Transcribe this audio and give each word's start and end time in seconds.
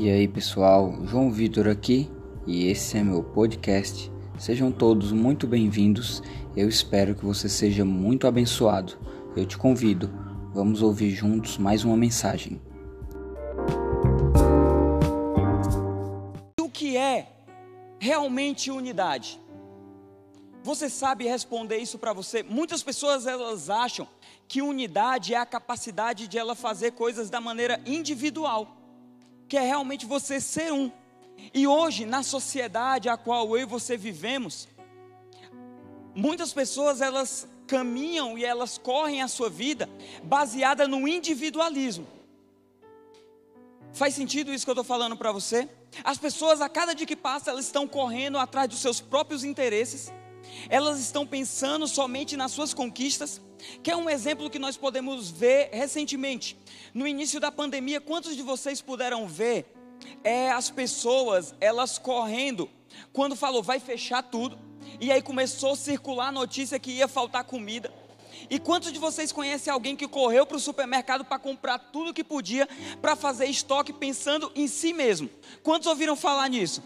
E 0.00 0.08
aí 0.08 0.28
pessoal, 0.28 0.94
João 1.06 1.28
Vitor 1.28 1.66
aqui 1.66 2.08
e 2.46 2.68
esse 2.68 2.96
é 2.96 3.02
meu 3.02 3.20
podcast. 3.20 4.08
Sejam 4.38 4.70
todos 4.70 5.10
muito 5.10 5.44
bem-vindos. 5.44 6.22
Eu 6.56 6.68
espero 6.68 7.16
que 7.16 7.24
você 7.24 7.48
seja 7.48 7.84
muito 7.84 8.24
abençoado. 8.24 8.96
Eu 9.36 9.44
te 9.44 9.58
convido, 9.58 10.08
vamos 10.54 10.82
ouvir 10.82 11.10
juntos 11.10 11.58
mais 11.58 11.82
uma 11.82 11.96
mensagem. 11.96 12.62
O 16.60 16.70
que 16.70 16.96
é 16.96 17.32
realmente 17.98 18.70
unidade? 18.70 19.40
Você 20.62 20.88
sabe 20.88 21.26
responder 21.26 21.78
isso 21.78 21.98
para 21.98 22.12
você? 22.12 22.44
Muitas 22.44 22.84
pessoas 22.84 23.26
elas 23.26 23.68
acham 23.68 24.06
que 24.46 24.62
unidade 24.62 25.34
é 25.34 25.38
a 25.38 25.44
capacidade 25.44 26.28
de 26.28 26.38
ela 26.38 26.54
fazer 26.54 26.92
coisas 26.92 27.28
da 27.28 27.40
maneira 27.40 27.80
individual, 27.84 28.77
que 29.48 29.56
é 29.56 29.62
realmente 29.62 30.04
você 30.04 30.40
ser 30.40 30.72
um. 30.72 30.92
E 31.54 31.66
hoje, 31.66 32.04
na 32.04 32.22
sociedade 32.22 33.08
a 33.08 33.16
qual 33.16 33.56
eu 33.56 33.62
e 33.62 33.64
você 33.64 33.96
vivemos, 33.96 34.68
muitas 36.14 36.52
pessoas 36.52 37.00
elas 37.00 37.48
caminham 37.66 38.36
e 38.36 38.44
elas 38.44 38.78
correm 38.78 39.22
a 39.22 39.28
sua 39.28 39.48
vida 39.48 39.88
baseada 40.22 40.86
no 40.86 41.06
individualismo. 41.06 42.06
Faz 43.92 44.14
sentido 44.14 44.52
isso 44.52 44.64
que 44.64 44.70
eu 44.70 44.74
estou 44.74 44.84
falando 44.84 45.16
para 45.16 45.32
você? 45.32 45.68
As 46.04 46.18
pessoas, 46.18 46.60
a 46.60 46.68
cada 46.68 46.94
dia 46.94 47.06
que 47.06 47.16
passa, 47.16 47.50
elas 47.50 47.64
estão 47.64 47.88
correndo 47.88 48.38
atrás 48.38 48.68
dos 48.68 48.80
seus 48.80 49.00
próprios 49.00 49.44
interesses 49.44 50.12
elas 50.68 50.98
estão 50.98 51.26
pensando 51.26 51.86
somente 51.86 52.36
nas 52.36 52.52
suas 52.52 52.74
conquistas, 52.74 53.40
que 53.82 53.90
é 53.90 53.96
um 53.96 54.08
exemplo 54.08 54.50
que 54.50 54.58
nós 54.58 54.76
podemos 54.76 55.30
ver 55.30 55.70
recentemente. 55.72 56.56
No 56.94 57.06
início 57.06 57.40
da 57.40 57.50
pandemia, 57.50 58.00
quantos 58.00 58.36
de 58.36 58.42
vocês 58.42 58.80
puderam 58.80 59.26
ver 59.26 59.74
é, 60.22 60.50
as 60.50 60.70
pessoas, 60.70 61.54
elas 61.60 61.98
correndo, 61.98 62.68
quando 63.12 63.36
falou 63.36 63.62
vai 63.62 63.80
fechar 63.80 64.22
tudo, 64.22 64.58
e 65.00 65.12
aí 65.12 65.22
começou 65.22 65.72
a 65.72 65.76
circular 65.76 66.28
a 66.28 66.32
notícia 66.32 66.78
que 66.78 66.92
ia 66.92 67.08
faltar 67.08 67.44
comida. 67.44 67.92
E 68.48 68.58
quantos 68.58 68.92
de 68.92 68.98
vocês 68.98 69.32
conhecem 69.32 69.72
alguém 69.72 69.96
que 69.96 70.06
correu 70.06 70.46
para 70.46 70.56
o 70.56 70.60
supermercado 70.60 71.24
para 71.24 71.38
comprar 71.38 71.78
tudo 71.78 72.14
que 72.14 72.24
podia 72.24 72.68
para 73.00 73.16
fazer 73.16 73.46
estoque 73.46 73.92
pensando 73.92 74.50
em 74.54 74.66
si 74.68 74.92
mesmo? 74.92 75.28
Quantos 75.62 75.86
ouviram 75.88 76.16
falar 76.16 76.48
nisso? 76.48 76.82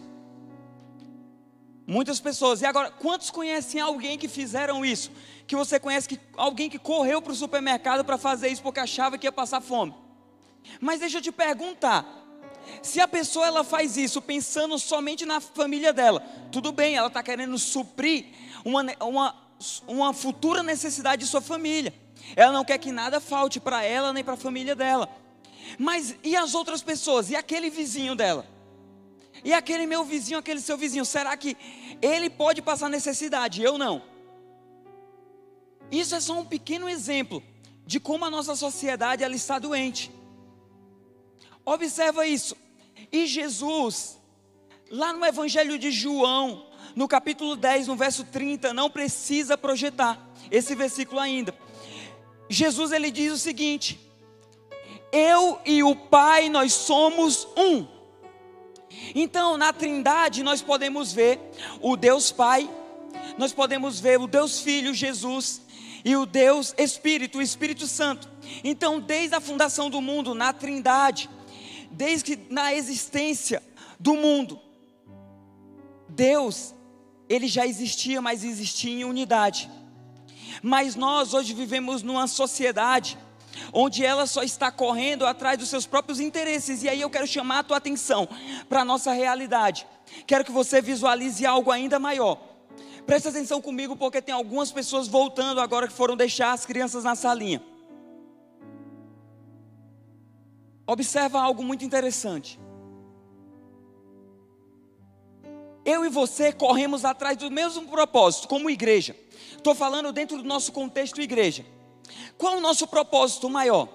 Muitas 1.92 2.18
pessoas. 2.18 2.62
E 2.62 2.64
agora, 2.64 2.90
quantos 2.90 3.30
conhecem 3.30 3.78
alguém 3.78 4.16
que 4.16 4.26
fizeram 4.26 4.82
isso? 4.82 5.10
Que 5.46 5.54
você 5.54 5.78
conhece 5.78 6.08
que 6.08 6.18
alguém 6.38 6.70
que 6.70 6.78
correu 6.78 7.20
para 7.20 7.34
o 7.34 7.36
supermercado 7.36 8.02
para 8.02 8.16
fazer 8.16 8.48
isso 8.48 8.62
porque 8.62 8.80
achava 8.80 9.18
que 9.18 9.26
ia 9.26 9.32
passar 9.32 9.60
fome? 9.60 9.94
Mas 10.80 11.00
deixa 11.00 11.18
eu 11.18 11.22
te 11.22 11.30
perguntar, 11.30 12.06
se 12.82 12.98
a 12.98 13.06
pessoa 13.06 13.46
ela 13.46 13.62
faz 13.62 13.98
isso 13.98 14.22
pensando 14.22 14.78
somente 14.78 15.26
na 15.26 15.38
família 15.38 15.92
dela, 15.92 16.20
tudo 16.50 16.72
bem, 16.72 16.96
ela 16.96 17.08
está 17.08 17.22
querendo 17.22 17.58
suprir 17.58 18.24
uma, 18.64 18.86
uma, 18.98 19.34
uma 19.86 20.14
futura 20.14 20.62
necessidade 20.62 21.24
de 21.24 21.30
sua 21.30 21.42
família. 21.42 21.92
Ela 22.34 22.52
não 22.52 22.64
quer 22.64 22.78
que 22.78 22.90
nada 22.90 23.20
falte 23.20 23.60
para 23.60 23.84
ela 23.84 24.14
nem 24.14 24.24
para 24.24 24.32
a 24.32 24.38
família 24.38 24.74
dela. 24.74 25.10
Mas 25.78 26.16
e 26.24 26.34
as 26.36 26.54
outras 26.54 26.82
pessoas? 26.82 27.28
E 27.28 27.36
aquele 27.36 27.68
vizinho 27.68 28.14
dela? 28.14 28.46
E 29.44 29.52
aquele 29.52 29.86
meu 29.86 30.04
vizinho, 30.04 30.38
aquele 30.38 30.60
seu 30.60 30.76
vizinho, 30.76 31.04
será 31.04 31.36
que 31.36 31.56
ele 32.00 32.30
pode 32.30 32.62
passar 32.62 32.88
necessidade? 32.88 33.62
Eu 33.62 33.76
não. 33.76 34.02
Isso 35.90 36.14
é 36.14 36.20
só 36.20 36.38
um 36.38 36.44
pequeno 36.44 36.88
exemplo 36.88 37.42
de 37.86 37.98
como 37.98 38.24
a 38.24 38.30
nossa 38.30 38.54
sociedade 38.54 39.24
ela 39.24 39.34
está 39.34 39.58
doente. 39.58 40.10
Observa 41.64 42.26
isso. 42.26 42.56
E 43.10 43.26
Jesus, 43.26 44.18
lá 44.90 45.12
no 45.12 45.24
Evangelho 45.24 45.78
de 45.78 45.90
João, 45.90 46.66
no 46.94 47.08
capítulo 47.08 47.56
10, 47.56 47.88
no 47.88 47.96
verso 47.96 48.24
30, 48.24 48.72
não 48.72 48.90
precisa 48.90 49.56
projetar 49.58 50.18
esse 50.50 50.74
versículo 50.74 51.20
ainda. 51.20 51.54
Jesus 52.48 52.92
ele 52.92 53.10
diz 53.10 53.32
o 53.32 53.38
seguinte: 53.38 53.98
Eu 55.10 55.60
e 55.64 55.82
o 55.82 55.94
Pai 55.94 56.48
nós 56.48 56.72
somos 56.72 57.46
um. 57.56 57.86
Então, 59.14 59.56
na 59.56 59.72
Trindade, 59.72 60.42
nós 60.42 60.62
podemos 60.62 61.12
ver 61.12 61.38
o 61.80 61.96
Deus 61.96 62.32
Pai, 62.32 62.68
nós 63.36 63.52
podemos 63.52 64.00
ver 64.00 64.20
o 64.20 64.26
Deus 64.26 64.60
Filho, 64.60 64.94
Jesus, 64.94 65.62
e 66.04 66.16
o 66.16 66.26
Deus 66.26 66.74
Espírito, 66.76 67.38
o 67.38 67.42
Espírito 67.42 67.86
Santo. 67.86 68.28
Então, 68.64 69.00
desde 69.00 69.34
a 69.34 69.40
fundação 69.40 69.88
do 69.88 70.00
mundo, 70.00 70.34
na 70.34 70.52
Trindade, 70.52 71.28
desde 71.90 72.38
na 72.50 72.74
existência 72.74 73.62
do 73.98 74.14
mundo, 74.14 74.60
Deus, 76.08 76.74
ele 77.28 77.46
já 77.46 77.66
existia, 77.66 78.20
mas 78.20 78.44
existia 78.44 78.92
em 78.92 79.04
unidade. 79.04 79.70
Mas 80.62 80.94
nós 80.94 81.34
hoje 81.34 81.54
vivemos 81.54 82.02
numa 82.02 82.26
sociedade 82.26 83.18
onde 83.72 84.04
ela 84.04 84.26
só 84.26 84.42
está 84.42 84.70
correndo 84.70 85.26
atrás 85.26 85.58
dos 85.58 85.68
seus 85.68 85.86
próprios 85.86 86.20
interesses. 86.20 86.82
E 86.82 86.88
aí 86.88 87.00
eu 87.00 87.10
quero 87.10 87.26
chamar 87.26 87.60
a 87.60 87.62
tua 87.62 87.76
atenção 87.76 88.28
para 88.68 88.80
a 88.80 88.84
nossa 88.84 89.12
realidade. 89.12 89.86
Quero 90.26 90.44
que 90.44 90.52
você 90.52 90.80
visualize 90.80 91.44
algo 91.44 91.70
ainda 91.70 91.98
maior. 91.98 92.38
Presta 93.06 93.30
atenção 93.30 93.60
comigo, 93.60 93.96
porque 93.96 94.22
tem 94.22 94.34
algumas 94.34 94.70
pessoas 94.70 95.08
voltando 95.08 95.60
agora 95.60 95.88
que 95.88 95.92
foram 95.92 96.16
deixar 96.16 96.52
as 96.52 96.64
crianças 96.64 97.04
na 97.04 97.14
salinha. 97.14 97.62
Observa 100.86 101.40
algo 101.40 101.62
muito 101.62 101.84
interessante. 101.84 102.60
Eu 105.84 106.04
e 106.04 106.08
você 106.08 106.52
corremos 106.52 107.04
atrás 107.04 107.36
do 107.36 107.50
mesmo 107.50 107.88
propósito, 107.88 108.46
como 108.46 108.70
igreja. 108.70 109.16
Estou 109.56 109.74
falando 109.74 110.12
dentro 110.12 110.36
do 110.36 110.44
nosso 110.44 110.70
contexto 110.72 111.20
igreja. 111.20 111.66
Qual 112.36 112.56
o 112.56 112.60
nosso 112.60 112.86
propósito 112.86 113.48
maior? 113.48 113.88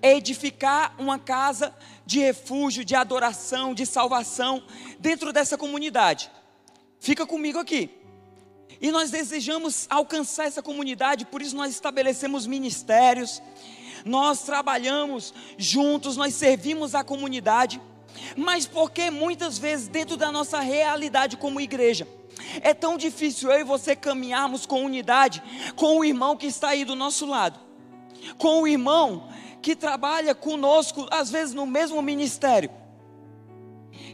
É 0.00 0.16
edificar 0.16 0.94
uma 0.98 1.18
casa 1.18 1.74
de 2.06 2.20
refúgio, 2.20 2.84
de 2.84 2.94
adoração, 2.94 3.74
de 3.74 3.86
salvação 3.86 4.62
dentro 4.98 5.32
dessa 5.32 5.56
comunidade. 5.56 6.30
Fica 7.00 7.26
comigo 7.26 7.58
aqui. 7.58 7.90
E 8.80 8.90
nós 8.90 9.10
desejamos 9.10 9.86
alcançar 9.88 10.46
essa 10.46 10.62
comunidade, 10.62 11.24
por 11.24 11.40
isso 11.40 11.56
nós 11.56 11.70
estabelecemos 11.70 12.46
ministérios, 12.46 13.40
nós 14.04 14.42
trabalhamos 14.42 15.32
juntos, 15.56 16.16
nós 16.16 16.34
servimos 16.34 16.94
a 16.94 17.04
comunidade, 17.04 17.80
mas 18.36 18.66
porque 18.66 19.10
muitas 19.10 19.58
vezes 19.58 19.88
dentro 19.88 20.16
da 20.16 20.30
nossa 20.30 20.60
realidade 20.60 21.36
como 21.36 21.60
igreja, 21.60 22.06
é 22.62 22.74
tão 22.74 22.96
difícil 22.96 23.50
eu 23.50 23.60
e 23.60 23.64
você 23.64 23.94
caminharmos 23.96 24.66
com 24.66 24.84
unidade 24.84 25.42
com 25.76 25.98
o 25.98 26.04
irmão 26.04 26.36
que 26.36 26.46
está 26.46 26.70
aí 26.70 26.84
do 26.84 26.94
nosso 26.94 27.26
lado, 27.26 27.58
com 28.38 28.62
o 28.62 28.68
irmão 28.68 29.28
que 29.62 29.74
trabalha 29.74 30.34
conosco, 30.34 31.06
às 31.10 31.30
vezes 31.30 31.54
no 31.54 31.66
mesmo 31.66 32.00
ministério. 32.02 32.70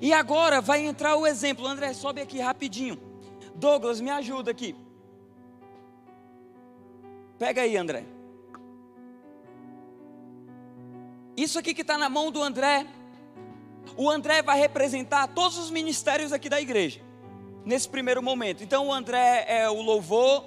E 0.01 0.13
agora 0.13 0.61
vai 0.61 0.85
entrar 0.85 1.17
o 1.17 1.27
exemplo. 1.27 1.67
André, 1.67 1.93
sobe 1.93 2.21
aqui 2.21 2.39
rapidinho. 2.39 2.99
Douglas, 3.55 4.01
me 4.01 4.11
ajuda 4.11 4.51
aqui. 4.51 4.77
Pega 7.39 7.63
aí, 7.63 7.77
André. 7.77 8.05
Isso 11.37 11.59
aqui 11.59 11.75
que 11.75 11.83
está 11.83 11.99
na 11.99 12.09
mão 12.09 12.31
do 12.31 12.43
André, 12.43 12.87
o 13.97 14.09
André 14.09 14.43
vai 14.43 14.59
representar 14.59 15.27
todos 15.29 15.59
os 15.59 15.71
ministérios 15.71 16.33
aqui 16.33 16.49
da 16.49 16.61
igreja 16.61 17.10
nesse 17.65 17.89
primeiro 17.89 18.23
momento. 18.23 18.63
Então 18.63 18.89
o 18.89 18.93
André 18.93 19.45
é 19.49 19.69
o 19.69 19.81
louvor, 19.81 20.45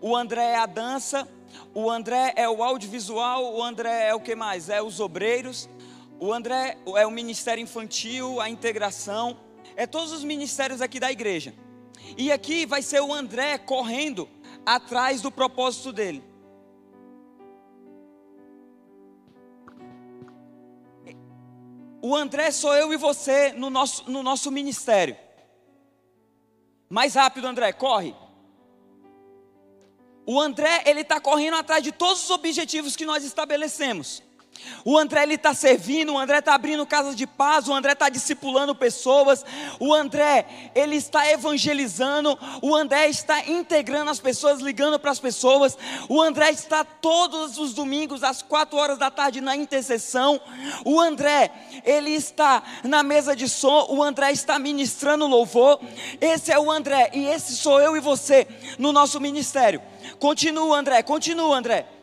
o 0.00 0.16
André 0.16 0.52
é 0.52 0.56
a 0.56 0.66
dança, 0.66 1.28
o 1.74 1.90
André 1.90 2.32
é 2.36 2.48
o 2.48 2.62
audiovisual, 2.62 3.54
o 3.54 3.62
André 3.62 4.08
é 4.08 4.14
o 4.14 4.20
que 4.20 4.34
mais? 4.34 4.68
É 4.68 4.82
os 4.82 5.00
obreiros, 5.00 5.68
o 6.18 6.32
André 6.32 6.78
é 6.96 7.06
o 7.06 7.10
ministério 7.10 7.62
infantil, 7.62 8.40
a 8.40 8.48
integração, 8.48 9.36
é 9.74 9.86
todos 9.86 10.12
os 10.12 10.24
ministérios 10.24 10.80
aqui 10.80 10.98
da 10.98 11.10
igreja. 11.10 11.54
E 12.16 12.30
aqui 12.30 12.66
vai 12.66 12.82
ser 12.82 13.00
o 13.00 13.12
André 13.12 13.58
correndo 13.58 14.28
atrás 14.64 15.20
do 15.20 15.30
propósito 15.30 15.92
dele. 15.92 16.22
O 22.00 22.14
André 22.14 22.50
sou 22.52 22.74
eu 22.74 22.92
e 22.92 22.96
você 22.96 23.52
no 23.52 23.68
nosso, 23.68 24.08
no 24.08 24.22
nosso 24.22 24.50
ministério. 24.50 25.16
Mais 26.88 27.14
rápido, 27.14 27.46
André, 27.46 27.72
corre. 27.72 28.14
O 30.24 30.40
André, 30.40 30.82
ele 30.86 31.00
está 31.00 31.20
correndo 31.20 31.56
atrás 31.56 31.82
de 31.82 31.92
todos 31.92 32.24
os 32.24 32.30
objetivos 32.30 32.96
que 32.96 33.06
nós 33.06 33.24
estabelecemos. 33.24 34.22
O 34.84 34.96
André 34.96 35.24
ele 35.24 35.34
está 35.34 35.52
servindo, 35.52 36.12
o 36.12 36.18
André 36.18 36.38
está 36.38 36.54
abrindo 36.54 36.86
casas 36.86 37.16
de 37.16 37.26
paz, 37.26 37.66
o 37.66 37.74
André 37.74 37.92
está 37.92 38.08
discipulando 38.08 38.74
pessoas, 38.74 39.44
o 39.80 39.92
André 39.92 40.46
ele 40.74 40.96
está 40.96 41.30
evangelizando, 41.30 42.38
o 42.62 42.74
André 42.74 43.08
está 43.08 43.48
integrando 43.48 44.10
as 44.10 44.20
pessoas, 44.20 44.60
ligando 44.60 44.98
para 44.98 45.10
as 45.10 45.18
pessoas, 45.18 45.76
o 46.08 46.22
André 46.22 46.50
está 46.50 46.84
todos 46.84 47.58
os 47.58 47.74
domingos 47.74 48.22
às 48.22 48.42
quatro 48.42 48.78
horas 48.78 48.98
da 48.98 49.10
tarde 49.10 49.40
na 49.40 49.56
intercessão, 49.56 50.40
o 50.84 51.00
André 51.00 51.50
ele 51.84 52.10
está 52.10 52.62
na 52.84 53.02
mesa 53.02 53.34
de 53.34 53.48
som, 53.48 53.86
o 53.90 54.02
André 54.02 54.32
está 54.32 54.58
ministrando 54.58 55.26
louvor. 55.26 55.80
Esse 56.20 56.52
é 56.52 56.58
o 56.58 56.70
André 56.70 57.10
e 57.12 57.26
esse 57.26 57.56
sou 57.56 57.80
eu 57.80 57.96
e 57.96 58.00
você 58.00 58.46
no 58.78 58.92
nosso 58.92 59.20
ministério. 59.20 59.82
Continua, 60.18 60.78
André, 60.78 61.02
continua, 61.02 61.56
André. 61.56 61.95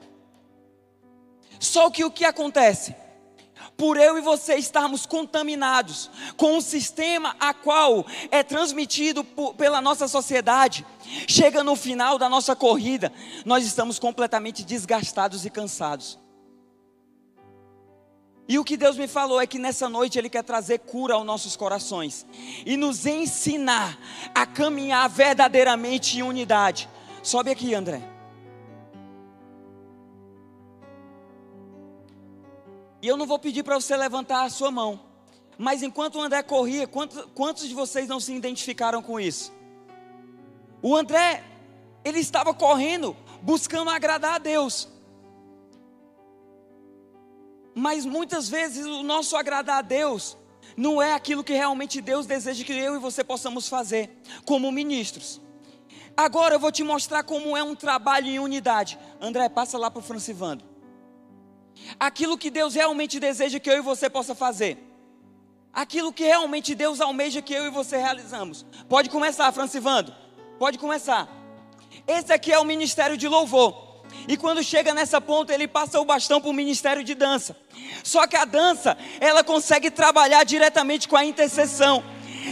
Só 1.63 1.89
que 1.89 2.03
o 2.03 2.11
que 2.11 2.25
acontece? 2.25 2.93
Por 3.77 3.95
eu 3.95 4.17
e 4.17 4.21
você 4.21 4.55
estarmos 4.55 5.05
contaminados 5.05 6.11
com 6.35 6.57
um 6.57 6.61
sistema 6.61 7.37
a 7.39 7.53
qual 7.53 8.05
é 8.29 8.43
transmitido 8.43 9.23
por, 9.23 9.55
pela 9.55 9.79
nossa 9.79 10.07
sociedade, 10.09 10.85
chega 11.25 11.63
no 11.63 11.77
final 11.77 12.19
da 12.19 12.27
nossa 12.27 12.53
corrida, 12.53 13.13
nós 13.45 13.65
estamos 13.65 13.97
completamente 13.97 14.65
desgastados 14.65 15.45
e 15.45 15.49
cansados. 15.49 16.19
E 18.45 18.59
o 18.59 18.63
que 18.65 18.75
Deus 18.75 18.97
me 18.97 19.07
falou 19.07 19.39
é 19.39 19.47
que 19.47 19.57
nessa 19.57 19.87
noite 19.87 20.19
Ele 20.19 20.29
quer 20.29 20.43
trazer 20.43 20.79
cura 20.79 21.13
aos 21.13 21.25
nossos 21.25 21.55
corações 21.55 22.25
e 22.65 22.75
nos 22.75 23.05
ensinar 23.05 23.97
a 24.35 24.45
caminhar 24.45 25.09
verdadeiramente 25.09 26.17
em 26.17 26.23
unidade. 26.23 26.89
Sobe 27.23 27.51
aqui, 27.51 27.73
André. 27.73 28.12
E 33.03 33.07
eu 33.09 33.17
não 33.17 33.25
vou 33.25 33.37
pedir 33.37 33.63
para 33.63 33.75
você 33.75 33.97
levantar 33.97 34.45
a 34.45 34.49
sua 34.49 34.71
mão. 34.71 34.97
Mas 35.57 35.83
enquanto 35.83 36.15
o 36.15 36.21
André 36.21 36.41
corria, 36.41 36.87
quantos, 36.87 37.21
quantos 37.35 37.67
de 37.67 37.75
vocês 37.75 38.07
não 38.07 38.17
se 38.17 38.33
identificaram 38.33 39.01
com 39.01 39.19
isso? 39.19 39.51
O 40.81 40.95
André, 40.95 41.43
ele 42.05 42.19
estava 42.19 42.53
correndo, 42.53 43.13
buscando 43.41 43.89
agradar 43.89 44.35
a 44.35 44.37
Deus. 44.37 44.87
Mas 47.75 48.05
muitas 48.05 48.47
vezes 48.47 48.85
o 48.85 49.03
nosso 49.03 49.35
agradar 49.35 49.79
a 49.79 49.81
Deus 49.81 50.37
não 50.77 51.01
é 51.01 51.13
aquilo 51.13 51.43
que 51.43 51.51
realmente 51.51 51.99
Deus 51.99 52.25
deseja 52.25 52.63
que 52.63 52.71
eu 52.71 52.95
e 52.95 52.99
você 52.99 53.21
possamos 53.21 53.67
fazer 53.67 54.17
como 54.45 54.71
ministros. 54.71 55.41
Agora 56.15 56.55
eu 56.55 56.59
vou 56.59 56.71
te 56.71 56.85
mostrar 56.85 57.23
como 57.23 57.57
é 57.57 57.63
um 57.63 57.75
trabalho 57.75 58.27
em 58.27 58.39
unidade. 58.39 58.97
André, 59.19 59.49
passa 59.49 59.77
lá 59.77 59.91
para 59.91 59.99
o 59.99 60.03
Francivando 60.03 60.72
aquilo 61.99 62.37
que 62.37 62.49
Deus 62.49 62.75
realmente 62.75 63.19
deseja 63.19 63.59
que 63.59 63.69
eu 63.69 63.77
e 63.77 63.81
você 63.81 64.09
possa 64.09 64.33
fazer. 64.35 64.77
Aquilo 65.73 66.13
que 66.13 66.23
realmente 66.23 66.75
Deus 66.75 67.01
almeja 67.01 67.41
que 67.41 67.53
eu 67.53 67.65
e 67.65 67.69
você 67.69 67.97
realizamos. 67.97 68.65
Pode 68.87 69.09
começar, 69.09 69.51
Francivando. 69.51 70.13
Pode 70.59 70.77
começar. 70.77 71.27
Esse 72.07 72.31
aqui 72.31 72.51
é 72.51 72.59
o 72.59 72.63
ministério 72.63 73.17
de 73.17 73.27
louvor. 73.27 74.03
E 74.27 74.37
quando 74.37 74.63
chega 74.63 74.93
nessa 74.93 75.19
ponta, 75.19 75.53
ele 75.53 75.67
passa 75.67 75.99
o 75.99 76.05
bastão 76.05 76.39
para 76.39 76.49
o 76.49 76.53
ministério 76.53 77.03
de 77.03 77.15
dança. 77.15 77.55
Só 78.03 78.27
que 78.27 78.35
a 78.35 78.45
dança, 78.45 78.97
ela 79.19 79.43
consegue 79.43 79.89
trabalhar 79.89 80.43
diretamente 80.43 81.07
com 81.07 81.17
a 81.17 81.25
intercessão. 81.25 82.03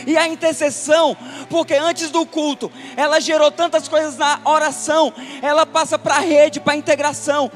E 0.08 0.18
a 0.18 0.28
intercessão, 0.28 1.16
porque 1.50 1.74
antes 1.74 2.10
do 2.10 2.26
culto, 2.26 2.72
ela 2.96 3.20
gerou 3.20 3.52
tantas 3.52 3.88
coisas 3.88 4.18
na 4.18 4.40
oração, 4.46 5.14
ela 5.42 5.66
passa 5.66 6.00
para 6.00 6.16
a 6.16 6.20
rede, 6.20 6.62
para 6.62 6.74
a 6.74 6.78
integração. 6.78 7.52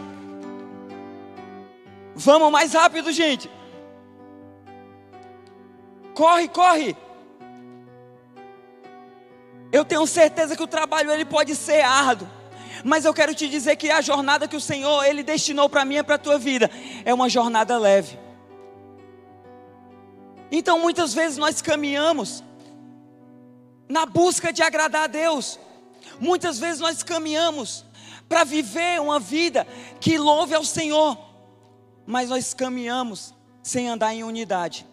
Vamos 2.16 2.50
mais 2.52 2.74
rápido, 2.74 3.12
gente. 3.12 3.50
Corre, 6.14 6.48
corre. 6.48 6.96
Eu 9.70 9.84
tenho 9.84 10.08
certeza 10.08 10.56
que 10.56 10.64
o 10.64 10.68
trabalho 10.68 11.12
ele 11.12 11.26
pode 11.26 11.54
ser 11.54 11.82
árduo, 11.82 12.28
mas 12.86 13.04
eu 13.04 13.14
quero 13.14 13.36
te 13.36 13.50
dizer 13.50 13.76
que 13.76 13.92
a 13.92 14.00
jornada 14.00 14.48
que 14.48 14.56
o 14.56 14.62
Senhor 14.62 15.04
ele 15.04 15.22
destinou 15.24 15.68
para 15.68 15.84
mim 15.84 15.98
e 15.98 16.04
para 16.04 16.16
a 16.16 16.20
tua 16.20 16.40
vida 16.40 16.72
é 17.04 17.14
uma 17.14 17.28
jornada 17.28 17.78
leve. 17.78 18.18
Então 20.50 20.80
muitas 20.80 21.14
vezes 21.14 21.38
nós 21.38 21.62
caminhamos 21.62 22.42
na 23.90 24.06
busca 24.06 24.54
de 24.54 24.64
agradar 24.64 25.04
a 25.04 25.08
Deus. 25.08 25.60
Muitas 26.18 26.58
vezes 26.58 26.80
nós 26.80 27.04
caminhamos 27.04 27.84
para 28.30 28.46
viver 28.46 29.02
uma 29.02 29.20
vida 29.20 29.68
que 30.00 30.18
louve 30.18 30.56
ao 30.56 30.64
Senhor 30.64 31.18
mas 32.06 32.30
nós 32.30 32.54
caminhamos 32.54 33.34
sem 33.64 33.90
andar 33.90 34.14
em 34.14 34.24
unidade. 34.24 34.86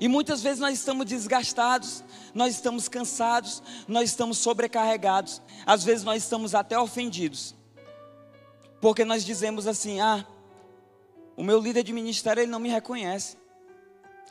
E 0.00 0.08
muitas 0.08 0.42
vezes 0.42 0.58
nós 0.58 0.74
estamos 0.74 1.06
desgastados, 1.06 2.04
nós 2.34 2.54
estamos 2.54 2.88
cansados, 2.88 3.62
nós 3.88 4.10
estamos 4.10 4.38
sobrecarregados, 4.38 5.40
às 5.64 5.84
vezes 5.84 6.04
nós 6.04 6.22
estamos 6.22 6.54
até 6.54 6.78
ofendidos. 6.78 7.54
Porque 8.80 9.04
nós 9.04 9.24
dizemos 9.24 9.66
assim: 9.66 10.00
"Ah, 10.00 10.26
o 11.36 11.42
meu 11.42 11.60
líder 11.60 11.82
de 11.82 11.92
ministério 11.92 12.42
ele 12.42 12.50
não 12.50 12.58
me 12.58 12.68
reconhece. 12.68 13.36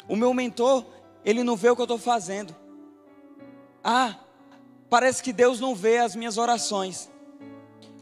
O 0.08 0.16
meu 0.16 0.34
mentor, 0.34 0.86
ele 1.24 1.44
não 1.44 1.56
vê 1.56 1.70
o 1.70 1.76
que 1.76 1.82
eu 1.82 1.86
estou 1.86 1.98
fazendo. 1.98 2.56
Ah, 3.84 4.16
parece 4.90 5.24
que 5.24 5.34
Deus 5.34 5.60
não 5.60 5.74
vê 5.74 5.98
as 5.98 6.16
minhas 6.16 6.38
orações 6.38 7.10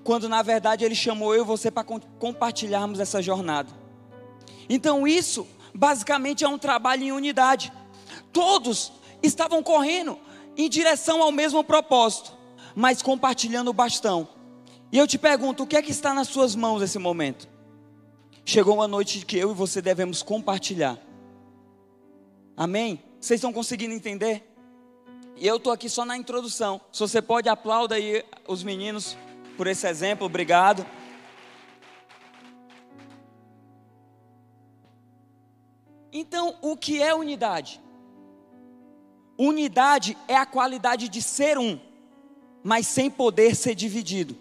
quando 0.04 0.28
na 0.28 0.42
verdade 0.42 0.84
Ele 0.84 0.96
chamou 0.96 1.34
eu 1.34 1.44
e 1.44 1.46
você 1.46 1.72
para 1.72 1.84
compartilharmos 2.20 3.00
essa 3.00 3.22
jornada. 3.22 3.72
Então 4.70 5.08
isso 5.08 5.48
basicamente 5.74 6.44
é 6.44 6.48
um 6.48 6.58
trabalho 6.58 7.04
em 7.04 7.12
unidade. 7.12 7.72
Todos 8.32 8.92
estavam 9.22 9.64
correndo 9.64 10.18
em 10.58 10.70
direção 10.70 11.22
ao 11.22 11.32
mesmo 11.32 11.64
propósito, 11.64 12.34
mas 12.76 13.02
compartilhando 13.02 13.70
o 13.70 13.74
bastão. 13.74 14.28
E 14.92 14.98
eu 14.98 15.08
te 15.08 15.18
pergunto, 15.18 15.64
o 15.64 15.68
que 15.68 15.76
é 15.76 15.82
que 15.82 15.92
está 15.92 16.14
nas 16.14 16.28
suas 16.28 16.56
mãos 16.56 16.82
nesse 16.82 17.00
momento? 17.00 17.48
Chegou 18.46 18.76
uma 18.76 18.88
noite 18.88 19.26
que 19.26 19.38
eu 19.38 19.52
e 19.52 19.54
você 19.54 19.82
devemos 19.82 20.22
compartilhar. 20.22 21.00
Amém? 22.56 23.02
Vocês 23.20 23.40
estão 23.40 23.54
conseguindo 23.54 23.94
entender? 23.94 24.44
E 25.36 25.48
eu 25.48 25.58
estou 25.58 25.74
aqui 25.74 25.90
só 25.90 26.06
na 26.06 26.16
introdução. 26.16 26.80
Se 26.92 27.00
você 27.00 27.22
pode, 27.22 27.50
aplauda 27.50 27.96
aí 27.96 28.24
os 28.48 28.64
meninos 28.64 29.18
por 29.58 29.68
esse 29.68 29.88
exemplo, 29.88 30.26
obrigado. 30.26 30.86
Então, 36.12 36.58
o 36.62 36.78
que 36.78 37.02
é 37.02 37.14
unidade? 37.14 37.82
Unidade 39.38 40.16
é 40.28 40.36
a 40.36 40.46
qualidade 40.46 41.10
de 41.10 41.22
ser 41.22 41.58
um, 41.58 41.80
mas 42.64 42.86
sem 42.86 43.10
poder 43.10 43.56
ser 43.56 43.74
dividido. 43.74 44.38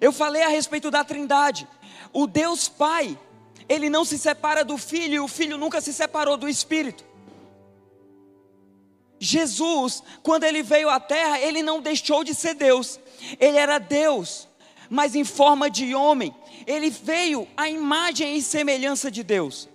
Eu 0.00 0.12
falei 0.12 0.42
a 0.42 0.48
respeito 0.48 0.90
da 0.90 1.04
Trindade. 1.04 1.68
O 2.12 2.26
Deus 2.26 2.68
Pai, 2.68 3.16
ele 3.68 3.88
não 3.88 4.04
se 4.04 4.18
separa 4.18 4.64
do 4.64 4.76
Filho 4.76 5.14
e 5.14 5.20
o 5.20 5.28
Filho 5.28 5.56
nunca 5.56 5.80
se 5.80 5.92
separou 5.92 6.36
do 6.36 6.48
Espírito. 6.48 7.04
Jesus, 9.24 10.02
quando 10.20 10.42
ele 10.42 10.64
veio 10.64 10.90
à 10.90 10.98
terra, 10.98 11.38
ele 11.38 11.62
não 11.62 11.80
deixou 11.80 12.24
de 12.24 12.34
ser 12.34 12.54
Deus, 12.54 12.98
ele 13.38 13.56
era 13.56 13.78
Deus, 13.78 14.48
mas 14.90 15.14
em 15.14 15.22
forma 15.22 15.70
de 15.70 15.94
homem. 15.94 16.34
Ele 16.66 16.90
veio 16.90 17.46
à 17.56 17.68
imagem 17.68 18.36
e 18.36 18.42
semelhança 18.42 19.12
de 19.12 19.22
Deus. 19.22 19.68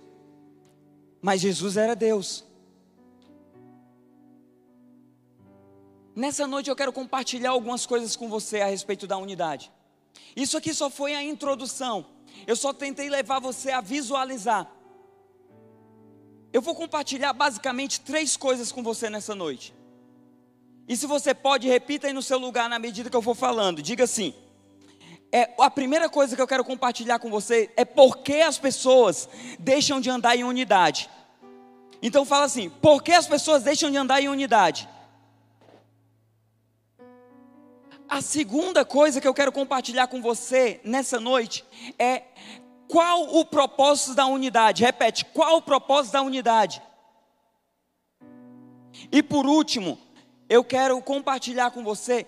Mas 1.22 1.40
Jesus 1.40 1.78
era 1.78 1.96
Deus. 1.96 2.44
Nessa 6.14 6.46
noite 6.46 6.68
eu 6.68 6.76
quero 6.76 6.92
compartilhar 6.92 7.50
algumas 7.50 7.86
coisas 7.86 8.14
com 8.16 8.28
você 8.28 8.60
a 8.60 8.66
respeito 8.66 9.06
da 9.06 9.16
unidade. 9.16 9.72
Isso 10.36 10.58
aqui 10.58 10.74
só 10.74 10.90
foi 10.90 11.14
a 11.14 11.22
introdução. 11.22 12.04
Eu 12.46 12.54
só 12.54 12.74
tentei 12.74 13.08
levar 13.08 13.40
você 13.40 13.70
a 13.70 13.80
visualizar. 13.80 14.70
Eu 16.52 16.62
vou 16.62 16.74
compartilhar 16.74 17.32
basicamente 17.32 18.00
três 18.00 18.36
coisas 18.36 18.72
com 18.72 18.82
você 18.82 19.10
nessa 19.10 19.34
noite. 19.34 19.74
E 20.88 20.96
se 20.96 21.06
você 21.06 21.34
pode, 21.34 21.68
repita 21.68 22.06
aí 22.06 22.12
no 22.12 22.22
seu 22.22 22.38
lugar 22.38 22.68
na 22.68 22.78
medida 22.78 23.10
que 23.10 23.16
eu 23.16 23.22
for 23.22 23.34
falando. 23.34 23.82
Diga 23.82 24.04
assim: 24.04 24.34
é, 25.30 25.50
a 25.58 25.70
primeira 25.70 26.08
coisa 26.08 26.34
que 26.34 26.40
eu 26.40 26.46
quero 26.46 26.64
compartilhar 26.64 27.18
com 27.18 27.28
você 27.28 27.70
é 27.76 27.84
por 27.84 28.18
que 28.18 28.40
as 28.40 28.58
pessoas 28.58 29.28
deixam 29.58 30.00
de 30.00 30.08
andar 30.08 30.34
em 30.36 30.44
unidade. 30.44 31.10
Então 32.00 32.24
fala 32.24 32.46
assim: 32.46 32.70
por 32.70 33.02
que 33.02 33.12
as 33.12 33.26
pessoas 33.26 33.62
deixam 33.62 33.90
de 33.90 33.98
andar 33.98 34.22
em 34.22 34.28
unidade? 34.28 34.88
A 38.08 38.22
segunda 38.22 38.86
coisa 38.86 39.20
que 39.20 39.28
eu 39.28 39.34
quero 39.34 39.52
compartilhar 39.52 40.06
com 40.06 40.22
você 40.22 40.80
nessa 40.82 41.20
noite 41.20 41.62
é 41.98 42.22
qual 42.88 43.36
o 43.36 43.44
propósito 43.44 44.14
da 44.14 44.26
unidade. 44.26 44.82
Repete: 44.82 45.24
qual 45.26 45.58
o 45.58 45.62
propósito 45.62 46.14
da 46.14 46.22
unidade? 46.22 46.82
E 49.12 49.22
por 49.22 49.46
último, 49.46 49.98
eu 50.48 50.64
quero 50.64 51.00
compartilhar 51.02 51.70
com 51.70 51.84
você 51.84 52.26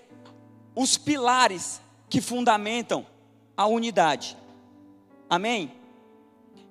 os 0.74 0.96
pilares 0.96 1.80
que 2.08 2.20
fundamentam 2.20 3.06
a 3.56 3.66
unidade. 3.66 4.36
Amém? 5.28 5.72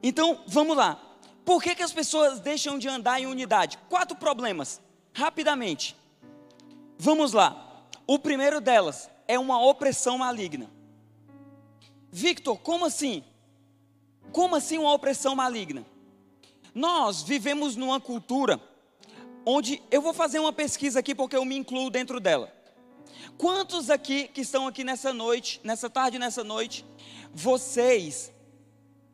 Então, 0.01 0.39
vamos 0.47 0.77
lá. 0.77 0.99
Por 1.43 1.61
que, 1.61 1.75
que 1.75 1.83
as 1.83 1.91
pessoas 1.91 2.39
deixam 2.39 2.77
de 2.77 2.87
andar 2.87 3.19
em 3.19 3.25
unidade? 3.25 3.77
Quatro 3.89 4.15
problemas, 4.15 4.79
rapidamente. 5.13 5.95
Vamos 6.97 7.33
lá. 7.33 7.87
O 8.05 8.19
primeiro 8.19 8.61
delas 8.61 9.09
é 9.27 9.37
uma 9.37 9.61
opressão 9.63 10.17
maligna. 10.17 10.69
Victor, 12.11 12.57
como 12.57 12.85
assim? 12.85 13.23
Como 14.31 14.55
assim 14.55 14.77
uma 14.77 14.93
opressão 14.93 15.35
maligna? 15.35 15.85
Nós 16.73 17.21
vivemos 17.21 17.75
numa 17.75 17.99
cultura 17.99 18.61
onde 19.45 19.81
eu 19.89 20.01
vou 20.01 20.13
fazer 20.13 20.39
uma 20.39 20.53
pesquisa 20.53 20.99
aqui 20.99 21.15
porque 21.15 21.35
eu 21.35 21.43
me 21.43 21.57
incluo 21.57 21.89
dentro 21.89 22.19
dela. 22.19 22.53
Quantos 23.37 23.89
aqui 23.89 24.27
que 24.27 24.41
estão 24.41 24.67
aqui 24.67 24.83
nessa 24.83 25.13
noite, 25.13 25.59
nessa 25.63 25.89
tarde, 25.89 26.19
nessa 26.19 26.43
noite, 26.43 26.85
vocês 27.33 28.31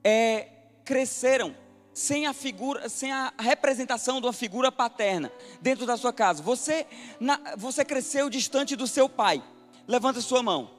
é, 0.04 0.50
cresceram 0.84 1.56
sem 1.94 2.28
a 2.28 2.34
figura, 2.34 2.90
sem 2.90 3.12
a 3.12 3.34
representação 3.40 4.20
de 4.20 4.28
uma 4.28 4.34
figura 4.34 4.72
paterna 4.72 5.32
dentro 5.62 5.86
da 5.86 5.96
sua 5.96 6.12
casa? 6.12 6.44
Você, 6.44 6.86
na, 7.20 7.40
você 7.56 7.86
cresceu 7.86 8.30
distante 8.30 8.76
do 8.76 8.88
seu 8.88 9.08
pai. 9.08 9.42
Levanta 9.88 10.20
sua 10.20 10.44
mão. 10.44 10.75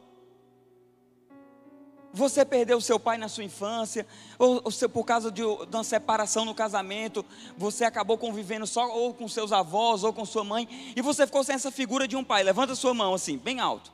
Você 2.17 2.47
perdeu 2.47 2.81
seu 2.81 2.99
pai 2.99 3.19
na 3.19 3.29
sua 3.29 3.45
infância, 3.45 4.07
ou, 4.39 4.63
ou 4.65 4.71
seu, 4.71 4.89
por 4.89 5.05
causa 5.05 5.31
de, 5.31 5.43
de, 5.43 5.77
uma 5.77 5.85
separação 5.85 6.47
no 6.47 6.55
casamento, 6.55 7.23
você 7.59 7.85
acabou 7.85 8.17
convivendo 8.17 8.67
só 8.67 8.89
ou 8.89 9.13
com 9.13 9.29
seus 9.29 9.53
avós 9.53 10.03
ou 10.03 10.15
com 10.15 10.25
sua 10.25 10.43
mãe, 10.43 10.67
e 10.97 11.03
você 11.03 11.27
ficou 11.27 11.45
sem 11.45 11.55
essa 11.55 11.71
figura 11.71 12.09
de 12.09 12.17
um 12.17 12.25
pai. 12.25 12.43
Levanta 12.43 12.75
sua 12.75 12.95
mão 12.95 13.13
assim, 13.13 13.37
bem 13.37 13.61
alto. 13.61 13.93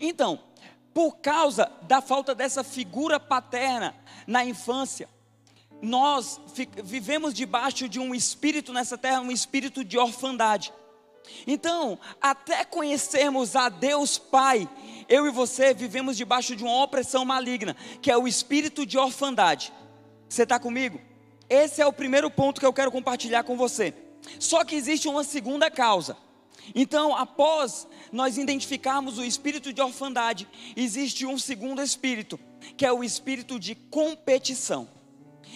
Então, 0.00 0.40
por 0.92 1.18
causa 1.18 1.70
da 1.82 2.00
falta 2.00 2.34
dessa 2.34 2.64
figura 2.64 3.20
paterna 3.20 3.94
na 4.26 4.44
infância, 4.44 5.08
nós 5.80 6.40
vivemos 6.82 7.32
debaixo 7.32 7.88
de 7.88 8.00
um 8.00 8.12
espírito 8.12 8.72
nessa 8.72 8.98
terra, 8.98 9.20
um 9.20 9.30
espírito 9.30 9.84
de 9.84 9.96
orfandade. 9.96 10.72
Então, 11.46 11.98
até 12.20 12.64
conhecermos 12.64 13.56
a 13.56 13.68
Deus 13.68 14.18
Pai, 14.18 14.68
eu 15.08 15.26
e 15.26 15.30
você 15.30 15.72
vivemos 15.74 16.16
debaixo 16.16 16.56
de 16.56 16.64
uma 16.64 16.82
opressão 16.82 17.24
maligna, 17.24 17.76
que 18.00 18.10
é 18.10 18.16
o 18.16 18.26
espírito 18.26 18.84
de 18.84 18.98
orfandade. 18.98 19.72
Você 20.28 20.42
está 20.42 20.58
comigo? 20.58 21.00
Esse 21.48 21.80
é 21.80 21.86
o 21.86 21.92
primeiro 21.92 22.30
ponto 22.30 22.60
que 22.60 22.66
eu 22.66 22.72
quero 22.72 22.90
compartilhar 22.90 23.44
com 23.44 23.56
você. 23.56 23.94
Só 24.40 24.64
que 24.64 24.74
existe 24.74 25.08
uma 25.08 25.22
segunda 25.22 25.70
causa. 25.70 26.16
Então, 26.74 27.14
após 27.14 27.86
nós 28.10 28.36
identificarmos 28.36 29.18
o 29.18 29.24
espírito 29.24 29.72
de 29.72 29.80
orfandade, 29.80 30.48
existe 30.76 31.24
um 31.24 31.38
segundo 31.38 31.80
espírito, 31.80 32.38
que 32.76 32.84
é 32.84 32.92
o 32.92 33.04
espírito 33.04 33.58
de 33.60 33.74
competição. 33.74 34.95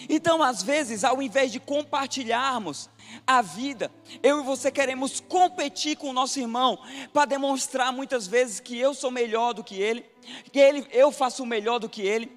Então, 0.09 0.41
às 0.41 0.63
vezes, 0.63 1.03
ao 1.03 1.21
invés 1.21 1.51
de 1.51 1.59
compartilharmos 1.59 2.89
a 3.25 3.41
vida, 3.41 3.91
eu 4.23 4.39
e 4.39 4.43
você 4.43 4.71
queremos 4.71 5.19
competir 5.19 5.97
com 5.97 6.09
o 6.09 6.13
nosso 6.13 6.39
irmão 6.39 6.79
para 7.13 7.25
demonstrar 7.25 7.91
muitas 7.91 8.27
vezes 8.27 8.59
que 8.59 8.77
eu 8.77 8.93
sou 8.93 9.11
melhor 9.11 9.53
do 9.53 9.63
que 9.63 9.75
ele, 9.75 10.05
que 10.51 10.59
ele 10.59 10.87
eu 10.91 11.11
faço 11.11 11.45
melhor 11.45 11.79
do 11.79 11.89
que 11.89 12.01
ele, 12.01 12.31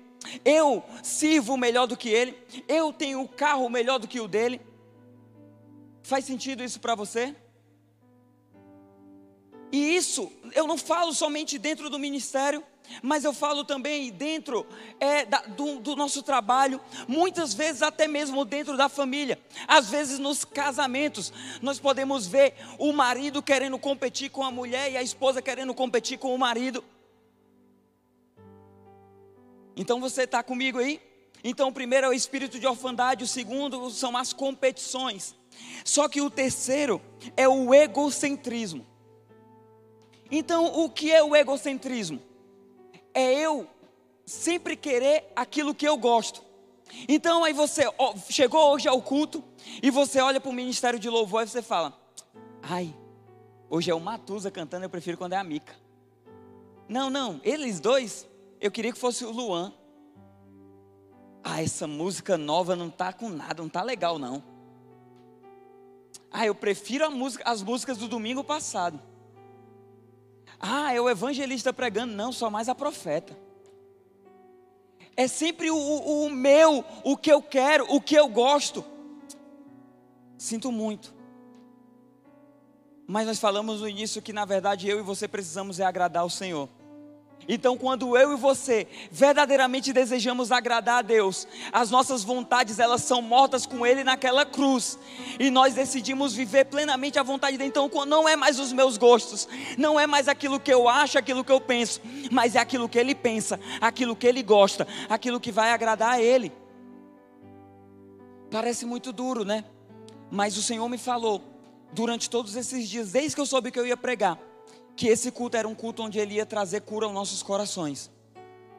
eu 0.44 0.82
sirvo 1.02 1.56
melhor 1.56 1.86
do 1.86 1.96
que 1.96 2.08
ele, 2.08 2.36
eu 2.68 2.92
tenho 2.92 3.20
o 3.22 3.28
carro 3.28 3.68
melhor 3.68 3.98
do 3.98 4.08
que 4.08 4.20
o 4.20 4.28
dele. 4.28 4.60
Faz 6.02 6.24
sentido 6.24 6.62
isso 6.62 6.80
para 6.80 6.94
você? 6.94 7.34
E 9.72 9.96
isso 9.96 10.30
eu 10.52 10.66
não 10.66 10.78
falo 10.78 11.12
somente 11.12 11.58
dentro 11.58 11.90
do 11.90 11.98
ministério, 11.98 12.62
mas 13.02 13.24
eu 13.24 13.32
falo 13.32 13.64
também 13.64 14.10
dentro 14.10 14.66
é, 15.00 15.24
da, 15.24 15.40
do, 15.40 15.80
do, 15.80 15.96
nosso 15.96 16.22
trabalho, 16.22 16.80
muitas 17.08 17.54
vezes 17.54 17.82
até 17.82 18.06
mesmo 18.06 18.44
dentro 18.44 18.76
da 18.76 18.88
família, 18.88 19.38
às 19.66 19.90
vezes 19.90 20.18
nos 20.18 20.44
casamentos, 20.44 21.32
nós 21.62 21.78
podemos 21.78 22.26
ver 22.26 22.54
o 22.78 22.92
marido 22.92 23.42
querendo 23.42 23.78
competir 23.78 24.30
com 24.30 24.42
a 24.42 24.50
mulher 24.50 24.92
e 24.92 24.96
a 24.96 25.02
esposa 25.02 25.42
querendo 25.42 25.74
competir 25.74 26.18
com 26.18 26.34
o 26.34 26.38
marido. 26.38 26.84
Então 29.76 30.00
você 30.00 30.22
está 30.22 30.42
comigo 30.42 30.78
aí? 30.78 31.00
Então, 31.46 31.68
o 31.68 31.72
primeiro 31.72 32.06
é 32.06 32.08
o 32.08 32.14
espírito 32.14 32.58
de 32.58 32.66
orfandade, 32.66 33.22
o 33.22 33.26
segundo 33.26 33.90
são 33.90 34.16
as 34.16 34.32
competições. 34.32 35.34
Só 35.84 36.08
que 36.08 36.22
o 36.22 36.30
terceiro 36.30 37.02
é 37.36 37.46
o 37.46 37.74
egocentrismo. 37.74 38.86
Então, 40.30 40.64
o 40.64 40.88
que 40.88 41.12
é 41.12 41.22
o 41.22 41.36
egocentrismo? 41.36 42.22
É 43.14 43.32
eu 43.32 43.66
sempre 44.26 44.76
querer 44.76 45.32
aquilo 45.34 45.74
que 45.74 45.86
eu 45.86 45.96
gosto. 45.96 46.42
Então 47.08 47.44
aí 47.44 47.52
você 47.52 47.88
ó, 47.98 48.14
chegou 48.28 48.72
hoje 48.72 48.88
ao 48.88 49.00
culto 49.00 49.42
e 49.82 49.90
você 49.90 50.20
olha 50.20 50.40
para 50.40 50.50
o 50.50 50.52
ministério 50.52 50.98
de 50.98 51.08
louvor 51.08 51.42
e 51.42 51.48
você 51.48 51.62
fala: 51.62 51.98
Ai, 52.62 52.94
hoje 53.70 53.90
é 53.90 53.94
o 53.94 54.00
Matusa 54.00 54.50
cantando, 54.50 54.84
eu 54.84 54.90
prefiro 54.90 55.16
quando 55.16 55.32
é 55.32 55.36
a 55.36 55.44
Mica. 55.44 55.74
Não, 56.88 57.08
não, 57.08 57.40
eles 57.42 57.80
dois, 57.80 58.28
eu 58.60 58.70
queria 58.70 58.92
que 58.92 58.98
fosse 58.98 59.24
o 59.24 59.30
Luan. 59.30 59.72
Ah, 61.42 61.62
essa 61.62 61.86
música 61.86 62.36
nova 62.38 62.74
não 62.74 62.90
tá 62.90 63.12
com 63.12 63.28
nada, 63.28 63.62
não 63.62 63.68
tá 63.68 63.82
legal 63.82 64.18
não. 64.18 64.42
Ah, 66.30 66.46
eu 66.46 66.54
prefiro 66.54 67.10
música, 67.10 67.48
as 67.48 67.62
músicas 67.62 67.98
do 67.98 68.08
domingo 68.08 68.42
passado. 68.42 69.00
Ah, 70.58 70.94
é 70.94 71.00
o 71.00 71.08
evangelista 71.08 71.72
pregando. 71.72 72.14
Não, 72.14 72.32
só 72.32 72.50
mais 72.50 72.68
a 72.68 72.74
profeta. 72.74 73.36
É 75.16 75.28
sempre 75.28 75.70
o, 75.70 75.76
o, 75.76 76.26
o 76.26 76.30
meu, 76.30 76.84
o 77.04 77.16
que 77.16 77.32
eu 77.32 77.40
quero, 77.40 77.86
o 77.88 78.00
que 78.00 78.14
eu 78.14 78.28
gosto. 78.28 78.84
Sinto 80.36 80.72
muito. 80.72 81.14
Mas 83.06 83.26
nós 83.26 83.38
falamos 83.38 83.80
no 83.80 83.88
início 83.88 84.22
que 84.22 84.32
na 84.32 84.44
verdade 84.44 84.88
eu 84.88 84.98
e 84.98 85.02
você 85.02 85.28
precisamos 85.28 85.78
é 85.78 85.84
agradar 85.84 86.24
o 86.24 86.30
Senhor. 86.30 86.68
Então, 87.48 87.76
quando 87.76 88.16
eu 88.16 88.32
e 88.32 88.36
você 88.36 88.86
verdadeiramente 89.10 89.92
desejamos 89.92 90.50
agradar 90.50 90.98
a 90.98 91.02
Deus, 91.02 91.46
as 91.72 91.90
nossas 91.90 92.24
vontades 92.24 92.78
elas 92.78 93.02
são 93.02 93.20
mortas 93.20 93.66
com 93.66 93.86
Ele 93.86 94.02
naquela 94.02 94.46
cruz, 94.46 94.98
e 95.38 95.50
nós 95.50 95.74
decidimos 95.74 96.34
viver 96.34 96.66
plenamente 96.66 97.18
a 97.18 97.22
vontade 97.22 97.56
dele. 97.56 97.68
Então, 97.68 97.90
não 98.06 98.28
é 98.28 98.36
mais 98.36 98.58
os 98.58 98.72
meus 98.72 98.96
gostos, 98.96 99.48
não 99.76 99.98
é 99.98 100.06
mais 100.06 100.28
aquilo 100.28 100.58
que 100.58 100.72
eu 100.72 100.88
acho, 100.88 101.18
aquilo 101.18 101.44
que 101.44 101.52
eu 101.52 101.60
penso, 101.60 102.00
mas 102.30 102.54
é 102.54 102.58
aquilo 102.58 102.88
que 102.88 102.98
Ele 102.98 103.14
pensa, 103.14 103.60
aquilo 103.80 104.16
que 104.16 104.26
Ele 104.26 104.42
gosta, 104.42 104.86
aquilo 105.08 105.40
que 105.40 105.52
vai 105.52 105.70
agradar 105.70 106.14
a 106.14 106.22
Ele. 106.22 106.52
Parece 108.50 108.86
muito 108.86 109.12
duro, 109.12 109.44
né? 109.44 109.64
Mas 110.30 110.56
o 110.56 110.62
Senhor 110.62 110.88
me 110.88 110.98
falou 110.98 111.42
durante 111.92 112.30
todos 112.30 112.56
esses 112.56 112.88
dias, 112.88 113.12
desde 113.12 113.34
que 113.34 113.40
eu 113.40 113.46
soube 113.46 113.70
que 113.70 113.78
eu 113.78 113.86
ia 113.86 113.96
pregar 113.96 114.38
que 114.96 115.08
esse 115.08 115.30
culto 115.30 115.56
era 115.56 115.66
um 115.66 115.74
culto 115.74 116.02
onde 116.02 116.18
ele 116.18 116.34
ia 116.34 116.46
trazer 116.46 116.82
cura 116.82 117.06
aos 117.06 117.14
nossos 117.14 117.42
corações. 117.42 118.10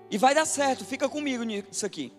E 0.09 0.17
vai 0.17 0.33
dar 0.33 0.45
certo, 0.45 0.85
fica 0.85 1.09
comigo 1.09 1.43
nisso 1.43 1.85
aqui. 1.85 2.13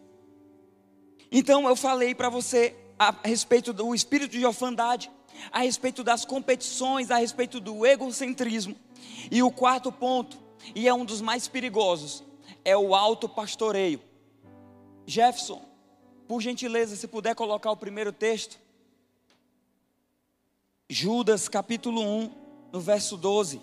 Então 1.31 1.69
eu 1.69 1.77
falei 1.77 2.15
para 2.15 2.29
você 2.29 2.75
a 2.99 3.15
respeito 3.25 3.73
do 3.73 3.95
espírito 3.95 4.33
de 4.33 4.45
orfandade, 4.45 5.11
a 5.51 5.61
respeito 5.61 6.03
das 6.03 6.25
competições, 6.25 7.11
a 7.11 7.17
respeito 7.17 7.61
do 7.61 7.85
egocentrismo. 7.85 8.77
E 9.31 9.43
o 9.43 9.51
quarto 9.51 9.91
ponto, 9.93 10.39
e 10.75 10.89
é 10.89 10.95
um 10.95 11.05
dos 11.05 11.21
mais 11.21 11.49
perigosos, 11.49 12.23
é 12.65 12.77
o 12.77 12.95
alto 12.95 13.29
pastoreio. 13.29 14.01
Jefferson, 15.07 15.63
por 16.27 16.41
gentileza, 16.41 16.97
se 16.97 17.07
puder 17.07 17.35
colocar 17.35 17.71
o 17.71 17.77
primeiro 17.77 18.13
texto. 18.13 18.59
Judas 20.89 21.49
capítulo 21.49 22.03
1, 22.03 22.31
no 22.73 22.81
verso 22.81 23.17
12. 23.17 23.61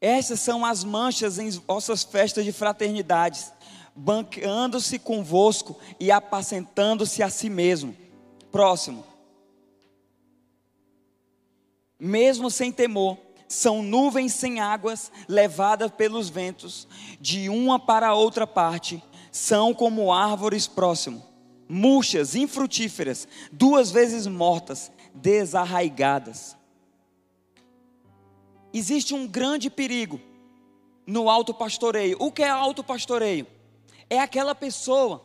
Essas 0.00 0.40
são 0.40 0.64
as 0.64 0.82
manchas 0.82 1.38
em 1.38 1.50
vossas 1.50 2.02
festas 2.02 2.44
de 2.44 2.52
fraternidades, 2.52 3.52
banqueando-se 3.94 4.98
convosco 4.98 5.78
e 5.98 6.10
apacentando-se 6.10 7.22
a 7.22 7.28
si 7.28 7.50
mesmo. 7.50 7.94
Próximo. 8.50 9.04
Mesmo 11.98 12.50
sem 12.50 12.72
temor, 12.72 13.18
são 13.46 13.82
nuvens 13.82 14.32
sem 14.32 14.58
águas 14.60 15.12
levadas 15.28 15.90
pelos 15.90 16.30
ventos 16.30 16.88
de 17.20 17.50
uma 17.50 17.78
para 17.78 18.14
outra 18.14 18.46
parte, 18.46 19.02
são 19.30 19.74
como 19.74 20.12
árvores 20.12 20.66
próximo, 20.66 21.22
murchas, 21.68 22.34
infrutíferas, 22.34 23.28
duas 23.52 23.90
vezes 23.90 24.26
mortas, 24.26 24.90
desarraigadas. 25.12 26.56
Existe 28.72 29.14
um 29.14 29.26
grande 29.26 29.68
perigo 29.68 30.20
no 31.06 31.28
alto 31.28 31.52
pastoreio. 31.52 32.16
O 32.20 32.30
que 32.30 32.42
é 32.42 32.48
alto 32.48 32.84
pastoreio? 32.84 33.46
É 34.08 34.18
aquela 34.18 34.54
pessoa, 34.54 35.24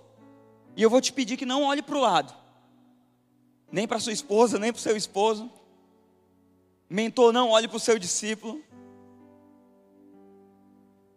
e 0.76 0.82
eu 0.82 0.90
vou 0.90 1.02
te 1.02 1.14
pedir 1.14 1.38
que 1.38 1.46
não 1.46 1.64
olhe 1.64 1.82
para 1.82 1.98
o 1.98 2.02
lado, 2.02 2.34
nem 3.72 3.88
para 3.88 4.00
sua 4.00 4.14
esposa, 4.14 4.60
nem 4.60 4.72
para 4.72 4.80
o 4.80 4.82
seu 4.82 4.96
esposo. 4.96 5.52
Mentor, 6.90 7.34
não 7.34 7.50
olhe 7.50 7.68
para 7.68 7.78
o 7.78 7.80
seu 7.80 7.98
discípulo. 7.98 8.62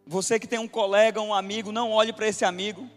Você 0.06 0.40
que 0.40 0.46
tem 0.46 0.58
um 0.58 0.68
colega, 0.68 1.20
um 1.20 1.34
amigo, 1.34 1.70
não 1.70 1.90
olhe 1.90 2.12
para 2.12 2.26
esse 2.26 2.44
amigo. 2.44 2.88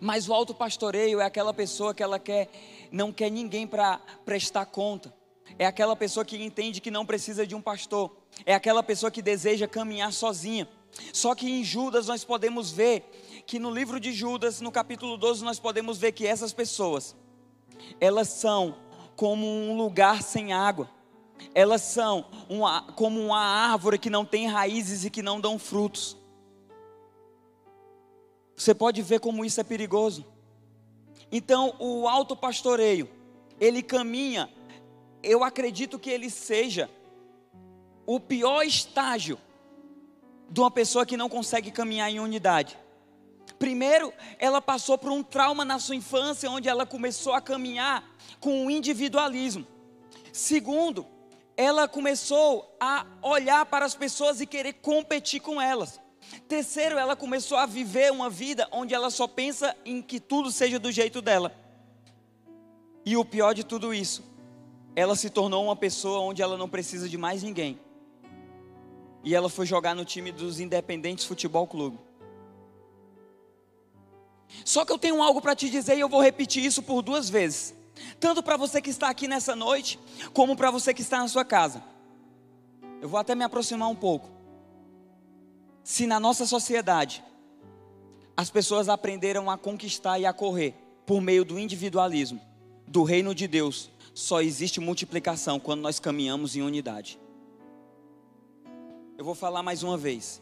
Mas 0.00 0.28
o 0.28 0.34
alto 0.34 0.54
pastoreio 0.54 1.20
é 1.20 1.24
aquela 1.24 1.52
pessoa 1.52 1.94
que 1.94 2.02
ela 2.02 2.18
quer, 2.18 2.50
não 2.92 3.12
quer 3.12 3.30
ninguém 3.30 3.66
para 3.66 3.98
prestar 4.24 4.66
conta. 4.66 5.12
É 5.58 5.66
aquela 5.66 5.96
pessoa 5.96 6.24
que 6.24 6.36
entende 6.42 6.80
que 6.80 6.90
não 6.90 7.06
precisa 7.06 7.46
de 7.46 7.54
um 7.54 7.62
pastor. 7.62 8.19
É 8.44 8.54
aquela 8.54 8.82
pessoa 8.82 9.10
que 9.10 9.22
deseja 9.22 9.68
caminhar 9.68 10.12
sozinha. 10.12 10.68
Só 11.12 11.34
que 11.34 11.48
em 11.48 11.64
Judas 11.64 12.06
nós 12.06 12.24
podemos 12.24 12.70
ver 12.70 13.42
que 13.46 13.58
no 13.58 13.70
livro 13.70 13.98
de 13.98 14.12
Judas, 14.12 14.60
no 14.60 14.70
capítulo 14.70 15.16
12, 15.16 15.44
nós 15.44 15.58
podemos 15.58 15.98
ver 15.98 16.12
que 16.12 16.26
essas 16.26 16.52
pessoas, 16.52 17.16
elas 18.00 18.28
são 18.28 18.76
como 19.16 19.46
um 19.46 19.76
lugar 19.76 20.22
sem 20.22 20.52
água. 20.52 20.88
Elas 21.54 21.82
são 21.82 22.26
uma, 22.48 22.82
como 22.92 23.20
uma 23.20 23.40
árvore 23.40 23.98
que 23.98 24.10
não 24.10 24.24
tem 24.24 24.46
raízes 24.46 25.04
e 25.04 25.10
que 25.10 25.22
não 25.22 25.40
dão 25.40 25.58
frutos. 25.58 26.16
Você 28.56 28.74
pode 28.74 29.00
ver 29.00 29.20
como 29.20 29.44
isso 29.44 29.60
é 29.60 29.64
perigoso. 29.64 30.24
Então, 31.32 31.74
o 31.78 32.06
alto 32.06 32.36
pastoreio, 32.36 33.08
ele 33.58 33.82
caminha, 33.82 34.52
eu 35.22 35.42
acredito 35.42 35.98
que 35.98 36.10
ele 36.10 36.28
seja 36.28 36.90
o 38.12 38.18
pior 38.18 38.64
estágio 38.64 39.38
de 40.50 40.58
uma 40.58 40.68
pessoa 40.68 41.06
que 41.06 41.16
não 41.16 41.28
consegue 41.28 41.70
caminhar 41.70 42.10
em 42.10 42.18
unidade. 42.18 42.76
Primeiro, 43.56 44.12
ela 44.36 44.60
passou 44.60 44.98
por 44.98 45.12
um 45.12 45.22
trauma 45.22 45.64
na 45.64 45.78
sua 45.78 45.94
infância, 45.94 46.50
onde 46.50 46.68
ela 46.68 46.84
começou 46.84 47.32
a 47.34 47.40
caminhar 47.40 48.02
com 48.40 48.66
o 48.66 48.70
individualismo. 48.70 49.64
Segundo, 50.32 51.06
ela 51.56 51.86
começou 51.86 52.76
a 52.80 53.06
olhar 53.22 53.64
para 53.66 53.84
as 53.84 53.94
pessoas 53.94 54.40
e 54.40 54.46
querer 54.46 54.72
competir 54.72 55.38
com 55.38 55.62
elas. 55.62 56.00
Terceiro, 56.48 56.98
ela 56.98 57.14
começou 57.14 57.58
a 57.58 57.64
viver 57.64 58.10
uma 58.10 58.28
vida 58.28 58.66
onde 58.72 58.92
ela 58.92 59.10
só 59.10 59.28
pensa 59.28 59.76
em 59.84 60.02
que 60.02 60.18
tudo 60.18 60.50
seja 60.50 60.80
do 60.80 60.90
jeito 60.90 61.22
dela. 61.22 61.54
E 63.06 63.16
o 63.16 63.24
pior 63.24 63.54
de 63.54 63.62
tudo 63.62 63.94
isso, 63.94 64.24
ela 64.96 65.14
se 65.14 65.30
tornou 65.30 65.64
uma 65.64 65.76
pessoa 65.76 66.22
onde 66.22 66.42
ela 66.42 66.56
não 66.56 66.68
precisa 66.68 67.08
de 67.08 67.16
mais 67.16 67.44
ninguém. 67.44 67.78
E 69.22 69.34
ela 69.34 69.48
foi 69.48 69.66
jogar 69.66 69.94
no 69.94 70.04
time 70.04 70.32
dos 70.32 70.60
Independentes 70.60 71.24
Futebol 71.24 71.66
Clube. 71.66 71.98
Só 74.64 74.84
que 74.84 74.92
eu 74.92 74.98
tenho 74.98 75.22
algo 75.22 75.40
para 75.40 75.54
te 75.54 75.70
dizer 75.70 75.96
e 75.96 76.00
eu 76.00 76.08
vou 76.08 76.20
repetir 76.22 76.64
isso 76.64 76.82
por 76.82 77.02
duas 77.02 77.28
vezes. 77.28 77.74
Tanto 78.18 78.42
para 78.42 78.56
você 78.56 78.80
que 78.80 78.90
está 78.90 79.08
aqui 79.08 79.28
nessa 79.28 79.54
noite, 79.54 79.98
como 80.32 80.56
para 80.56 80.70
você 80.70 80.92
que 80.94 81.02
está 81.02 81.18
na 81.18 81.28
sua 81.28 81.44
casa. 81.44 81.82
Eu 83.00 83.08
vou 83.08 83.20
até 83.20 83.34
me 83.34 83.44
aproximar 83.44 83.88
um 83.88 83.94
pouco 83.94 84.40
se 85.90 86.06
na 86.06 86.20
nossa 86.20 86.46
sociedade 86.46 87.22
as 88.36 88.50
pessoas 88.50 88.88
aprenderam 88.88 89.50
a 89.50 89.58
conquistar 89.58 90.18
e 90.18 90.24
a 90.24 90.32
correr 90.32 90.74
por 91.04 91.20
meio 91.20 91.44
do 91.44 91.58
individualismo, 91.58 92.40
do 92.86 93.02
reino 93.02 93.34
de 93.34 93.46
Deus, 93.46 93.90
só 94.14 94.40
existe 94.40 94.80
multiplicação 94.80 95.58
quando 95.58 95.80
nós 95.80 95.98
caminhamos 95.98 96.56
em 96.56 96.62
unidade. 96.62 97.18
Eu 99.20 99.24
vou 99.26 99.34
falar 99.34 99.62
mais 99.62 99.82
uma 99.82 99.98
vez. 99.98 100.40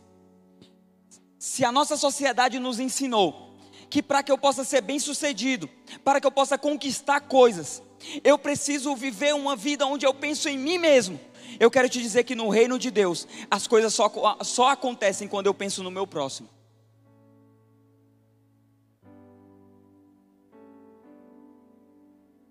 Se 1.37 1.64
a 1.64 1.73
nossa 1.73 1.97
sociedade 1.97 2.61
nos 2.61 2.78
ensinou 2.78 3.56
que 3.90 4.00
para 4.00 4.23
que 4.23 4.30
eu 4.30 4.38
possa 4.38 4.62
ser 4.62 4.82
bem-sucedido, 4.82 5.68
para 6.04 6.20
que 6.20 6.26
eu 6.28 6.30
possa 6.30 6.56
conquistar 6.56 7.23
coisas, 7.23 7.82
eu 8.23 8.38
preciso 8.38 8.94
viver 8.94 9.35
uma 9.35 9.56
vida 9.56 9.85
onde 9.85 10.06
eu 10.06 10.14
penso 10.14 10.49
em 10.49 10.56
mim 10.56 10.78
mesmo, 10.78 11.18
eu 11.58 11.73
quero 11.73 11.88
te 11.88 12.00
dizer 12.00 12.23
que 12.23 12.37
no 12.37 12.49
reino 12.49 12.78
de 12.78 12.88
Deus, 12.92 13.26
as 13.50 13.66
coisas 13.66 13.92
só, 13.92 14.12
só 14.42 14.68
acontecem 14.68 15.26
quando 15.26 15.47
eu 15.47 15.54
penso 15.54 15.82
no 15.82 15.90
meu 15.90 16.06
próximo. 16.06 16.49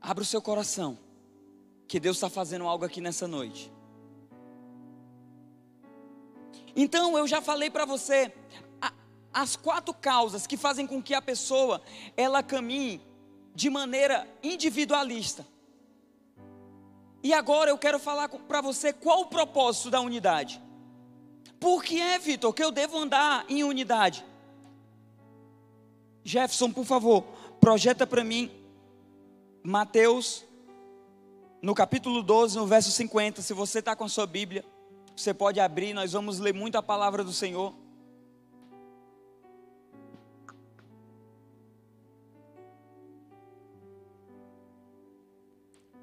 Abra 0.01 0.23
o 0.23 0.27
seu 0.27 0.41
coração, 0.41 0.99
que 1.87 2.01
Deus 2.01 2.17
está 2.17 2.29
fazendo 2.29 2.65
algo 2.65 2.83
aqui 2.83 2.99
nessa 2.99 3.29
noite. 3.29 3.76
Então, 6.79 7.17
eu 7.17 7.27
já 7.27 7.41
falei 7.41 7.71
para 7.71 7.85
você 7.85 8.31
as 9.33 9.55
quatro 9.55 9.93
causas 9.93 10.45
que 10.45 10.55
fazem 10.55 10.85
com 10.85 11.01
que 11.01 11.15
a 11.15 11.21
pessoa 11.21 11.81
ela 12.15 12.43
caminhe 12.43 13.01
de 13.55 13.67
maneira 13.69 14.27
individualista. 14.43 15.45
E 17.23 17.33
agora 17.33 17.71
eu 17.71 17.77
quero 17.79 17.97
falar 17.97 18.29
para 18.29 18.61
você 18.61 18.93
qual 18.93 19.21
o 19.21 19.25
propósito 19.25 19.89
da 19.89 19.99
unidade. 19.99 20.61
Por 21.59 21.83
que 21.83 21.99
é, 21.99 22.19
Vitor, 22.19 22.53
que 22.53 22.63
eu 22.63 22.71
devo 22.71 22.97
andar 22.99 23.43
em 23.49 23.63
unidade? 23.63 24.23
Jefferson, 26.23 26.71
por 26.71 26.85
favor, 26.85 27.23
projeta 27.59 28.05
para 28.05 28.23
mim 28.23 28.51
Mateus, 29.63 30.45
no 31.61 31.73
capítulo 31.73 32.21
12, 32.21 32.57
no 32.57 32.67
verso 32.67 32.91
50. 32.91 33.41
Se 33.41 33.53
você 33.53 33.79
está 33.79 33.95
com 33.95 34.03
a 34.03 34.09
sua 34.09 34.27
Bíblia, 34.27 34.63
você 35.17 35.33
pode 35.33 35.59
abrir, 35.59 35.95
nós 35.95 36.13
vamos 36.13 36.37
ler 36.37 36.53
muito 36.53 36.77
a 36.77 36.83
palavra 36.83 37.23
do 37.23 37.33
Senhor. 37.33 37.73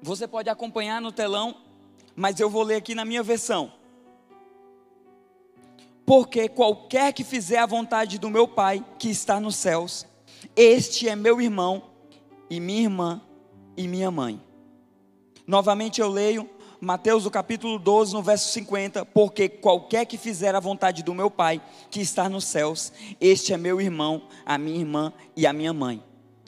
Você 0.01 0.27
pode 0.27 0.49
acompanhar 0.49 1.01
no 1.01 1.13
telão, 1.13 1.55
mas 2.13 2.41
eu 2.41 2.49
vou 2.49 2.61
ler 2.61 2.75
aqui 2.75 2.93
na 2.93 3.05
minha 3.05 3.23
versão. 3.23 3.71
Porque 6.05 6.49
qualquer 6.49 7.13
que 7.13 7.23
fizer 7.23 7.59
a 7.59 7.65
vontade 7.65 8.19
do 8.19 8.29
meu 8.29 8.45
Pai 8.45 8.85
que 8.99 9.09
está 9.09 9.39
nos 9.39 9.55
céus, 9.55 10.05
este 10.57 11.07
é 11.07 11.15
meu 11.15 11.41
irmão 11.41 11.89
e 12.49 12.59
minha 12.59 12.83
irmã 12.83 13.21
e 13.77 13.87
minha 13.87 14.11
mãe. 14.11 14.43
Novamente 15.47 16.01
eu 16.01 16.09
leio 16.09 16.49
Mateus, 16.85 17.25
o 17.25 17.31
capítulo 17.31 17.79
12, 17.79 18.13
no 18.13 18.21
verso 18.21 18.53
50, 18.53 19.05
porque 19.07 19.49
qualquer 19.49 20.05
que 20.05 20.19
fizer 20.19 20.53
a 20.53 20.59
vontade 20.59 21.01
do 21.01 21.15
meu 21.15 21.31
Pai, 21.31 21.59
que 21.89 21.99
está 21.99 22.29
nos 22.29 22.45
céus, 22.45 22.93
este 23.19 23.53
é 23.53 23.57
meu 23.57 23.81
irmão, 23.81 24.27
a 24.45 24.55
minha 24.55 24.77
irmã 24.77 25.11
e 25.35 25.47
a 25.47 25.51
minha 25.51 25.73
mãe. 25.73 26.03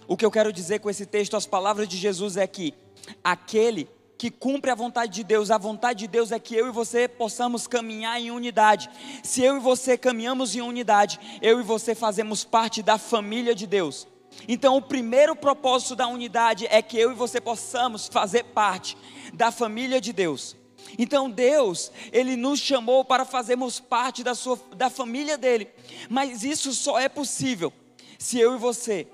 O 0.08 0.16
que 0.16 0.24
eu 0.24 0.30
quero 0.30 0.54
dizer 0.54 0.78
com 0.78 0.92
esse 0.92 1.08
texto, 1.08 1.36
as 1.36 1.48
palavras 1.48 1.88
de 1.88 1.98
Jesus 1.98 2.38
é 2.38 2.46
que 2.46 2.76
aquele 3.24 3.90
que 4.16 4.30
cumpre 4.30 4.70
a 4.70 4.76
vontade 4.76 5.12
de 5.12 5.24
Deus. 5.24 5.50
A 5.50 5.58
vontade 5.58 6.00
de 6.02 6.08
Deus 6.08 6.32
é 6.32 6.38
que 6.38 6.56
eu 6.56 6.68
e 6.68 6.72
você 6.72 7.08
possamos 7.08 7.66
caminhar 7.66 8.22
em 8.22 8.30
unidade. 8.30 8.92
Se 9.24 9.42
eu 9.42 9.58
e 9.58 9.60
você 9.60 9.98
caminhamos 9.98 10.56
em 10.56 10.62
unidade, 10.62 11.20
eu 11.42 11.60
e 11.60 11.64
você 11.64 11.96
fazemos 11.96 12.44
parte 12.44 12.84
da 12.84 13.00
família 13.00 13.56
de 13.56 13.66
Deus. 13.66 14.08
Então, 14.48 14.78
o 14.78 14.82
primeiro 14.82 15.36
propósito 15.36 15.96
da 15.96 16.08
unidade 16.08 16.68
é 16.70 16.82
que 16.82 16.98
eu 16.98 17.12
e 17.12 17.16
você 17.16 17.40
possamos 17.40 18.08
fazer 18.08 18.44
parte 18.44 18.98
da 19.34 19.52
família 19.52 20.02
de 20.02 20.12
Deus. 20.12 20.56
Então, 20.98 21.30
Deus, 21.30 21.92
Ele 22.12 22.36
nos 22.36 22.60
chamou 22.60 23.06
para 23.06 23.26
fazermos 23.26 23.80
parte 23.80 24.24
da, 24.24 24.36
sua, 24.36 24.60
da 24.76 24.90
família 24.90 25.38
dele, 25.38 25.68
mas 26.10 26.44
isso 26.44 26.74
só 26.74 27.00
é 27.00 27.10
possível 27.10 27.72
se 28.18 28.40
eu 28.40 28.56
e 28.56 28.58
você 28.58 29.08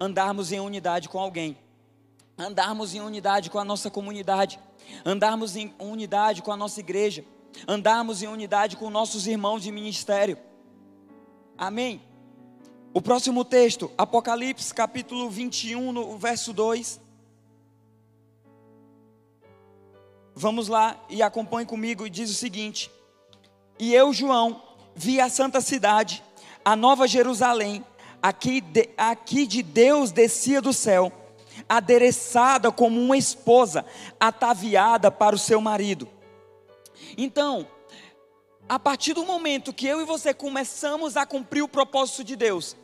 andarmos 0.00 0.52
em 0.52 0.60
unidade 0.60 1.08
com 1.08 1.18
alguém 1.18 1.56
andarmos 2.38 2.94
em 2.94 3.00
unidade 3.00 3.50
com 3.50 3.58
a 3.58 3.64
nossa 3.64 3.90
comunidade, 3.90 4.60
andarmos 5.04 5.56
em 5.56 5.74
unidade 5.78 6.40
com 6.40 6.52
a 6.52 6.56
nossa 6.56 6.78
igreja, 6.78 7.24
andarmos 7.66 8.22
em 8.22 8.28
unidade 8.28 8.76
com 8.76 8.88
nossos 8.88 9.26
irmãos 9.26 9.62
de 9.62 9.72
ministério. 9.72 10.38
Amém? 11.56 12.00
O 12.92 13.02
próximo 13.02 13.44
texto, 13.44 13.90
Apocalipse 13.98 14.72
capítulo 14.72 15.28
21, 15.28 15.92
no 15.92 16.16
verso 16.16 16.52
2. 16.52 17.00
Vamos 20.34 20.68
lá 20.68 20.98
e 21.10 21.22
acompanhe 21.22 21.66
comigo 21.66 22.06
e 22.06 22.10
diz 22.10 22.30
o 22.30 22.34
seguinte: 22.34 22.90
E 23.78 23.94
eu, 23.94 24.12
João, 24.12 24.62
vi 24.94 25.20
a 25.20 25.28
santa 25.28 25.60
cidade, 25.60 26.22
a 26.64 26.74
nova 26.74 27.06
Jerusalém, 27.06 27.84
aqui 28.22 28.60
de, 28.60 28.88
aqui 28.96 29.46
de 29.46 29.62
Deus 29.62 30.10
descia 30.10 30.62
do 30.62 30.72
céu 30.72 31.12
adereçada 31.68 32.72
como 32.72 33.00
uma 33.00 33.16
esposa 33.16 33.84
ataviada 34.18 35.10
para 35.10 35.34
o 35.34 35.38
seu 35.38 35.60
marido. 35.60 36.08
Então, 37.16 37.66
a 38.68 38.78
partir 38.78 39.14
do 39.14 39.24
momento 39.24 39.72
que 39.72 39.86
eu 39.86 40.00
e 40.00 40.04
você 40.04 40.34
começamos 40.34 41.16
a 41.16 41.24
cumprir 41.24 41.62
o 41.62 41.68
propósito 41.68 42.22
de 42.22 42.36
Deus, 42.36 42.76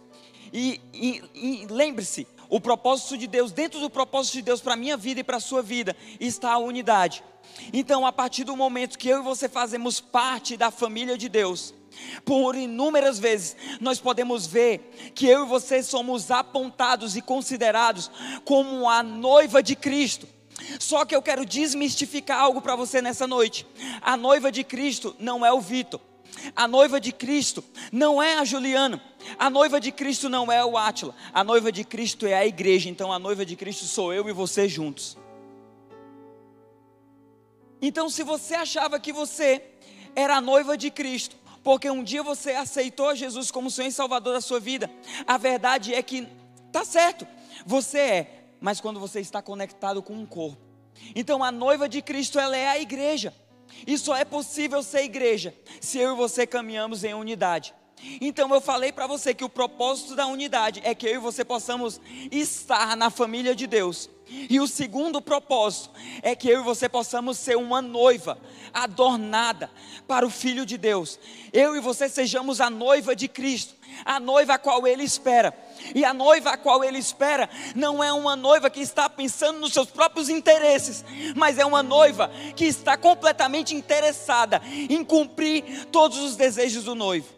e, 0.52 0.80
e, 0.92 1.22
e 1.34 1.66
lembre-se, 1.66 2.26
o 2.48 2.60
propósito 2.60 3.18
de 3.18 3.26
Deus, 3.26 3.52
dentro 3.52 3.80
do 3.80 3.90
propósito 3.90 4.34
de 4.34 4.42
Deus 4.42 4.60
para 4.60 4.74
a 4.74 4.76
minha 4.76 4.96
vida 4.96 5.20
e 5.20 5.24
para 5.24 5.38
a 5.38 5.40
sua 5.40 5.62
vida, 5.62 5.96
está 6.20 6.52
a 6.52 6.58
unidade. 6.58 7.24
Então, 7.72 8.06
a 8.06 8.12
partir 8.12 8.44
do 8.44 8.56
momento 8.56 8.98
que 8.98 9.08
eu 9.08 9.20
e 9.20 9.22
você 9.24 9.48
fazemos 9.48 10.00
parte 10.00 10.56
da 10.56 10.70
família 10.70 11.18
de 11.18 11.28
Deus, 11.28 11.74
por 12.24 12.54
inúmeras 12.54 13.18
vezes 13.18 13.56
nós 13.80 14.00
podemos 14.00 14.46
ver 14.46 15.12
que 15.14 15.26
eu 15.26 15.44
e 15.44 15.48
você 15.48 15.82
somos 15.82 16.30
apontados 16.30 17.16
e 17.16 17.22
considerados 17.22 18.10
como 18.44 18.88
a 18.88 19.02
noiva 19.02 19.62
de 19.62 19.76
Cristo. 19.76 20.28
Só 20.78 21.04
que 21.04 21.14
eu 21.14 21.22
quero 21.22 21.44
desmistificar 21.44 22.40
algo 22.40 22.60
para 22.60 22.76
você 22.76 23.02
nessa 23.02 23.26
noite. 23.26 23.66
A 24.00 24.16
noiva 24.16 24.50
de 24.50 24.64
Cristo 24.64 25.14
não 25.18 25.44
é 25.44 25.52
o 25.52 25.60
Vitor. 25.60 26.00
A 26.54 26.66
noiva 26.66 27.00
de 27.00 27.12
Cristo 27.12 27.64
não 27.92 28.22
é 28.22 28.38
a 28.38 28.44
Juliana. 28.44 29.02
A 29.38 29.48
noiva 29.48 29.80
de 29.80 29.90
Cristo 29.92 30.28
não 30.28 30.50
é 30.50 30.64
o 30.64 30.76
Átila. 30.76 31.14
A 31.32 31.42
noiva 31.42 31.70
de 31.70 31.84
Cristo 31.84 32.26
é 32.26 32.34
a 32.34 32.46
igreja. 32.46 32.88
Então 32.88 33.12
a 33.12 33.18
noiva 33.18 33.44
de 33.44 33.56
Cristo 33.56 33.84
sou 33.84 34.12
eu 34.12 34.28
e 34.28 34.32
você 34.32 34.68
juntos. 34.68 35.16
Então, 37.86 38.08
se 38.08 38.22
você 38.22 38.54
achava 38.54 38.98
que 38.98 39.12
você 39.12 39.62
era 40.16 40.36
a 40.36 40.40
noiva 40.40 40.74
de 40.74 40.90
Cristo, 40.90 41.36
porque 41.62 41.90
um 41.90 42.02
dia 42.02 42.22
você 42.22 42.52
aceitou 42.52 43.14
Jesus 43.14 43.50
como 43.50 43.70
Senhor 43.70 43.88
e 43.88 43.92
Salvador 43.92 44.32
da 44.32 44.40
sua 44.40 44.58
vida, 44.58 44.90
a 45.26 45.36
verdade 45.36 45.92
é 45.92 46.02
que 46.02 46.26
tá 46.72 46.82
certo, 46.82 47.26
você 47.66 47.98
é, 47.98 48.43
mas 48.64 48.81
quando 48.81 48.98
você 48.98 49.20
está 49.20 49.42
conectado 49.42 50.03
com 50.03 50.14
um 50.14 50.24
corpo. 50.24 50.57
Então, 51.14 51.44
a 51.44 51.53
noiva 51.53 51.87
de 51.87 52.00
Cristo, 52.00 52.38
ela 52.38 52.57
é 52.57 52.66
a 52.66 52.81
igreja. 52.81 53.35
E 53.87 53.98
só 53.98 54.16
é 54.16 54.24
possível 54.24 54.83
ser 54.83 55.03
igreja 55.03 55.55
se 55.83 55.98
eu 55.98 56.14
e 56.14 56.16
você 56.16 56.46
caminhamos 56.46 57.05
em 57.05 57.12
unidade. 57.12 57.74
Então 58.20 58.53
eu 58.55 58.61
falei 58.62 58.90
para 58.90 59.07
você 59.07 59.35
que 59.35 59.44
o 59.44 59.48
propósito 59.48 60.16
da 60.16 60.27
unidade 60.27 60.81
é 60.83 60.94
que 60.94 61.07
eu 61.07 61.14
e 61.14 61.18
você 61.18 61.44
possamos 61.44 62.00
estar 62.31 62.96
na 62.96 63.11
família 63.11 63.55
de 63.55 63.66
Deus. 63.66 64.11
E 64.26 64.58
o 64.58 64.66
segundo 64.66 65.20
propósito 65.20 65.90
é 66.22 66.34
que 66.34 66.48
eu 66.48 66.60
e 66.60 66.64
você 66.64 66.88
possamos 66.88 67.38
ser 67.38 67.56
uma 67.56 67.82
noiva 67.82 68.38
adornada 68.72 69.70
para 70.06 70.26
o 70.26 70.30
Filho 70.30 70.64
de 70.64 70.78
Deus. 70.78 71.18
Eu 71.52 71.76
e 71.76 71.80
você 71.80 72.08
sejamos 72.08 72.60
a 72.60 72.70
noiva 72.70 73.14
de 73.14 73.28
Cristo, 73.28 73.74
a 74.04 74.18
noiva 74.18 74.54
a 74.54 74.58
qual 74.58 74.87
Ele 74.87 75.02
espera. 75.02 75.56
E 75.94 76.04
a 76.04 76.14
noiva 76.14 76.50
a 76.50 76.56
qual 76.56 76.82
Ele 76.82 76.98
espera 76.98 77.48
não 77.74 78.02
é 78.02 78.12
uma 78.12 78.34
noiva 78.34 78.70
que 78.70 78.80
está 78.80 79.08
pensando 79.08 79.60
nos 79.60 79.72
seus 79.72 79.90
próprios 79.90 80.28
interesses, 80.28 81.04
mas 81.37 81.58
é 81.58 81.64
uma 81.64 81.82
noiva 81.82 82.30
que 82.56 82.64
está 82.64 82.96
completamente 82.96 83.74
interessada 83.74 84.62
em 84.66 85.04
cumprir 85.04 85.87
todos 85.92 86.18
os 86.18 86.34
desejos 86.34 86.84
do 86.84 86.94
noivo. 86.94 87.28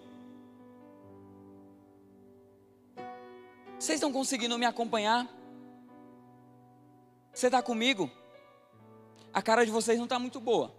Vocês 3.79 3.96
estão 3.96 4.12
conseguindo 4.12 4.59
me 4.59 4.64
acompanhar? 4.64 5.36
Você 7.37 7.49
está 7.49 7.62
comigo? 7.62 8.11
A 9.31 9.42
cara 9.42 9.66
de 9.66 9.70
vocês 9.70 9.99
não 9.99 10.07
está 10.07 10.18
muito 10.18 10.40
boa. 10.40 10.75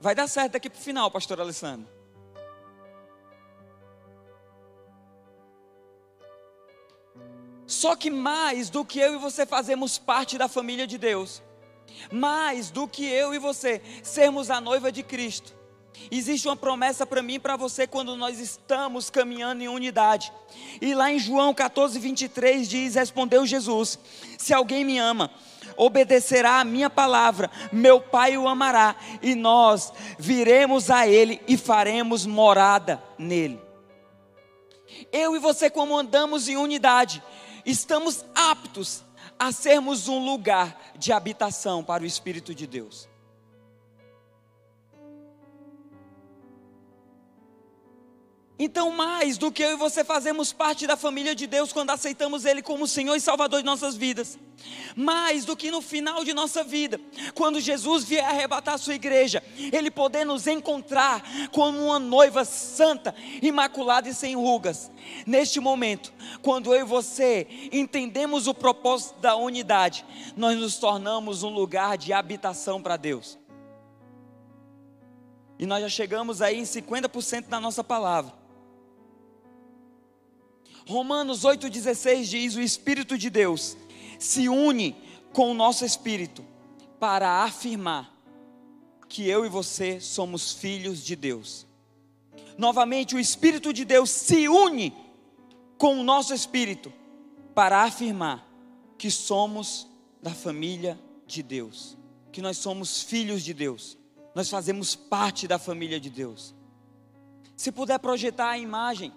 Vai 0.00 0.14
dar 0.14 0.26
certo 0.26 0.52
daqui 0.52 0.70
para 0.70 0.78
o 0.78 0.82
final, 0.82 1.10
pastor 1.10 1.38
Alessandro. 1.38 1.86
Só 7.66 7.94
que 7.94 8.08
mais 8.10 8.70
do 8.70 8.82
que 8.82 8.98
eu 8.98 9.12
e 9.12 9.18
você 9.18 9.44
fazemos 9.44 9.98
parte 9.98 10.38
da 10.38 10.48
família 10.48 10.86
de 10.86 10.96
Deus, 10.96 11.42
mais 12.10 12.70
do 12.70 12.88
que 12.88 13.04
eu 13.04 13.34
e 13.34 13.38
você 13.38 13.82
sermos 14.02 14.48
a 14.48 14.58
noiva 14.58 14.90
de 14.90 15.02
Cristo, 15.02 15.54
Existe 16.10 16.48
uma 16.48 16.56
promessa 16.56 17.06
para 17.06 17.22
mim 17.22 17.34
e 17.34 17.38
para 17.38 17.56
você 17.56 17.86
quando 17.86 18.16
nós 18.16 18.38
estamos 18.38 19.10
caminhando 19.10 19.62
em 19.62 19.68
unidade. 19.68 20.32
E 20.80 20.94
lá 20.94 21.12
em 21.12 21.18
João 21.18 21.52
14, 21.52 21.98
23 21.98 22.68
diz: 22.68 22.94
Respondeu 22.94 23.46
Jesus: 23.46 23.98
Se 24.38 24.54
alguém 24.54 24.84
me 24.84 24.98
ama, 24.98 25.30
obedecerá 25.76 26.60
a 26.60 26.64
minha 26.64 26.88
palavra, 26.88 27.50
meu 27.70 28.00
Pai 28.00 28.36
o 28.36 28.48
amará, 28.48 28.96
e 29.22 29.34
nós 29.34 29.92
viremos 30.18 30.90
a 30.90 31.06
Ele 31.06 31.40
e 31.46 31.56
faremos 31.56 32.24
morada 32.24 33.02
nele. 33.18 33.60
Eu 35.12 35.36
e 35.36 35.38
você, 35.38 35.68
como 35.70 35.96
andamos 35.96 36.48
em 36.48 36.56
unidade, 36.56 37.22
estamos 37.64 38.24
aptos 38.34 39.04
a 39.38 39.52
sermos 39.52 40.08
um 40.08 40.24
lugar 40.24 40.76
de 40.96 41.12
habitação 41.12 41.84
para 41.84 42.02
o 42.02 42.06
Espírito 42.06 42.54
de 42.54 42.66
Deus. 42.66 43.08
Então, 48.58 48.90
mais 48.90 49.38
do 49.38 49.52
que 49.52 49.62
eu 49.62 49.70
e 49.70 49.76
você 49.76 50.02
fazemos 50.02 50.52
parte 50.52 50.84
da 50.84 50.96
família 50.96 51.32
de 51.32 51.46
Deus 51.46 51.72
quando 51.72 51.90
aceitamos 51.90 52.44
Ele 52.44 52.60
como 52.60 52.88
Senhor 52.88 53.14
e 53.14 53.20
Salvador 53.20 53.60
de 53.60 53.66
nossas 53.66 53.94
vidas, 53.94 54.36
mais 54.96 55.44
do 55.44 55.56
que 55.56 55.70
no 55.70 55.80
final 55.80 56.24
de 56.24 56.34
nossa 56.34 56.64
vida, 56.64 57.00
quando 57.36 57.60
Jesus 57.60 58.02
vier 58.02 58.24
arrebatar 58.24 58.74
a 58.74 58.78
sua 58.78 58.96
igreja, 58.96 59.44
Ele 59.56 59.92
poder 59.92 60.24
nos 60.24 60.48
encontrar 60.48 61.22
como 61.52 61.78
uma 61.84 62.00
noiva 62.00 62.44
santa, 62.44 63.14
imaculada 63.40 64.08
e 64.08 64.14
sem 64.14 64.34
rugas. 64.34 64.90
Neste 65.24 65.60
momento, 65.60 66.12
quando 66.42 66.74
eu 66.74 66.80
e 66.80 66.84
você 66.84 67.46
entendemos 67.70 68.48
o 68.48 68.54
propósito 68.54 69.20
da 69.20 69.36
unidade, 69.36 70.04
nós 70.36 70.58
nos 70.58 70.78
tornamos 70.78 71.44
um 71.44 71.50
lugar 71.50 71.96
de 71.96 72.12
habitação 72.12 72.82
para 72.82 72.96
Deus. 72.96 73.38
E 75.60 75.64
nós 75.64 75.80
já 75.80 75.88
chegamos 75.88 76.42
aí 76.42 76.58
em 76.58 76.64
50% 76.64 77.48
da 77.48 77.60
nossa 77.60 77.84
palavra. 77.84 78.37
Romanos 80.88 81.42
8,16 81.42 82.24
diz: 82.24 82.56
O 82.56 82.62
Espírito 82.62 83.18
de 83.18 83.28
Deus 83.28 83.76
se 84.18 84.48
une 84.48 84.96
com 85.34 85.50
o 85.50 85.54
nosso 85.54 85.84
espírito 85.84 86.42
para 86.98 87.44
afirmar 87.44 88.10
que 89.06 89.28
eu 89.28 89.44
e 89.44 89.50
você 89.50 90.00
somos 90.00 90.52
filhos 90.52 91.04
de 91.04 91.14
Deus. 91.14 91.66
Novamente, 92.56 93.14
o 93.14 93.20
Espírito 93.20 93.70
de 93.70 93.84
Deus 93.84 94.08
se 94.08 94.48
une 94.48 94.96
com 95.76 96.00
o 96.00 96.02
nosso 96.02 96.32
espírito 96.32 96.90
para 97.54 97.82
afirmar 97.82 98.48
que 98.96 99.10
somos 99.10 99.86
da 100.22 100.30
família 100.30 100.98
de 101.26 101.42
Deus, 101.42 101.98
que 102.32 102.40
nós 102.40 102.56
somos 102.56 103.02
filhos 103.02 103.44
de 103.44 103.52
Deus, 103.52 103.98
nós 104.34 104.48
fazemos 104.48 104.96
parte 104.96 105.46
da 105.46 105.58
família 105.58 106.00
de 106.00 106.08
Deus. 106.08 106.54
Se 107.54 107.70
puder 107.70 107.98
projetar 107.98 108.48
a 108.48 108.58
imagem, 108.58 109.12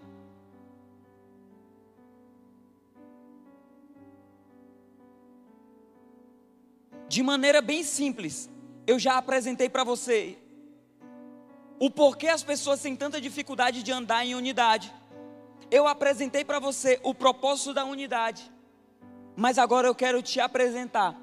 de 7.12 7.22
maneira 7.22 7.62
bem 7.62 7.84
simples, 7.84 8.50
eu 8.88 8.98
já 8.98 9.18
apresentei 9.18 9.68
para 9.68 9.84
você 9.84 10.38
o 11.78 11.90
porquê 11.90 12.30
as 12.30 12.42
pessoas 12.42 12.82
têm 12.82 12.96
tanta 12.96 13.20
dificuldade 13.20 13.84
de 13.84 13.92
andar 13.92 14.26
em 14.26 14.34
unidade. 14.34 14.94
Eu 15.70 15.90
apresentei 15.90 16.46
para 16.46 16.58
você 16.58 17.02
o 17.04 17.14
propósito 17.14 17.74
da 17.74 17.84
unidade. 17.84 18.50
Mas 19.36 19.58
agora 19.58 19.90
eu 19.90 19.94
quero 19.94 20.22
te 20.22 20.40
apresentar 20.40 21.20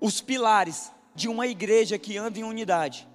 os 0.00 0.20
pilares 0.20 0.90
de 1.14 1.28
uma 1.28 1.46
igreja 1.46 1.96
que 1.96 2.18
anda 2.18 2.40
em 2.40 2.42
unidade. 2.42 3.06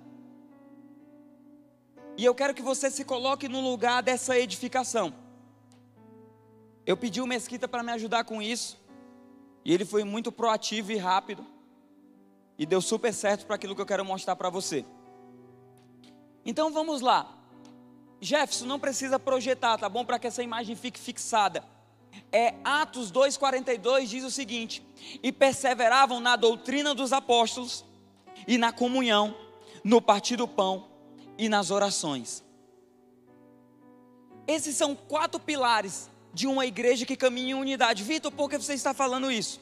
E 2.17 2.23
eu 2.23 2.33
quero 2.33 2.53
que 2.53 2.61
você 2.61 2.89
se 2.89 3.03
coloque 3.03 3.49
no 3.49 3.59
lugar 3.59 4.01
dessa 4.01 4.39
edificação. 4.39 5.13
Eu 6.85 6.95
pedi 6.95 7.19
o 7.19 7.27
Mesquita 7.27 7.67
para 7.67 7.83
me 7.83 7.91
ajudar 7.91 8.23
com 8.23 8.41
isso. 8.41 8.81
E 9.65 9.73
ele 9.73 9.83
foi 9.83 10.05
muito 10.05 10.31
proativo 10.31 10.93
e 10.93 10.97
rápido. 10.97 11.54
E 12.57 12.65
deu 12.65 12.81
super 12.81 13.13
certo 13.13 13.45
para 13.45 13.55
aquilo 13.55 13.75
que 13.75 13.81
eu 13.81 13.85
quero 13.85 14.05
mostrar 14.05 14.35
para 14.35 14.49
você. 14.49 14.85
Então 16.45 16.71
vamos 16.71 17.01
lá. 17.01 17.35
Jefferson, 18.21 18.65
não 18.65 18.79
precisa 18.79 19.19
projetar, 19.19 19.77
tá 19.77 19.89
bom? 19.89 20.05
Para 20.05 20.19
que 20.19 20.27
essa 20.27 20.41
imagem 20.41 20.75
fique 20.75 20.99
fixada. 20.99 21.63
É 22.31 22.53
Atos 22.63 23.11
2,42 23.11 24.05
diz 24.05 24.23
o 24.23 24.31
seguinte: 24.31 24.85
E 25.21 25.31
perseveravam 25.31 26.19
na 26.19 26.35
doutrina 26.35 26.95
dos 26.95 27.11
apóstolos, 27.11 27.83
e 28.47 28.57
na 28.57 28.71
comunhão, 28.71 29.35
no 29.83 30.01
partir 30.01 30.35
do 30.35 30.47
pão 30.47 30.87
e 31.37 31.49
nas 31.49 31.71
orações. 31.71 32.43
Esses 34.47 34.75
são 34.75 34.95
quatro 34.95 35.39
pilares 35.39 36.09
de 36.33 36.47
uma 36.47 36.65
igreja 36.65 37.05
que 37.05 37.15
caminha 37.15 37.51
em 37.51 37.53
unidade. 37.59 38.03
Vitor, 38.03 38.31
por 38.31 38.49
que 38.49 38.57
você 38.57 38.73
está 38.73 38.93
falando 38.93 39.31
isso? 39.31 39.59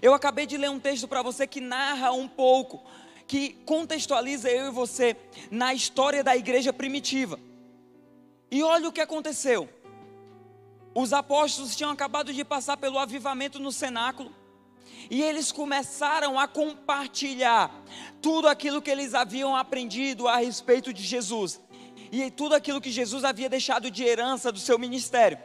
Eu 0.00 0.14
acabei 0.14 0.46
de 0.46 0.56
ler 0.56 0.70
um 0.70 0.78
texto 0.78 1.08
para 1.08 1.22
você 1.22 1.46
que 1.46 1.60
narra 1.60 2.12
um 2.12 2.28
pouco, 2.28 2.82
que 3.26 3.50
contextualiza 3.64 4.50
eu 4.50 4.68
e 4.68 4.70
você 4.70 5.16
na 5.50 5.74
história 5.74 6.22
da 6.22 6.36
igreja 6.36 6.72
primitiva. 6.72 7.38
E 8.50 8.62
olha 8.62 8.88
o 8.88 8.92
que 8.92 9.00
aconteceu. 9.00 9.68
Os 10.94 11.12
apóstolos 11.12 11.76
tinham 11.76 11.90
acabado 11.90 12.32
de 12.32 12.44
passar 12.44 12.76
pelo 12.76 12.98
avivamento 12.98 13.58
no 13.58 13.72
cenáculo. 13.72 14.34
E 15.10 15.22
eles 15.22 15.52
começaram 15.52 16.38
a 16.38 16.48
compartilhar 16.48 17.70
tudo 18.22 18.48
aquilo 18.48 18.80
que 18.80 18.90
eles 18.90 19.14
haviam 19.14 19.54
aprendido 19.54 20.26
a 20.26 20.36
respeito 20.36 20.92
de 20.92 21.02
Jesus. 21.02 21.60
E 22.10 22.30
tudo 22.30 22.54
aquilo 22.54 22.80
que 22.80 22.90
Jesus 22.90 23.24
havia 23.24 23.48
deixado 23.48 23.90
de 23.90 24.04
herança 24.04 24.50
do 24.50 24.58
seu 24.58 24.78
ministério. 24.78 25.38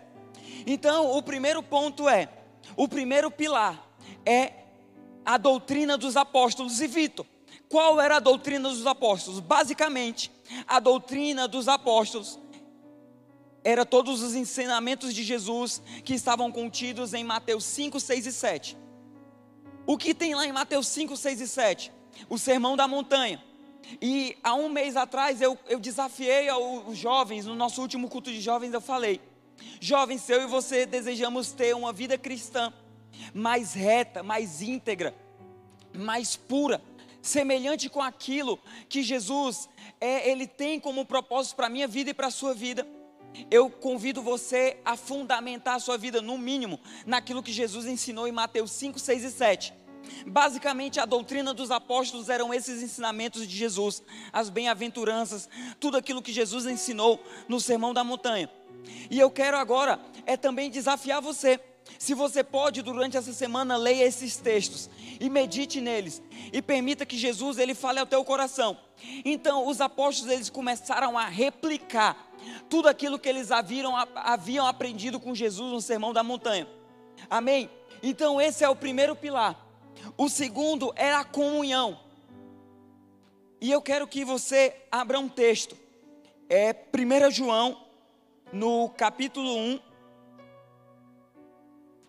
Então, 0.65 1.12
o 1.17 1.22
primeiro 1.22 1.62
ponto 1.62 2.08
é: 2.08 2.30
o 2.76 2.88
primeiro 2.88 3.30
pilar 3.30 3.90
é 4.26 4.54
a 5.26 5.38
doutrina 5.38 5.98
dos 5.98 6.18
apóstolos. 6.18 6.82
E 6.82 6.88
Vitor, 6.88 7.26
qual 7.70 8.00
era 8.00 8.18
a 8.18 8.20
doutrina 8.20 8.70
dos 8.70 8.86
apóstolos? 8.86 9.40
Basicamente, 9.40 10.32
a 10.68 10.80
doutrina 10.80 11.48
dos 11.48 11.68
apóstolos 11.68 12.40
era 13.64 13.86
todos 13.86 14.22
os 14.22 14.36
ensinamentos 14.36 15.14
de 15.14 15.24
Jesus 15.24 15.82
que 16.04 16.14
estavam 16.14 16.52
contidos 16.52 17.14
em 17.14 17.24
Mateus 17.24 17.64
5, 17.64 18.00
6 18.00 18.26
e 18.26 18.32
7. 18.32 18.78
O 19.86 19.98
que 19.98 20.14
tem 20.14 20.36
lá 20.36 20.46
em 20.46 20.52
Mateus 20.52 20.88
5, 20.88 21.16
6 21.16 21.42
e 21.42 21.48
7? 21.48 21.92
O 22.30 22.38
sermão 22.38 22.76
da 22.76 22.88
montanha. 22.88 23.44
E 24.02 24.38
há 24.44 24.54
um 24.54 24.70
mês 24.70 24.96
atrás 24.96 25.42
eu, 25.42 25.58
eu 25.68 25.80
desafiei 25.80 26.48
os 26.52 26.98
jovens, 26.98 27.46
no 27.46 27.56
nosso 27.56 27.82
último 27.82 28.10
culto 28.10 28.32
de 28.32 28.40
jovens, 28.40 28.74
eu 28.74 28.82
falei: 28.82 29.20
Jovens, 29.80 30.30
eu 30.30 30.44
e 30.44 30.46
você 30.46 30.86
desejamos 30.86 31.52
ter 31.52 31.76
uma 31.76 31.92
vida 31.92 32.18
cristã 32.18 32.74
mais 33.34 33.74
reta, 33.74 34.24
mais 34.24 34.62
íntegra, 34.62 35.15
mais 35.93 36.36
pura, 36.36 36.82
semelhante 37.21 37.89
com 37.89 38.02
aquilo 38.02 38.60
que 38.89 39.04
Jesus 39.04 39.69
é, 40.00 40.30
ele 40.30 40.47
tem 40.47 40.80
como 40.80 41.06
propósito 41.06 41.56
para 41.56 41.67
a 41.67 41.69
minha 41.69 41.88
vida 41.88 42.10
e 42.10 42.13
para 42.13 42.28
a 42.28 42.32
sua 42.32 42.54
vida. 42.54 42.88
Eu 43.50 43.69
convido 43.69 44.21
você 44.21 44.78
a 44.84 44.97
fundamentar 44.97 45.76
a 45.76 45.80
sua 45.80 45.97
vida, 45.97 46.21
no 46.21 46.38
mínimo, 46.38 46.80
naquilo 47.06 47.43
que 47.43 47.52
Jesus 47.52 47.86
ensinou 47.86 48.28
em 48.28 48.32
Mateus 48.32 48.71
5, 48.71 49.00
6 49.00 49.24
e 49.24 49.32
7. 49.32 49.74
Basicamente, 50.28 51.00
a 51.00 51.06
doutrina 51.06 51.54
dos 51.54 51.71
apóstolos 51.71 52.28
eram 52.28 52.54
esses 52.54 52.82
ensinamentos 52.82 53.47
de 53.47 53.56
Jesus, 53.56 54.04
as 54.34 54.50
bem-aventuranças, 54.50 55.47
tudo 55.80 55.95
aquilo 55.95 56.21
que 56.21 56.34
Jesus 56.34 56.65
ensinou 56.65 57.24
no 57.47 57.60
Sermão 57.60 57.93
da 57.93 58.04
Montanha. 58.04 58.50
E 59.10 59.19
eu 59.19 59.30
quero 59.30 59.58
agora 59.58 60.00
é 60.26 60.36
também 60.36 60.69
desafiar 60.69 61.21
você. 61.21 61.60
Se 61.99 62.13
você 62.13 62.43
pode, 62.43 62.82
durante 62.82 63.17
essa 63.17 63.34
semana, 63.34 63.77
leia 63.77 64.06
esses 64.06 64.38
textos 64.38 64.89
e 65.19 65.30
medite 65.30 65.80
neles 65.80 66.21
e 66.51 66.62
permita 66.62 67.06
que 67.06 67.17
Jesus 67.17 67.58
ele 67.58 67.75
fale 67.75 67.99
ao 67.99 68.06
teu 68.06 68.23
coração. 68.25 68.77
Então, 69.23 69.67
os 69.67 69.82
apóstolos 69.82 70.32
eles 70.34 70.49
começaram 70.49 71.17
a 71.17 71.25
replicar 71.27 72.32
tudo 72.69 72.88
aquilo 72.88 73.19
que 73.19 73.30
eles 73.30 73.51
haviam, 73.51 73.95
haviam 74.15 74.65
aprendido 74.65 75.19
com 75.19 75.36
Jesus 75.36 75.71
no 75.71 75.82
Sermão 75.82 76.12
da 76.12 76.23
Montanha. 76.23 76.67
Amém? 77.30 77.69
Então, 78.01 78.41
esse 78.41 78.63
é 78.63 78.69
o 78.69 78.75
primeiro 78.75 79.15
pilar. 79.15 79.56
O 80.17 80.27
segundo 80.27 80.91
é 80.95 81.13
a 81.13 81.23
comunhão. 81.23 81.99
E 83.60 83.69
eu 83.69 83.82
quero 83.82 84.08
que 84.08 84.25
você 84.25 84.75
abra 84.91 85.19
um 85.19 85.30
texto. 85.30 85.77
É 86.49 86.73
1 86.73 87.32
João, 87.32 87.77
no 88.51 88.89
capítulo 88.89 89.56
1, 89.56 89.80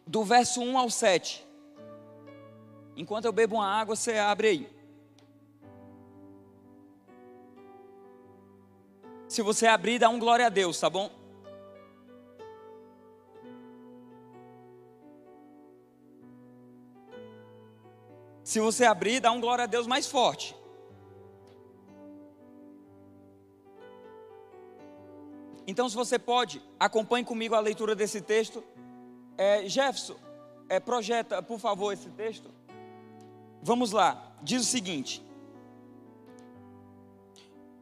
do 0.06 0.24
verso 0.24 0.60
1 0.60 0.78
ao 0.78 0.90
7. 0.90 1.46
Enquanto 2.96 3.24
eu 3.24 3.32
bebo 3.32 3.56
uma 3.56 3.66
água, 3.66 3.96
você 3.96 4.18
abre 4.18 4.48
aí. 4.48 4.82
Se 9.28 9.40
você 9.40 9.66
abrir, 9.66 9.98
dá 9.98 10.08
um 10.10 10.18
glória 10.18 10.46
a 10.46 10.50
Deus, 10.50 10.78
tá 10.78 10.90
bom? 10.90 11.10
Se 18.44 18.60
você 18.60 18.84
abrir, 18.84 19.20
dá 19.20 19.32
um 19.32 19.40
glória 19.40 19.64
a 19.64 19.66
Deus 19.66 19.86
mais 19.86 20.06
forte. 20.06 20.54
Então, 25.66 25.88
se 25.88 25.94
você 25.94 26.18
pode, 26.18 26.60
acompanhe 26.78 27.24
comigo 27.24 27.54
a 27.54 27.60
leitura 27.60 27.94
desse 27.94 28.20
texto. 28.20 28.62
É, 29.42 29.68
Jefferson, 29.68 30.14
é, 30.68 30.78
projeta, 30.78 31.42
por 31.42 31.58
favor, 31.58 31.92
esse 31.92 32.08
texto. 32.10 32.48
Vamos 33.60 33.90
lá, 33.90 34.36
diz 34.40 34.62
o 34.62 34.64
seguinte: 34.64 35.20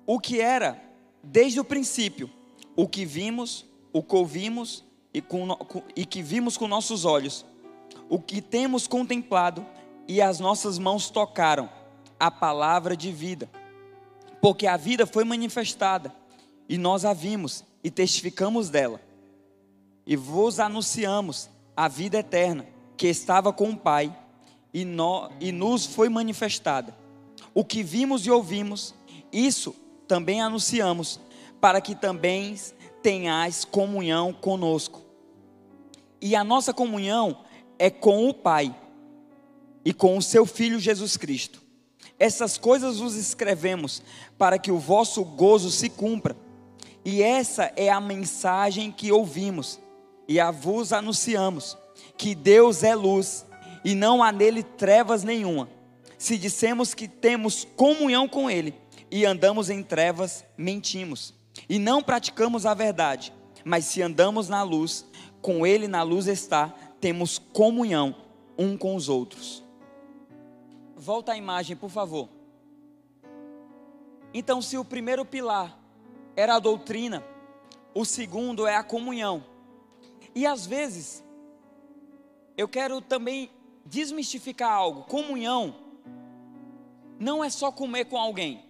O 0.07 0.19
que 0.19 0.41
era 0.41 0.83
desde 1.23 1.61
o 1.61 1.65
princípio, 1.65 2.31
o 2.75 2.89
que 2.89 3.05
vimos, 3.05 3.67
o 3.93 4.03
que 4.03 4.17
ouvimos 4.17 4.83
e, 5.13 5.21
com, 5.21 5.49
e 5.95 6.07
que 6.07 6.23
vimos 6.23 6.57
com 6.57 6.67
nossos 6.67 7.05
olhos, 7.05 7.45
o 8.09 8.19
que 8.19 8.41
temos 8.41 8.87
contemplado 8.87 9.67
e 10.09 10.23
as 10.23 10.41
nossas 10.41 10.79
mãos 10.79 11.11
tocaram, 11.11 11.69
a 12.19 12.31
palavra 12.31 12.97
de 12.97 13.13
vida. 13.13 13.51
Porque 14.41 14.67
a 14.67 14.79
vida 14.79 15.07
foi 15.07 15.25
manifestada 15.25 16.11
e 16.67 16.79
nós 16.79 17.05
a 17.05 17.13
vimos 17.13 17.63
e 17.85 17.91
testificamos 17.91 18.71
dela. 18.71 19.10
E 20.11 20.17
vos 20.17 20.59
anunciamos 20.59 21.49
a 21.77 21.87
vida 21.87 22.19
eterna 22.19 22.67
que 22.97 23.07
estava 23.07 23.53
com 23.53 23.71
o 23.71 23.77
Pai 23.77 24.13
e, 24.75 24.85
no, 24.85 25.31
e 25.39 25.53
nos 25.53 25.87
foi 25.87 26.09
manifestada. 26.09 26.97
O 27.55 27.65
que 27.65 27.85
vimos 27.85 28.27
e 28.27 28.31
ouvimos, 28.33 28.93
isso 29.33 29.73
também 30.09 30.43
anunciamos, 30.43 31.21
para 31.61 31.81
que 31.81 31.95
também 31.95 32.57
tenhais 33.01 33.65
comunhão 33.65 34.33
conosco. 34.33 35.01
E 36.21 36.35
a 36.35 36.43
nossa 36.43 36.75
comunhão 36.75 37.45
é 37.79 37.89
com 37.89 38.29
o 38.29 38.35
Pai 38.35 38.75
e 39.85 39.95
com 39.95 40.19
o 40.19 40.23
seu 40.23 40.45
Filho 40.45 40.81
Jesus 40.81 41.17
Cristo. 41.17 41.63
Essas 42.19 42.59
coisas 42.59 42.99
vos 42.99 43.15
escrevemos 43.15 44.03
para 44.37 44.59
que 44.59 44.73
o 44.73 44.79
vosso 44.81 45.25
gozo 45.25 45.71
se 45.71 45.89
cumpra. 45.89 46.37
E 47.05 47.23
essa 47.23 47.73
é 47.77 47.89
a 47.89 48.01
mensagem 48.01 48.91
que 48.91 49.13
ouvimos 49.13 49.79
e 50.31 50.39
a 50.39 50.53
vos 50.53 50.93
anunciamos: 50.93 51.77
que 52.17 52.37
Deus 52.37 52.85
é 52.85 52.95
luz 52.95 53.45
e 53.85 53.97
não 53.97 54.23
há 54.23 54.31
nele 54.31 54.63
trevas 54.63 55.25
nenhuma. 55.25 55.69
Se 56.17 56.39
dissemos 56.39 56.95
que 56.95 57.09
temos 57.09 57.67
comunhão 57.77 58.29
com 58.29 58.49
Ele 58.49 58.73
e 59.11 59.27
andamos 59.27 59.69
em 59.69 59.83
trevas, 59.83 60.45
mentimos 60.57 61.35
e 61.69 61.81
não 61.81 62.01
praticamos 62.01 62.65
a 62.65 62.75
verdade. 62.75 63.33
Mas 63.65 63.87
se 63.87 64.01
andamos 64.01 64.49
na 64.49 64.63
luz, 64.63 65.05
com 65.43 65.67
Ele 65.67 65.89
na 65.89 66.03
luz 66.05 66.29
está, 66.29 66.69
temos 67.01 67.39
comunhão 67.39 68.15
um 68.57 68.77
com 68.77 68.95
os 68.95 69.09
outros. 69.09 69.65
Volta 70.97 71.33
a 71.33 71.37
imagem, 71.37 71.75
por 71.75 71.91
favor. 71.91 72.29
Então, 74.33 74.63
se 74.63 74.79
o 74.79 74.85
primeiro 74.85 75.25
pilar 75.25 75.77
era 76.37 76.55
a 76.55 76.61
doutrina, 76.61 77.25
o 77.93 78.05
segundo 78.05 78.67
é 78.67 78.77
a 78.77 78.85
comunhão. 78.85 79.50
E 80.41 80.47
às 80.47 80.65
vezes, 80.65 81.23
eu 82.57 82.67
quero 82.67 83.03
também 83.03 83.51
desmistificar 83.85 84.73
algo. 84.73 85.03
Comunhão 85.03 85.75
não 87.19 87.45
é 87.45 87.51
só 87.51 87.71
comer 87.71 88.07
com 88.07 88.17
alguém. 88.17 88.65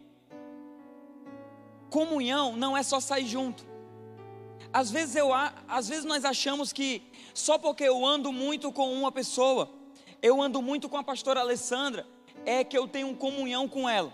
Comunhão 1.88 2.56
não 2.56 2.76
é 2.76 2.82
só 2.82 2.98
sair 2.98 3.24
junto. 3.24 3.64
Às 4.72 4.90
vezes 4.90 5.14
eu 5.14 5.30
às 5.32 5.88
vezes 5.88 6.04
nós 6.04 6.24
achamos 6.24 6.72
que 6.72 7.04
só 7.32 7.56
porque 7.56 7.84
eu 7.84 8.04
ando 8.04 8.32
muito 8.32 8.72
com 8.72 8.92
uma 8.92 9.12
pessoa, 9.12 9.70
eu 10.20 10.42
ando 10.42 10.60
muito 10.60 10.88
com 10.88 10.96
a 10.96 11.04
pastora 11.04 11.38
Alessandra, 11.38 12.04
é 12.44 12.64
que 12.64 12.76
eu 12.76 12.88
tenho 12.88 13.14
comunhão 13.14 13.68
com 13.68 13.88
ela. 13.88 14.12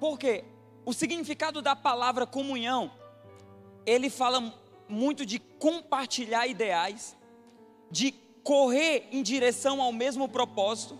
Porque 0.00 0.44
o 0.84 0.92
significado 0.92 1.62
da 1.62 1.76
palavra 1.76 2.26
comunhão, 2.26 2.97
ele 3.88 4.10
fala 4.10 4.54
muito 4.88 5.24
de 5.24 5.38
compartilhar 5.38 6.46
ideais, 6.46 7.16
de 7.90 8.12
correr 8.42 9.08
em 9.10 9.22
direção 9.22 9.80
ao 9.80 9.92
mesmo 9.92 10.28
propósito, 10.28 10.98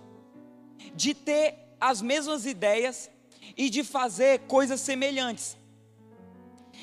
de 0.95 1.15
ter 1.15 1.55
as 1.81 2.03
mesmas 2.03 2.47
ideias 2.47 3.11
e 3.57 3.71
de 3.71 3.85
fazer 3.85 4.41
coisas 4.41 4.81
semelhantes. 4.81 5.57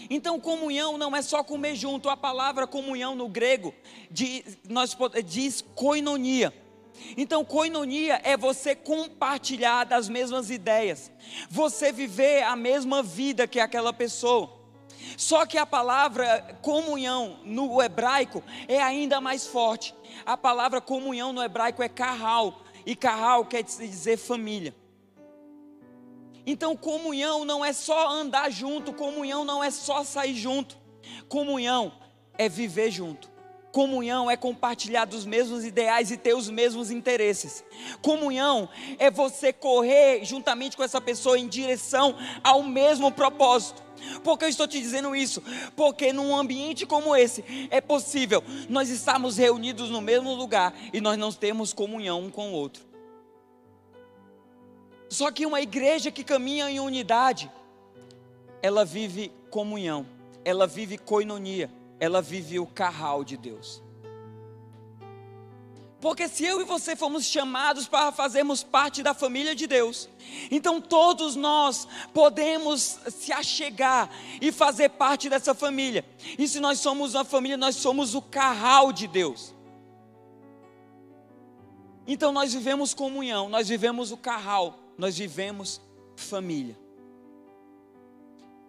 Então, 0.09 0.39
comunhão 0.39 0.97
não 0.97 1.15
é 1.15 1.21
só 1.21 1.43
comer 1.43 1.75
junto. 1.75 2.09
A 2.09 2.17
palavra 2.17 2.67
comunhão 2.67 3.15
no 3.15 3.27
grego 3.27 3.73
diz, 4.11 4.57
nós, 4.67 4.95
diz 5.25 5.61
koinonia. 5.73 6.53
Então, 7.17 7.43
koinonia 7.43 8.21
é 8.23 8.37
você 8.37 8.75
compartilhar 8.75 9.83
das 9.85 10.07
mesmas 10.07 10.49
ideias, 10.49 11.11
você 11.49 11.91
viver 11.91 12.43
a 12.43 12.55
mesma 12.55 13.03
vida 13.03 13.47
que 13.47 13.59
aquela 13.59 13.91
pessoa. 13.91 14.54
Só 15.17 15.45
que 15.45 15.57
a 15.57 15.65
palavra 15.65 16.57
comunhão 16.61 17.39
no 17.43 17.81
hebraico 17.81 18.43
é 18.67 18.81
ainda 18.81 19.21
mais 19.21 19.47
forte. 19.47 19.95
A 20.25 20.35
palavra 20.35 20.81
comunhão 20.81 21.31
no 21.31 21.43
hebraico 21.43 21.81
é 21.81 21.89
carral, 21.89 22.61
e 22.85 22.95
carral 22.95 23.45
quer 23.45 23.63
dizer 23.63 24.17
família. 24.17 24.75
Então, 26.45 26.77
comunhão 26.77 27.43
não 27.43 27.65
é 27.65 27.73
só 27.73 28.09
andar 28.09 28.51
junto, 28.51 28.93
comunhão 28.93 29.43
não 29.43 29.63
é 29.63 29.71
só 29.71 30.03
sair 30.03 30.35
junto. 30.35 30.77
Comunhão 31.27 31.91
é 32.37 32.47
viver 32.47 32.91
junto. 32.91 33.33
Comunhão 33.71 34.31
é 34.31 34.37
compartilhar 34.37 35.03
dos 35.03 35.25
mesmos 35.25 35.65
ideais 35.65 36.11
e 36.11 36.15
ter 36.15 36.33
os 36.33 36.49
mesmos 36.49 36.91
interesses. 36.91 37.63
Comunhão 38.01 38.69
é 38.97 39.11
você 39.11 39.51
correr 39.51 40.23
juntamente 40.23 40.77
com 40.77 40.83
essa 40.83 41.01
pessoa 41.01 41.37
em 41.37 41.47
direção 41.47 42.15
ao 42.43 42.63
mesmo 42.63 43.11
propósito. 43.11 43.83
Por 44.23 44.37
que 44.37 44.45
eu 44.45 44.49
estou 44.49 44.67
te 44.67 44.79
dizendo 44.79 45.15
isso? 45.15 45.41
Porque 45.75 46.11
num 46.11 46.35
ambiente 46.35 46.85
como 46.85 47.15
esse 47.15 47.43
é 47.69 47.79
possível 47.81 48.43
nós 48.69 48.89
estarmos 48.89 49.37
reunidos 49.37 49.89
no 49.89 50.01
mesmo 50.01 50.33
lugar 50.33 50.73
e 50.93 51.01
nós 51.01 51.17
não 51.17 51.31
temos 51.31 51.73
comunhão 51.73 52.21
um 52.21 52.29
com 52.29 52.49
o 52.49 52.53
outro. 52.53 52.83
Só 55.09 55.31
que 55.31 55.45
uma 55.45 55.61
igreja 55.61 56.11
que 56.11 56.23
caminha 56.23 56.69
em 56.69 56.79
unidade, 56.79 57.51
ela 58.61 58.83
vive 58.83 59.31
comunhão, 59.49 60.05
ela 60.43 60.67
vive 60.67 60.97
coinonia, 60.97 61.71
ela 61.99 62.21
vive 62.21 62.59
o 62.59 62.65
carral 62.65 63.23
de 63.23 63.37
Deus. 63.37 63.84
Porque 66.05 66.27
se 66.27 66.45
eu 66.45 66.61
e 66.61 66.63
você 66.63 66.95
fomos 66.95 67.25
chamados 67.25 67.87
para 67.87 68.11
fazermos 68.11 68.61
parte 68.61 69.01
da 69.01 69.11
família 69.11 69.55
de 69.55 69.65
Deus, 69.65 70.07
então 70.51 70.79
todos 70.79 71.35
nós 71.35 71.87
podemos 72.13 72.99
se 73.09 73.33
achegar 73.33 74.11
e 74.39 74.51
fazer 74.51 74.89
parte 74.89 75.27
dessa 75.27 75.55
família. 75.55 76.05
E 76.37 76.47
se 76.47 76.59
nós 76.59 76.79
somos 76.79 77.15
uma 77.15 77.25
família, 77.25 77.57
nós 77.57 77.77
somos 77.77 78.13
o 78.13 78.21
carral 78.21 78.93
de 78.93 79.07
Deus. 79.07 79.51
Então 82.05 82.31
nós 82.31 82.53
vivemos 82.53 82.93
comunhão, 82.93 83.49
nós 83.49 83.67
vivemos 83.67 84.11
o 84.11 84.17
carral, 84.17 84.77
nós 84.99 85.17
vivemos 85.17 85.81
família. 86.15 86.77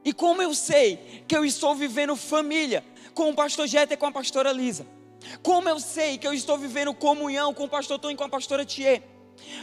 E 0.03 0.11
como 0.11 0.41
eu 0.41 0.55
sei 0.55 1.23
que 1.29 1.37
eu 1.37 1.45
estou 1.45 1.75
vivendo 1.75 2.17
família 2.17 2.83
com 3.13 3.29
o 3.29 3.35
pastor 3.35 3.67
Jeta 3.67 3.93
e 3.93 3.97
com 3.99 4.07
a 4.07 4.13
pastora 4.13 4.51
Lisa? 4.53 4.96
Como 5.43 5.69
eu 5.69 5.79
sei 5.81 6.19
que 6.19 6.27
eu 6.27 6.33
estou 6.33 6.59
vivendo 6.59 6.95
comunhão 6.95 7.53
com 7.53 7.65
o 7.65 7.69
pastor 7.69 7.99
Tom 7.99 8.11
e 8.11 8.17
com 8.17 8.25
a 8.25 8.29
pastora 8.29 8.65
Thier? 8.65 9.03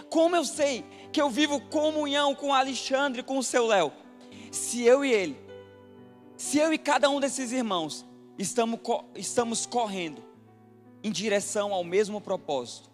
Como 0.10 0.36
eu 0.36 0.45
sei 0.45 0.86
que 1.12 1.21
eu 1.21 1.30
vivo 1.30 1.60
comunhão 1.60 2.36
com 2.36 2.47
o 2.47 2.54
Alexandre 2.54 3.21
e 3.21 3.23
com 3.23 3.38
o 3.38 3.43
seu 3.43 3.65
Léo? 3.67 3.91
Se 4.52 4.84
eu 4.84 5.04
e 5.04 5.12
ele, 5.12 5.38
se 6.38 6.60
eu 6.60 6.71
e 6.73 6.78
cada 6.78 7.10
um 7.10 7.19
desses 7.19 7.52
irmãos 7.52 8.06
estamos, 8.38 8.80
estamos 9.15 9.65
correndo 9.65 10.23
em 11.04 11.12
direção 11.12 11.73
ao 11.73 11.84
mesmo 11.84 12.21
propósito. 12.21 12.89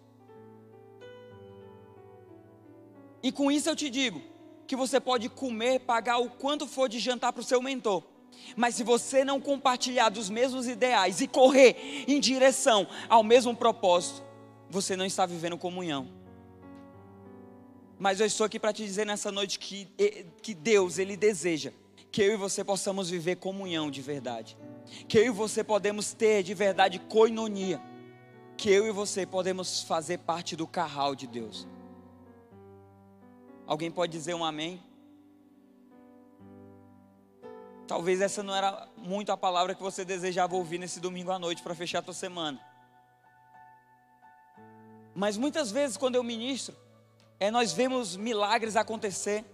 E 3.22 3.30
com 3.30 3.50
isso 3.50 3.68
eu 3.68 3.76
te 3.76 3.90
digo 3.90 4.22
que 4.66 4.74
você 4.74 4.98
pode 4.98 5.28
comer, 5.28 5.80
pagar 5.80 6.18
o 6.18 6.30
quanto 6.30 6.66
for 6.66 6.88
de 6.88 6.98
jantar 6.98 7.32
para 7.32 7.40
o 7.40 7.44
seu 7.44 7.60
mentor. 7.60 8.02
Mas 8.56 8.74
se 8.74 8.82
você 8.82 9.24
não 9.24 9.40
compartilhar 9.40 10.08
dos 10.08 10.28
mesmos 10.28 10.66
ideais 10.66 11.20
e 11.20 11.28
correr 11.28 12.04
em 12.06 12.20
direção 12.20 12.86
ao 13.08 13.22
mesmo 13.22 13.54
propósito, 13.54 14.22
você 14.68 14.96
não 14.96 15.04
está 15.04 15.26
vivendo 15.26 15.58
comunhão. 15.58 16.08
Mas 17.98 18.20
eu 18.20 18.26
estou 18.26 18.46
aqui 18.46 18.58
para 18.58 18.72
te 18.72 18.84
dizer 18.84 19.04
nessa 19.04 19.30
noite 19.30 19.58
que, 19.58 19.88
que 20.40 20.54
Deus, 20.54 20.98
Ele 20.98 21.16
deseja 21.16 21.72
que 22.10 22.22
eu 22.22 22.32
e 22.32 22.36
você 22.36 22.64
possamos 22.64 23.08
viver 23.08 23.36
comunhão 23.36 23.90
de 23.90 24.02
verdade. 24.02 24.56
Que 25.06 25.18
eu 25.18 25.26
e 25.26 25.30
você 25.30 25.62
podemos 25.62 26.12
ter 26.12 26.42
de 26.42 26.54
verdade 26.54 26.98
coinonia. 26.98 27.80
Que 28.56 28.70
eu 28.70 28.86
e 28.86 28.90
você 28.90 29.24
podemos 29.24 29.82
fazer 29.82 30.18
parte 30.18 30.56
do 30.56 30.66
carral 30.66 31.14
de 31.14 31.26
Deus. 31.26 31.68
Alguém 33.66 33.90
pode 33.90 34.12
dizer 34.12 34.34
um 34.34 34.44
amém? 34.44 34.82
Talvez 37.90 38.20
essa 38.20 38.40
não 38.40 38.54
era 38.54 38.86
muito 38.96 39.32
a 39.32 39.36
palavra 39.36 39.74
que 39.74 39.82
você 39.82 40.04
desejava 40.04 40.54
ouvir 40.54 40.78
nesse 40.78 41.00
domingo 41.00 41.32
à 41.32 41.40
noite 41.40 41.60
para 41.60 41.74
fechar 41.74 41.98
a 41.98 42.02
tua 42.02 42.14
semana. 42.14 42.60
Mas 45.12 45.36
muitas 45.36 45.72
vezes 45.72 45.96
quando 45.96 46.14
eu 46.14 46.22
ministro, 46.22 46.76
é 47.40 47.50
nós 47.50 47.72
vemos 47.72 48.14
milagres 48.14 48.76
acontecer. 48.76 49.44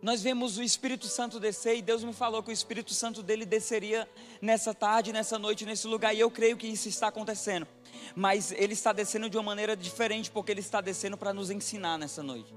Nós 0.00 0.22
vemos 0.22 0.58
o 0.58 0.62
Espírito 0.62 1.08
Santo 1.08 1.40
descer 1.40 1.76
e 1.76 1.82
Deus 1.82 2.04
me 2.04 2.12
falou 2.12 2.40
que 2.40 2.50
o 2.50 2.52
Espírito 2.52 2.94
Santo 2.94 3.20
dele 3.20 3.44
desceria 3.44 4.08
nessa 4.40 4.72
tarde, 4.72 5.12
nessa 5.12 5.36
noite, 5.36 5.66
nesse 5.66 5.88
lugar, 5.88 6.14
e 6.14 6.20
eu 6.20 6.30
creio 6.30 6.56
que 6.56 6.68
isso 6.68 6.88
está 6.88 7.08
acontecendo. 7.08 7.66
Mas 8.14 8.52
ele 8.52 8.74
está 8.74 8.92
descendo 8.92 9.28
de 9.28 9.36
uma 9.36 9.42
maneira 9.42 9.76
diferente, 9.76 10.30
porque 10.30 10.52
ele 10.52 10.60
está 10.60 10.80
descendo 10.80 11.18
para 11.18 11.32
nos 11.32 11.50
ensinar 11.50 11.98
nessa 11.98 12.22
noite. 12.22 12.54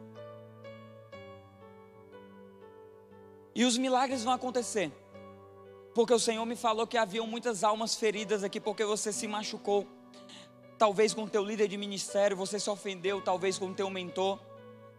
E 3.58 3.66
os 3.66 3.76
milagres 3.76 4.24
vão 4.24 4.34
acontecer. 4.34 4.92
Porque 5.96 6.14
o 6.14 6.20
Senhor 6.20 6.46
me 6.46 6.56
falou 6.56 6.86
que 6.86 6.96
haviam 6.96 7.26
muitas 7.26 7.64
almas 7.64 7.96
feridas 7.96 8.44
aqui 8.44 8.60
porque 8.60 8.86
você 8.86 9.12
se 9.12 9.28
machucou. 9.28 9.88
Talvez 10.78 11.12
com 11.12 11.24
o 11.24 11.28
teu 11.28 11.44
líder 11.44 11.68
de 11.68 11.76
ministério 11.76 12.38
você 12.38 12.60
se 12.60 12.70
ofendeu, 12.70 13.20
talvez 13.20 13.58
com 13.58 13.66
o 13.66 13.74
teu 13.74 13.90
mentor, 13.90 14.38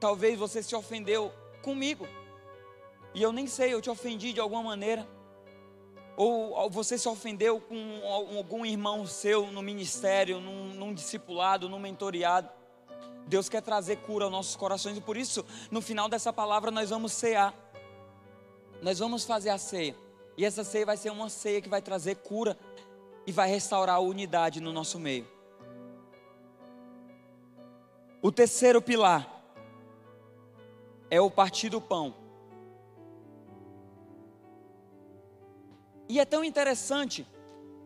talvez 0.01 0.37
você 0.37 0.61
se 0.61 0.75
ofendeu 0.75 1.33
comigo. 1.63 2.09
E 3.15 3.23
eu 3.23 3.33
nem 3.33 3.47
sei, 3.47 3.73
eu 3.73 3.81
te 3.81 3.91
ofendi 3.91 4.33
de 4.33 4.41
alguma 4.41 4.65
maneira. 4.65 5.09
Ou 6.17 6.69
você 6.69 6.99
se 6.99 7.09
ofendeu 7.09 7.61
com 7.61 8.01
algum 8.05 8.67
irmão 8.67 9.07
seu 9.07 9.53
no 9.53 9.63
ministério, 9.63 10.41
num, 10.41 10.75
num 10.75 10.93
discipulado, 10.93 11.69
num 11.69 11.79
mentoriado. 11.79 12.51
Deus 13.25 13.49
quer 13.49 13.63
trazer 13.63 13.99
cura 13.99 14.25
aos 14.25 14.33
nossos 14.33 14.57
corações 14.57 14.97
e 14.97 15.01
por 15.01 15.17
isso, 15.17 15.47
no 15.71 15.81
final 15.81 16.09
dessa 16.09 16.33
palavra, 16.33 16.73
nós 16.73 16.91
vamos 16.91 17.13
cear 17.13 17.55
nós 18.83 18.99
vamos 18.99 19.25
fazer 19.25 19.51
a 19.51 19.59
ceia. 19.59 19.97
E 20.37 20.45
essa 20.45 20.63
ceia 20.63 20.87
vai 20.87 20.97
ser 20.97 21.11
uma 21.11 21.29
ceia 21.29 21.61
que 21.61 21.69
vai 21.69 21.83
trazer 21.83 22.17
cura 22.17 22.57
e 23.27 23.33
vai 23.33 23.49
restaurar 23.49 23.97
a 23.97 24.01
unidade 24.01 24.61
no 24.61 24.73
nosso 24.73 24.99
meio. 24.99 25.27
O 28.23 28.33
terceiro 28.33 28.81
pilar 28.81 29.43
é 31.11 31.21
o 31.21 31.31
partir 31.31 31.69
do 31.69 31.81
pão. 31.81 32.15
E 36.09 36.19
é 36.19 36.25
tão 36.25 36.43
interessante 36.43 37.27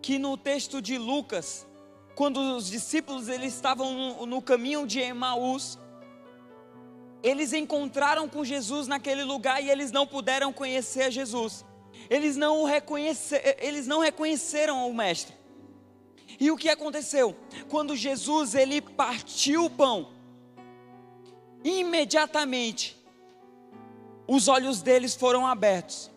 que 0.01 0.19
no 0.19 0.37
texto 0.37 0.81
de 0.81 0.97
Lucas, 0.97 1.67
quando 2.15 2.39
os 2.57 2.69
discípulos 2.69 3.29
eles 3.29 3.55
estavam 3.55 4.27
no, 4.27 4.41
caminho 4.41 4.87
de 4.87 5.01
Emaús, 5.01 5.79
eles 7.23 7.53
encontraram 7.53 8.29
com 8.29 8.45
Jesus 8.45 8.89
naquele 8.89 9.23
lugar 9.25 9.63
e 9.63 9.71
eles 9.71 9.93
não 9.93 10.07
puderam 10.07 10.53
conhecer 10.53 11.11
Jesus. 11.11 11.65
Eles 12.11 12.37
não, 12.37 12.65
eles 13.59 13.87
não 13.87 14.01
reconheceram 14.01 14.89
o 14.89 14.95
mestre. 14.95 15.35
E 16.41 16.51
o 16.51 16.57
que 16.57 16.69
aconteceu? 16.69 17.37
Quando 17.69 17.95
Jesus 17.95 18.55
ele 18.55 18.81
partiu 18.81 19.67
o 19.67 19.71
pão, 19.71 20.11
imediatamente 21.63 23.01
os 24.27 24.49
olhos 24.49 24.83
deles 24.83 25.15
foram 25.15 25.47
abertos. 25.47 26.11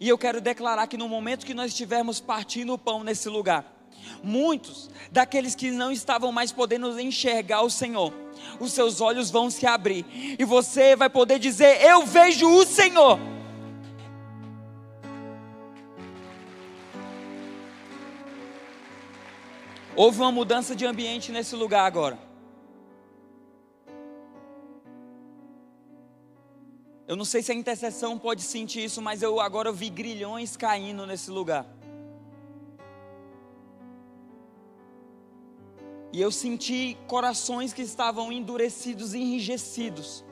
E 0.00 0.08
eu 0.08 0.18
quero 0.18 0.40
declarar 0.40 0.86
que 0.86 0.96
no 0.96 1.08
momento 1.08 1.46
que 1.46 1.54
nós 1.54 1.72
estivermos 1.72 2.20
partindo 2.20 2.72
o 2.72 2.78
pão 2.78 3.04
nesse 3.04 3.28
lugar, 3.28 3.77
muitos 4.22 4.90
daqueles 5.10 5.54
que 5.54 5.70
não 5.70 5.90
estavam 5.90 6.32
mais 6.32 6.52
podendo 6.52 6.98
enxergar 7.00 7.62
o 7.62 7.70
Senhor, 7.70 8.12
os 8.60 8.72
seus 8.72 9.00
olhos 9.00 9.30
vão 9.30 9.50
se 9.50 9.66
abrir 9.66 10.04
e 10.38 10.44
você 10.44 10.96
vai 10.96 11.08
poder 11.08 11.38
dizer: 11.38 11.82
Eu 11.82 12.04
vejo 12.06 12.48
o 12.48 12.64
Senhor. 12.64 13.18
Houve 19.96 20.20
uma 20.20 20.30
mudança 20.30 20.76
de 20.76 20.86
ambiente 20.86 21.32
nesse 21.32 21.56
lugar 21.56 21.84
agora. 21.84 22.16
Eu 27.08 27.16
não 27.16 27.24
sei 27.24 27.42
se 27.42 27.50
a 27.50 27.54
intercessão 27.54 28.18
pode 28.18 28.42
sentir 28.42 28.84
isso, 28.84 29.00
mas 29.00 29.22
eu 29.22 29.40
agora 29.40 29.72
vi 29.72 29.88
grilhões 29.88 30.56
caindo 30.56 31.06
nesse 31.06 31.30
lugar. 31.30 31.66
E 36.12 36.20
eu 36.20 36.30
senti 36.30 36.96
corações 37.06 37.72
que 37.72 37.82
estavam 37.82 38.32
endurecidos 38.32 39.12
e 39.12 39.18
enrijecidos. 39.18 40.24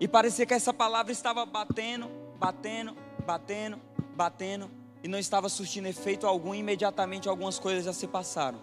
E 0.00 0.08
parecia 0.08 0.44
que 0.44 0.54
essa 0.54 0.74
palavra 0.74 1.12
estava 1.12 1.46
batendo, 1.46 2.10
batendo, 2.36 2.96
batendo, 3.24 3.80
batendo, 4.16 4.70
e 5.02 5.08
não 5.08 5.18
estava 5.18 5.48
surtindo 5.48 5.86
efeito 5.86 6.26
algum, 6.26 6.54
imediatamente 6.54 7.28
algumas 7.28 7.58
coisas 7.58 7.84
já 7.84 7.92
se 7.92 8.08
passaram. 8.08 8.60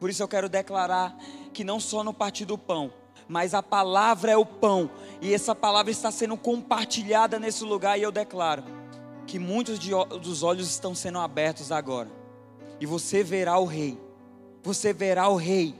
Por 0.00 0.08
isso 0.08 0.22
eu 0.22 0.28
quero 0.28 0.48
declarar 0.48 1.16
que 1.52 1.64
não 1.64 1.78
só 1.78 2.02
no 2.02 2.14
partir 2.14 2.46
do 2.46 2.56
pão, 2.56 2.92
mas 3.28 3.54
a 3.54 3.62
palavra 3.62 4.32
é 4.32 4.36
o 4.36 4.46
pão, 4.46 4.90
e 5.20 5.34
essa 5.34 5.54
palavra 5.54 5.90
está 5.90 6.10
sendo 6.10 6.36
compartilhada 6.36 7.38
nesse 7.38 7.62
lugar, 7.62 7.98
e 7.98 8.02
eu 8.02 8.12
declaro 8.12 8.64
que 9.26 9.38
muitos 9.38 9.78
de, 9.78 9.90
dos 10.20 10.42
olhos 10.42 10.68
estão 10.68 10.94
sendo 10.94 11.18
abertos 11.18 11.70
agora, 11.70 12.10
e 12.80 12.86
você 12.86 13.22
verá 13.22 13.58
o 13.58 13.64
Rei 13.64 13.98
você 14.64 14.94
verá 14.94 15.28
o 15.28 15.36
Rei. 15.36 15.74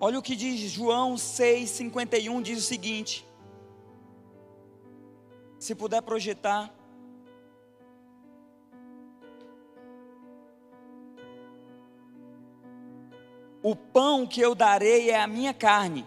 Olha 0.00 0.18
o 0.18 0.22
que 0.22 0.34
diz 0.34 0.58
João 0.70 1.14
6,51, 1.14 2.42
diz 2.42 2.58
o 2.58 2.62
seguinte. 2.62 3.24
Se 5.56 5.74
puder 5.74 6.02
projetar. 6.02 6.74
O 13.62 13.76
pão 13.76 14.26
que 14.26 14.40
eu 14.40 14.54
darei 14.54 15.10
é 15.10 15.20
a 15.20 15.26
minha 15.28 15.54
carne 15.54 16.06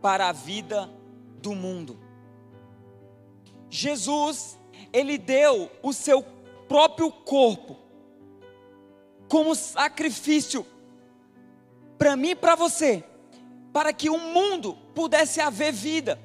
para 0.00 0.28
a 0.28 0.32
vida 0.32 0.97
do 1.38 1.54
mundo. 1.54 1.98
Jesus, 3.70 4.58
ele 4.92 5.18
deu 5.18 5.70
o 5.82 5.92
seu 5.92 6.22
próprio 6.68 7.10
corpo 7.10 7.76
como 9.28 9.54
sacrifício 9.54 10.66
para 11.98 12.16
mim 12.16 12.30
e 12.30 12.36
para 12.36 12.54
você, 12.54 13.04
para 13.72 13.92
que 13.92 14.08
o 14.08 14.18
mundo 14.18 14.76
pudesse 14.94 15.40
haver 15.40 15.72
vida. 15.72 16.18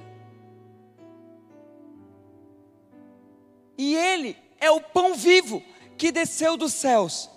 E 3.78 3.96
Ele 3.96 4.38
é 4.60 4.70
o 4.72 4.80
pão 4.80 5.16
vivo 5.16 5.62
que 5.98 6.12
desceu 6.12 6.56
dos 6.56 6.74
céus, 6.74 7.30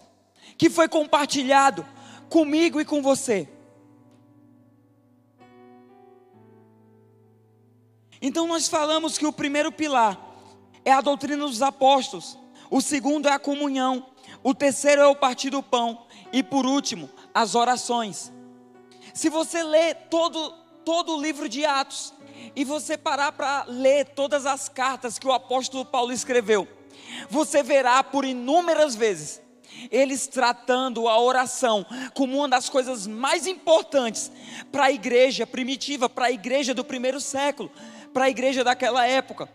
que 0.57 0.71
foi 0.71 0.89
compartilhado 0.89 1.85
comigo 2.29 2.81
e 2.81 2.85
com 2.85 3.03
você. 3.03 3.49
Então 8.21 8.47
nós 8.47 8.69
falamos 8.69 9.19
que 9.19 9.27
o 9.27 9.33
primeiro 9.33 9.71
pilar 9.71 10.19
é 10.85 10.93
a 10.93 11.01
doutrina 11.01 11.45
dos 11.47 11.63
apóstolos, 11.63 12.39
o 12.71 12.81
segundo 12.81 13.29
é 13.29 13.33
a 13.33 13.39
comunhão, 13.39 14.07
o 14.43 14.55
terceiro 14.55 15.03
é 15.03 15.07
o 15.07 15.17
partir 15.17 15.51
do 15.51 15.63
pão 15.63 16.07
e 16.33 16.43
por 16.43 16.67
último, 16.67 17.11
as 17.35 17.55
orações. 17.55 18.33
Se 19.13 19.29
você 19.29 19.63
lê 19.63 19.95
todo 19.95 20.55
todo 20.85 21.17
o 21.17 21.21
livro 21.21 21.49
de 21.49 21.65
Atos 21.67 22.15
e 22.55 22.65
você 22.65 22.97
parar 22.97 23.33
para 23.33 23.65
ler 23.67 24.05
todas 24.15 24.47
as 24.47 24.69
cartas 24.69 25.19
que 25.19 25.27
o 25.27 25.33
apóstolo 25.33 25.85
Paulo 25.85 26.13
escreveu, 26.13 26.69
você 27.29 27.61
verá 27.61 28.05
por 28.05 28.25
inúmeras 28.25 28.95
vezes 28.95 29.43
eles 29.91 30.27
tratando 30.27 31.09
a 31.09 31.21
oração 31.21 31.85
como 32.15 32.39
uma 32.39 32.49
das 32.49 32.69
coisas 32.69 33.07
mais 33.07 33.47
importantes 33.47 34.31
para 34.71 34.85
a 34.85 34.93
igreja 34.93 35.47
primitiva, 35.47 36.09
para 36.09 36.27
a 36.27 36.33
igreja 36.33 36.73
do 36.73 36.85
primeiro 36.85 37.21
século, 37.21 37.71
para 38.17 38.25
a 38.25 38.31
igreja 38.31 38.65
daquela 38.65 39.07
época. 39.07 39.47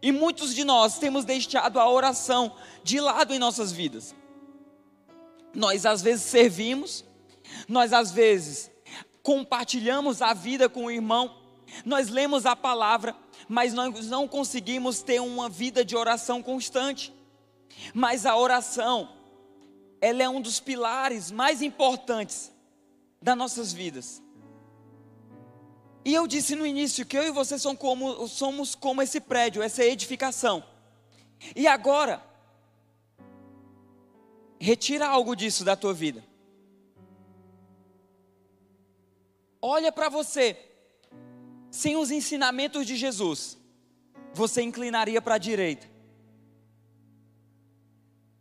E 0.00 0.10
muitos 0.10 0.54
de 0.54 0.64
nós 0.64 0.98
temos 0.98 1.26
deixado 1.26 1.78
a 1.78 1.86
oração 1.86 2.56
de 2.82 2.98
lado 2.98 3.34
em 3.34 3.38
nossas 3.38 3.70
vidas. 3.70 4.14
Nós 5.54 5.84
às 5.84 6.00
vezes 6.00 6.24
servimos, 6.24 7.04
nós 7.68 7.92
às 7.92 8.10
vezes 8.10 8.70
compartilhamos 9.22 10.22
a 10.22 10.32
vida 10.32 10.70
com 10.70 10.86
o 10.86 10.90
irmão, 10.90 11.36
nós 11.84 12.08
lemos 12.08 12.46
a 12.46 12.56
palavra, 12.56 13.14
mas 13.46 13.74
nós 13.74 14.08
não 14.08 14.26
conseguimos 14.26 15.02
ter 15.02 15.20
uma 15.20 15.50
vida 15.50 15.84
de 15.84 15.94
oração 15.94 16.42
constante. 16.42 17.12
Mas 17.92 18.24
a 18.24 18.34
oração, 18.34 19.06
ela 20.00 20.22
é 20.22 20.28
um 20.30 20.40
dos 20.40 20.60
pilares 20.60 21.30
mais 21.30 21.60
importantes 21.60 22.50
das 23.20 23.36
nossas 23.36 23.70
vidas. 23.70 24.22
E 26.04 26.12
eu 26.14 26.26
disse 26.26 26.56
no 26.56 26.66
início 26.66 27.06
que 27.06 27.16
eu 27.16 27.22
e 27.24 27.30
você 27.30 27.58
somos 27.58 27.78
como, 27.78 28.28
somos 28.28 28.74
como 28.74 29.02
esse 29.02 29.20
prédio, 29.20 29.62
essa 29.62 29.84
edificação. 29.84 30.64
E 31.54 31.66
agora, 31.66 32.22
retira 34.58 35.06
algo 35.06 35.34
disso 35.34 35.64
da 35.64 35.76
tua 35.76 35.92
vida. 35.92 36.24
Olha 39.60 39.92
para 39.92 40.08
você, 40.08 40.56
sem 41.70 41.96
os 41.96 42.10
ensinamentos 42.10 42.84
de 42.84 42.96
Jesus, 42.96 43.56
você 44.34 44.60
inclinaria 44.60 45.22
para 45.22 45.36
a 45.36 45.38
direita. 45.38 45.88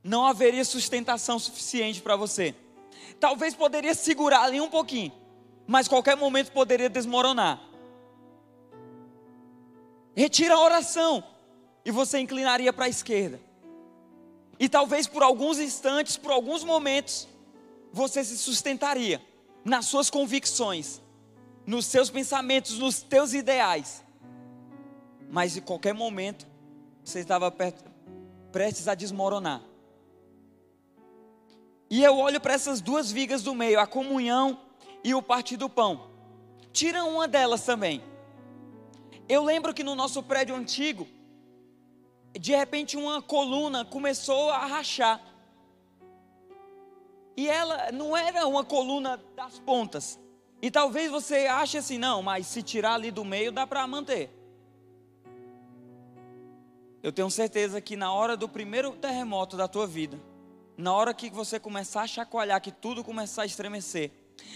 Não 0.04 0.26
haveria 0.26 0.66
sustentação 0.66 1.38
suficiente 1.38 2.02
para 2.02 2.16
você. 2.16 2.56
Talvez 3.20 3.54
poderia 3.54 3.94
segurar 3.94 4.42
ali 4.42 4.60
um 4.60 4.70
pouquinho, 4.70 5.12
mas 5.72 5.88
qualquer 5.88 6.18
momento 6.18 6.52
poderia 6.52 6.90
desmoronar. 6.90 7.58
Retira 10.14 10.56
a 10.56 10.60
oração 10.60 11.24
e 11.86 11.92
você 11.92 12.20
inclinaria 12.20 12.74
para 12.74 12.86
a 12.86 12.90
esquerda. 12.90 13.40
E 14.60 14.68
talvez 14.68 15.08
por 15.08 15.24
alguns 15.24 15.60
instantes, 15.60 16.18
por 16.18 16.30
alguns 16.30 16.66
momentos, 16.66 17.26
você 17.90 18.22
se 18.22 18.38
sustentaria 18.38 19.22
nas 19.64 19.86
suas 19.86 20.10
convicções, 20.10 21.02
nos 21.66 21.86
seus 21.86 22.10
pensamentos, 22.10 22.78
nos 22.78 23.02
teus 23.02 23.34
ideais. 23.34 24.04
Mas 25.30 25.56
em 25.56 25.62
qualquer 25.62 25.94
momento, 25.94 26.46
você 27.02 27.22
estava 27.22 27.50
perto, 27.50 27.82
prestes 28.52 28.90
a 28.90 28.94
desmoronar. 28.94 29.62
E 31.90 32.04
eu 32.04 32.18
olho 32.18 32.42
para 32.42 32.56
essas 32.56 32.82
duas 32.82 33.10
vigas 33.10 33.42
do 33.42 33.56
meio, 33.56 33.80
a 33.80 33.88
comunhão 33.88 34.70
e 35.04 35.14
o 35.14 35.22
partir 35.22 35.58
do 35.58 35.70
pão. 35.70 36.10
Tira 36.72 37.04
uma 37.04 37.28
delas 37.28 37.66
também. 37.66 38.02
Eu 39.28 39.44
lembro 39.44 39.74
que 39.74 39.84
no 39.84 39.96
nosso 39.96 40.22
prédio 40.24 40.56
antigo, 40.56 41.08
de 42.34 42.56
repente 42.56 42.98
uma 42.98 43.22
coluna 43.22 43.84
começou 43.86 44.50
a 44.50 44.66
rachar. 44.66 45.22
E 47.36 47.50
ela 47.50 47.92
não 47.92 48.16
era 48.16 48.46
uma 48.46 48.64
coluna 48.64 49.22
das 49.36 49.60
pontas. 49.60 50.20
E 50.62 50.70
talvez 50.70 51.10
você 51.10 51.48
ache 51.48 51.78
assim, 51.78 51.98
não, 51.98 52.22
mas 52.22 52.46
se 52.46 52.62
tirar 52.62 52.94
ali 52.94 53.10
do 53.10 53.26
meio 53.26 53.52
dá 53.52 53.66
para 53.66 53.86
manter. 53.88 54.30
Eu 57.02 57.12
tenho 57.12 57.32
certeza 57.32 57.82
que 57.82 57.96
na 57.96 58.14
hora 58.14 58.38
do 58.38 58.48
primeiro 58.48 58.92
terremoto 58.92 59.58
da 59.58 59.68
tua 59.68 59.88
vida, 59.88 60.22
na 60.78 60.94
hora 60.94 61.14
que 61.14 61.32
você 61.32 61.60
começar 61.60 62.02
a 62.04 62.08
chacoalhar, 62.08 62.62
que 62.62 62.72
tudo 62.72 63.04
começar 63.04 63.42
a 63.42 63.46
estremecer, 63.46 64.12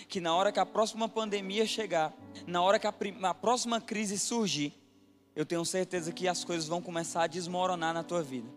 que 0.07 0.19
na 0.19 0.35
hora 0.35 0.51
que 0.51 0.59
a 0.59 0.65
próxima 0.65 1.07
pandemia 1.07 1.65
chegar, 1.65 2.13
na 2.45 2.61
hora 2.61 2.79
que 2.79 2.87
a, 2.87 2.93
a 3.23 3.33
próxima 3.33 3.79
crise 3.81 4.17
surgir, 4.17 4.73
eu 5.35 5.45
tenho 5.45 5.65
certeza 5.65 6.11
que 6.11 6.27
as 6.27 6.43
coisas 6.43 6.67
vão 6.67 6.81
começar 6.81 7.23
a 7.23 7.27
desmoronar 7.27 7.93
na 7.93 8.03
tua 8.03 8.23
vida. 8.23 8.49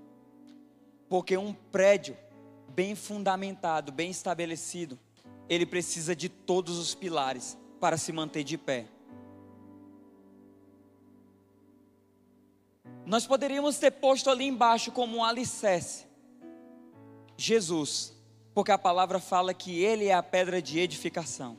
Porque 1.09 1.37
um 1.37 1.53
prédio 1.53 2.17
bem 2.69 2.95
fundamentado, 2.95 3.91
bem 3.91 4.11
estabelecido, 4.11 4.99
ele 5.49 5.67
precisa 5.67 6.15
de 6.15 6.29
todos 6.29 6.79
os 6.79 6.95
pilares 6.95 7.57
para 7.81 7.97
se 7.97 8.13
manter 8.13 8.45
de 8.45 8.59
pé. 8.59 8.87
Nós 13.07 13.27
poderíamos 13.27 13.79
ter 13.79 13.91
posto 13.93 14.29
ali 14.29 14.45
embaixo 14.45 14.93
como 14.93 15.17
um 15.17 15.25
alicerce 15.25 16.09
Jesus 17.39 18.18
porque 18.59 18.73
a 18.73 18.77
palavra 18.77 19.21
fala 19.21 19.55
que 19.55 19.85
Ele 19.85 20.07
é 20.07 20.13
a 20.13 20.21
pedra 20.21 20.61
de 20.61 20.81
edificação. 20.81 21.57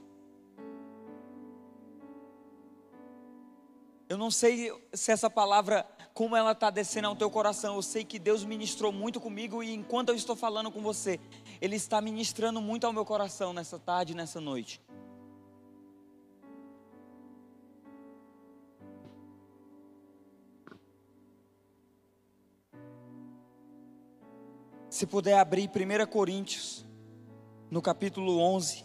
Eu 4.09 4.17
não 4.17 4.29
sei 4.29 4.69
se 4.91 5.09
essa 5.09 5.29
palavra, 5.29 5.87
como 6.13 6.35
ela 6.35 6.51
está 6.51 6.69
descendo 6.69 7.07
ao 7.07 7.15
teu 7.15 7.31
coração, 7.31 7.75
eu 7.75 7.81
sei 7.81 8.03
que 8.03 8.19
Deus 8.19 8.43
ministrou 8.43 8.91
muito 8.91 9.21
comigo 9.21 9.63
e 9.63 9.73
enquanto 9.73 10.09
eu 10.09 10.15
estou 10.15 10.35
falando 10.35 10.69
com 10.69 10.81
você, 10.81 11.21
Ele 11.61 11.77
está 11.77 12.01
ministrando 12.01 12.59
muito 12.61 12.85
ao 12.85 12.91
meu 12.91 13.05
coração 13.05 13.53
nessa 13.53 13.79
tarde, 13.79 14.13
nessa 14.13 14.41
noite. 14.41 14.81
Se 24.89 25.05
puder 25.05 25.39
abrir 25.39 25.69
1 25.69 26.05
Coríntios 26.07 26.88
no 27.69 27.81
capítulo 27.81 28.39
11, 28.39 28.83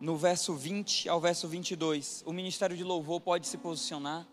no 0.00 0.16
verso 0.16 0.54
20 0.54 1.08
ao 1.08 1.20
verso 1.20 1.46
22. 1.46 2.22
O 2.26 2.32
ministério 2.32 2.76
de 2.76 2.82
louvor 2.82 3.20
pode 3.20 3.46
se 3.46 3.58
posicionar. 3.58 4.26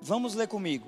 Vamos 0.00 0.34
ler 0.34 0.46
comigo. 0.46 0.86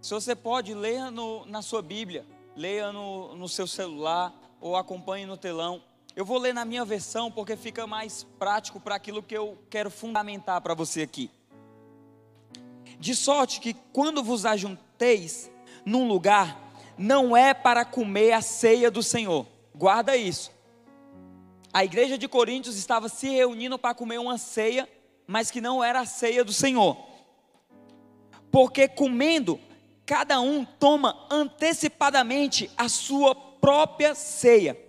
Se 0.00 0.14
você 0.14 0.36
pode, 0.36 0.72
leia 0.74 1.10
no, 1.10 1.44
na 1.46 1.60
sua 1.60 1.82
Bíblia, 1.82 2.24
leia 2.54 2.92
no, 2.92 3.34
no 3.34 3.48
seu 3.48 3.66
celular 3.66 4.32
ou 4.60 4.76
acompanhe 4.76 5.26
no 5.26 5.36
telão. 5.36 5.82
Eu 6.14 6.24
vou 6.24 6.38
ler 6.38 6.52
na 6.52 6.64
minha 6.64 6.84
versão 6.84 7.32
porque 7.32 7.56
fica 7.56 7.84
mais 7.86 8.22
prático 8.38 8.78
para 8.78 8.94
aquilo 8.94 9.22
que 9.22 9.36
eu 9.36 9.58
quero 9.68 9.90
fundamentar 9.90 10.60
para 10.60 10.74
você 10.74 11.02
aqui. 11.02 11.30
De 13.02 13.16
sorte 13.16 13.58
que 13.58 13.74
quando 13.92 14.22
vos 14.22 14.46
ajunteis 14.46 15.50
num 15.84 16.06
lugar, 16.06 16.72
não 16.96 17.36
é 17.36 17.52
para 17.52 17.84
comer 17.84 18.30
a 18.30 18.40
ceia 18.40 18.92
do 18.92 19.02
Senhor. 19.02 19.44
Guarda 19.74 20.16
isso. 20.16 20.52
A 21.72 21.84
igreja 21.84 22.16
de 22.16 22.28
Coríntios 22.28 22.76
estava 22.76 23.08
se 23.08 23.28
reunindo 23.28 23.76
para 23.76 23.92
comer 23.92 24.20
uma 24.20 24.38
ceia, 24.38 24.88
mas 25.26 25.50
que 25.50 25.60
não 25.60 25.82
era 25.82 25.98
a 25.98 26.06
ceia 26.06 26.44
do 26.44 26.52
Senhor. 26.52 26.96
Porque 28.52 28.86
comendo, 28.86 29.58
cada 30.06 30.40
um 30.40 30.64
toma 30.64 31.26
antecipadamente 31.28 32.70
a 32.76 32.88
sua 32.88 33.34
própria 33.34 34.14
ceia. 34.14 34.80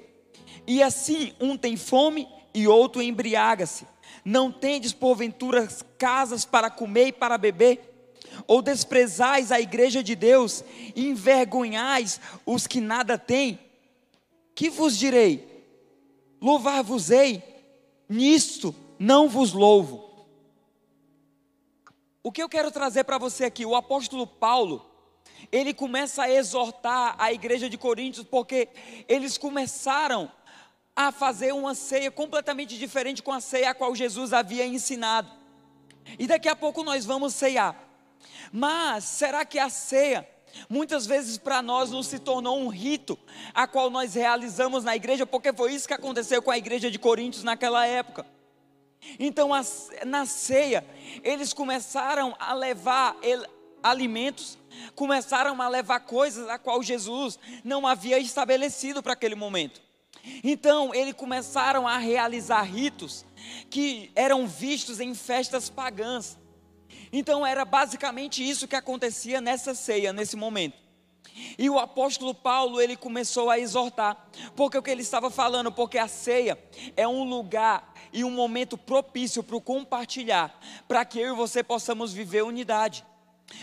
E 0.68 0.84
assim 0.84 1.34
um 1.41 1.57
tem 1.57 1.76
fome 1.76 2.28
e 2.53 2.68
outro 2.68 3.01
embriaga-se. 3.01 3.88
Não 4.24 4.51
tendes 4.51 4.93
porventura 4.93 5.68
casas 5.97 6.45
para 6.45 6.70
comer 6.70 7.07
e 7.07 7.11
para 7.11 7.39
beber? 7.39 7.89
Ou 8.48 8.62
desprezais 8.62 9.52
a 9.52 9.60
igreja 9.60 10.04
de 10.04 10.16
Deus 10.16 10.64
e 10.96 11.08
envergonhais 11.08 12.20
os 12.46 12.68
que 12.68 12.82
nada 12.82 13.18
têm, 13.18 13.60
que 14.56 14.70
vos 14.70 14.98
direi? 14.98 15.66
Louvar-vos-ei, 16.41 17.41
nisto 18.08 18.76
não 19.00 19.28
vos 19.28 19.54
louvo. 19.54 20.28
O 22.22 22.32
que 22.32 22.41
eu 22.41 22.48
quero 22.48 22.72
trazer 22.72 23.04
para 23.04 23.18
você 23.18 23.46
aqui, 23.46 23.66
o 23.66 23.76
apóstolo 23.76 24.26
Paulo, 24.26 24.86
ele 25.52 25.74
começa 25.74 26.24
a 26.24 26.32
exortar 26.32 27.16
a 27.18 27.34
igreja 27.34 27.70
de 27.70 27.78
Coríntios, 27.78 28.26
porque 28.26 28.70
eles 29.08 29.38
começaram 29.38 30.32
a 30.96 31.12
fazer 31.12 31.54
uma 31.54 31.76
ceia 31.76 32.12
completamente 32.12 32.78
diferente 32.78 33.22
com 33.22 33.32
a 33.32 33.41
ceia 33.41 33.72
a 33.72 33.74
qual 33.74 33.96
Jesus 33.96 34.32
havia 34.32 34.66
ensinado. 34.66 35.30
E 36.20 36.28
daqui 36.28 36.48
a 36.48 36.56
pouco 36.56 36.84
nós 36.84 37.06
vamos 37.06 37.34
ceiar. 37.34 37.76
Mas 38.56 39.06
será 39.06 39.43
que 39.43 39.58
a 39.58 39.68
ceia 39.68 40.30
muitas 40.70 41.08
vezes 41.08 41.39
para 41.39 41.60
nós 41.60 41.89
não 41.89 42.04
se 42.04 42.20
tornou 42.20 42.60
um 42.60 42.68
rito 42.68 43.18
a 43.51 43.66
qual 43.66 43.89
nós 43.89 44.14
realizamos 44.14 44.84
na 44.84 44.95
igreja, 44.95 45.26
porque 45.26 45.51
foi 45.51 45.74
isso 45.74 45.88
que 45.88 45.93
aconteceu 45.95 46.39
com 46.39 46.51
a 46.51 46.58
igreja 46.58 46.91
de 46.91 46.99
Coríntios 46.99 47.43
naquela 47.43 47.88
época. 47.88 48.24
Então, 49.20 49.49
na 50.06 50.28
ceia, 50.28 50.86
eles 51.24 51.51
começaram 51.51 52.36
a 52.39 52.54
levar 52.54 53.18
alimentos, 53.82 54.60
começaram 54.93 55.60
a 55.60 55.68
levar 55.68 56.01
coisas 56.01 56.47
a 56.47 56.60
qual 56.60 56.84
Jesus 56.84 57.39
não 57.64 57.88
havia 57.88 58.20
estabelecido 58.20 59.01
para 59.01 59.14
aquele 59.14 59.34
momento. 59.34 59.82
Então, 60.43 60.93
eles 60.93 61.16
começaram 61.16 61.88
a 61.88 61.97
realizar 61.97 62.62
ritos 62.62 63.26
que 63.72 64.12
eram 64.16 64.45
vistos 64.45 64.99
em 64.99 65.16
festas 65.16 65.72
pagãs. 65.72 66.38
Então, 67.14 67.45
era 67.45 67.64
basicamente 67.64 68.47
isso 68.47 68.68
que 68.68 68.76
acontecia 68.76 69.39
nessa 69.39 69.76
ceia, 69.76 70.11
nesse 70.11 70.36
momento. 70.36 70.76
E 71.57 71.70
o 71.70 71.80
apóstolo 71.80 72.34
Paulo, 72.34 72.82
ele 72.82 72.97
começou 72.97 73.49
a 73.49 73.59
exortar, 73.59 74.28
porque 74.55 74.78
o 74.78 74.82
que 74.82 74.89
ele 74.89 75.03
estava 75.03 75.30
falando, 75.30 75.72
porque 75.72 75.97
a 75.97 76.07
ceia 76.07 76.57
é 76.97 77.07
um 77.07 77.24
lugar 77.24 77.93
e 78.11 78.24
um 78.24 78.32
momento 78.32 78.78
propício 78.78 79.43
para 79.43 79.55
o 79.55 79.61
compartilhar, 79.61 80.59
para 80.88 81.05
que 81.05 81.20
eu 81.20 81.34
e 81.34 81.38
você 81.38 81.64
possamos 81.64 82.11
viver 82.11 82.43
unidade. 82.43 83.05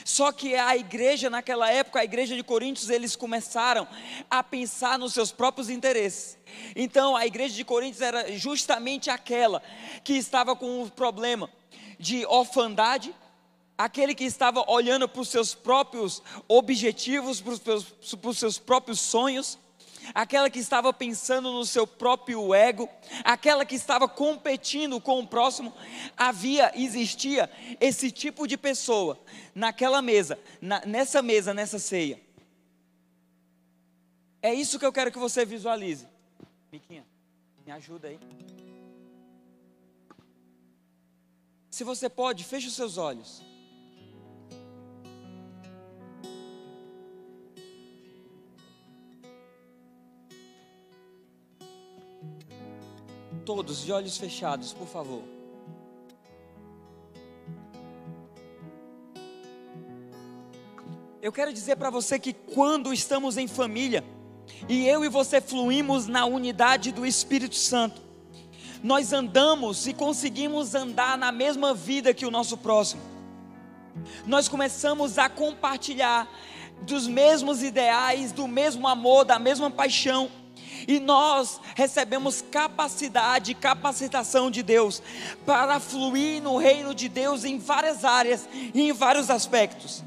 Só 0.05 0.31
que 0.31 0.55
a 0.55 0.77
igreja 0.77 1.29
naquela 1.29 1.71
época, 1.71 2.01
a 2.01 2.05
igreja 2.05 2.37
de 2.37 2.43
Coríntios, 2.43 2.91
eles 2.91 3.17
começaram 3.17 3.89
a 4.31 4.43
pensar 4.43 4.99
nos 4.99 5.13
seus 5.13 5.33
próprios 5.33 5.69
interesses. 5.69 6.39
Então, 6.77 7.17
a 7.17 7.27
igreja 7.27 7.55
de 7.55 7.65
Coríntios 7.65 8.01
era 8.01 8.33
justamente 8.37 9.11
aquela 9.11 9.63
que 10.05 10.15
estava 10.15 10.55
com 10.55 10.83
o 10.83 10.91
problema 10.91 11.51
de 11.99 12.25
orfandade, 12.27 13.15
aquele 13.85 14.15
que 14.15 14.25
estava 14.25 14.63
olhando 14.71 15.09
para 15.09 15.23
os 15.23 15.29
seus 15.31 15.55
próprios 15.55 16.23
objetivos, 16.47 17.41
para 17.41 17.53
os 17.53 17.61
seus, 17.61 18.15
para 18.15 18.31
os 18.31 18.39
seus 18.39 18.59
próprios 18.59 19.01
sonhos, 19.01 19.59
aquela 20.15 20.51
que 20.51 20.59
estava 20.59 20.93
pensando 20.93 21.51
no 21.51 21.65
seu 21.65 21.87
próprio 21.87 22.55
ego, 22.55 22.87
aquela 23.25 23.65
que 23.65 23.75
estava 23.75 24.07
competindo 24.07 25.01
com 25.01 25.21
o 25.21 25.27
próximo, 25.27 25.73
havia, 26.15 26.71
existia 26.79 27.51
esse 27.81 28.11
tipo 28.11 28.47
de 28.47 28.59
pessoa 28.59 29.19
naquela 29.55 30.03
mesa, 30.03 30.39
na, 30.61 30.85
nessa 30.85 31.23
mesa, 31.23 31.55
nessa 31.55 31.79
ceia. 31.79 32.21
É 34.43 34.53
isso 34.53 34.79
que 34.79 34.85
eu 34.85 34.93
quero 34.93 35.11
que 35.11 35.19
você 35.19 35.47
visualize. 35.47 36.07
Miquinha, 36.71 37.05
me 37.65 37.73
ajuda 37.73 38.09
aí. 38.09 38.21
Se 41.71 41.83
você 41.83 42.11
pode, 42.11 42.45
feche 42.45 42.69
os 42.69 42.75
seus 42.75 42.99
olhos. 42.99 43.50
Todos 53.53 53.85
de 53.85 53.91
olhos 53.91 54.17
fechados, 54.17 54.73
por 54.73 54.87
favor. 54.87 55.25
Eu 61.21 61.33
quero 61.33 61.53
dizer 61.53 61.75
para 61.75 61.91
você 61.91 62.17
que 62.17 62.33
quando 62.33 62.95
estamos 62.95 63.37
em 63.37 63.49
família, 63.49 64.05
e 64.69 64.87
eu 64.87 65.05
e 65.05 65.09
você 65.09 65.41
fluímos 65.41 66.07
na 66.07 66.27
unidade 66.27 66.93
do 66.93 67.05
Espírito 67.05 67.57
Santo, 67.57 68.01
nós 68.85 69.13
andamos 69.13 69.85
e 69.89 69.95
conseguimos 69.95 70.77
andar 70.77 71.19
na 71.19 71.33
mesma 71.33 71.75
vida 71.75 72.15
que 72.15 72.25
o 72.25 72.31
nosso 72.31 72.57
próximo. 72.57 73.03
Nós 74.29 74.49
começamos 74.49 75.19
a 75.19 75.29
compartilhar 75.29 76.33
dos 76.83 77.09
mesmos 77.09 77.65
ideais, 77.65 78.31
do 78.31 78.47
mesmo 78.47 78.87
amor, 78.87 79.25
da 79.25 79.41
mesma 79.41 79.73
paixão 79.73 80.31
e 80.91 80.99
nós 80.99 81.61
recebemos 81.77 82.43
capacidade, 82.51 83.55
capacitação 83.55 84.51
de 84.51 84.61
Deus 84.61 85.01
para 85.47 85.79
fluir 85.79 86.43
no 86.43 86.57
reino 86.57 86.93
de 86.93 87.09
Deus 87.09 87.45
em 87.45 87.59
várias 87.59 88.05
áreas 88.05 88.49
e 88.53 88.83
em 88.83 88.93
vários 88.93 89.31
aspectos. 89.31 90.03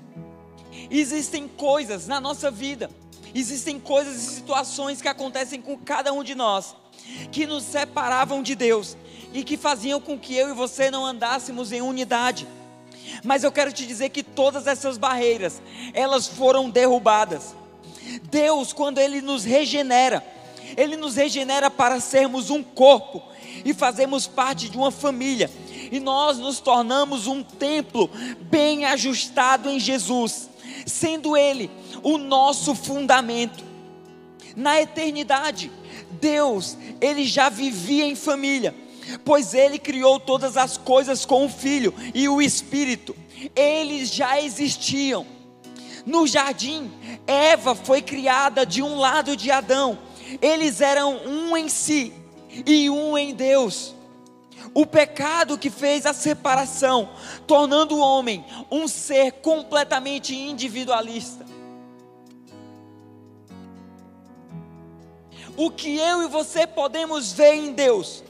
Existem 0.92 1.48
coisas 1.48 2.06
na 2.06 2.20
nossa 2.20 2.52
vida, 2.52 2.90
existem 3.34 3.80
coisas 3.80 4.16
e 4.18 4.36
situações 4.36 5.02
que 5.02 5.08
acontecem 5.08 5.62
com 5.62 5.78
cada 5.78 6.12
um 6.12 6.22
de 6.22 6.36
nós 6.36 6.76
que 7.32 7.48
nos 7.48 7.64
separavam 7.64 8.44
de 8.44 8.54
Deus 8.54 8.98
e 9.34 9.42
que 9.42 9.56
faziam 9.56 10.02
com 10.02 10.20
que 10.20 10.36
eu 10.36 10.50
e 10.50 10.54
você 10.54 10.92
não 10.92 11.06
andássemos 11.06 11.72
em 11.72 11.82
unidade. 11.82 12.46
Mas 13.24 13.46
eu 13.46 13.54
quero 13.54 13.72
te 13.72 13.88
dizer 13.88 14.10
que 14.10 14.22
todas 14.22 14.68
essas 14.68 14.98
barreiras, 14.98 15.62
elas 15.94 16.28
foram 16.28 16.70
derrubadas. 16.70 17.56
Deus, 18.30 18.74
quando 18.74 18.98
Ele 18.98 19.22
nos 19.22 19.46
regenera, 19.46 20.22
ele 20.76 20.98
nos 20.98 21.16
regenera 21.16 21.70
para 21.70 22.00
sermos 22.00 22.50
um 22.50 22.64
corpo 22.64 23.22
e 23.64 23.74
fazermos 23.74 24.28
parte 24.28 24.70
de 24.70 24.78
uma 24.78 24.92
família. 24.92 25.50
E 25.92 26.00
nós 26.00 26.38
nos 26.38 26.60
tornamos 26.60 27.28
um 27.28 27.44
templo 27.44 28.10
bem 28.50 28.86
ajustado 28.86 29.70
em 29.70 29.80
Jesus, 29.80 30.50
sendo 30.86 31.38
Ele 31.38 31.70
o 32.02 32.18
nosso 32.18 32.74
fundamento. 32.74 33.64
Na 34.56 34.82
eternidade, 34.82 35.72
Deus, 36.20 36.78
Ele 37.00 37.26
já 37.26 37.50
vivia 37.50 38.06
em 38.06 38.16
família, 38.16 38.74
pois 39.24 39.54
Ele 39.54 39.78
criou 39.78 40.20
todas 40.20 40.58
as 40.58 40.78
coisas 40.78 41.26
com 41.26 41.46
o 41.46 41.50
Filho 41.50 41.94
e 42.14 42.28
o 42.28 42.42
Espírito. 42.42 43.16
Eles 43.56 44.12
já 44.12 44.42
existiam. 44.42 45.26
No 46.06 46.28
jardim, 46.28 46.92
Eva 47.26 47.76
foi 47.76 48.02
criada 48.02 48.66
de 48.66 48.82
um 48.82 48.98
lado 48.98 49.38
de 49.38 49.50
Adão 49.52 49.98
eles 50.42 50.82
eram 50.82 51.18
um 51.26 51.56
em 51.56 51.70
si 51.70 52.14
e 52.66 52.90
um 52.90 53.18
em 53.18 53.34
Deus. 53.34 53.96
O 54.74 54.86
pecado 54.86 55.58
que 55.58 55.70
fez 55.70 56.06
a 56.06 56.14
separação, 56.14 57.10
tornando 57.46 57.96
o 57.96 58.00
homem 58.00 58.46
um 58.72 58.88
ser 58.88 59.34
completamente 59.34 60.36
individualista. 60.36 61.46
O 65.56 65.70
que 65.70 65.98
eu 65.98 66.24
e 66.24 66.28
você 66.28 66.66
podemos 66.66 67.32
ver 67.32 67.54
em 67.54 67.74
Deus 67.74 68.24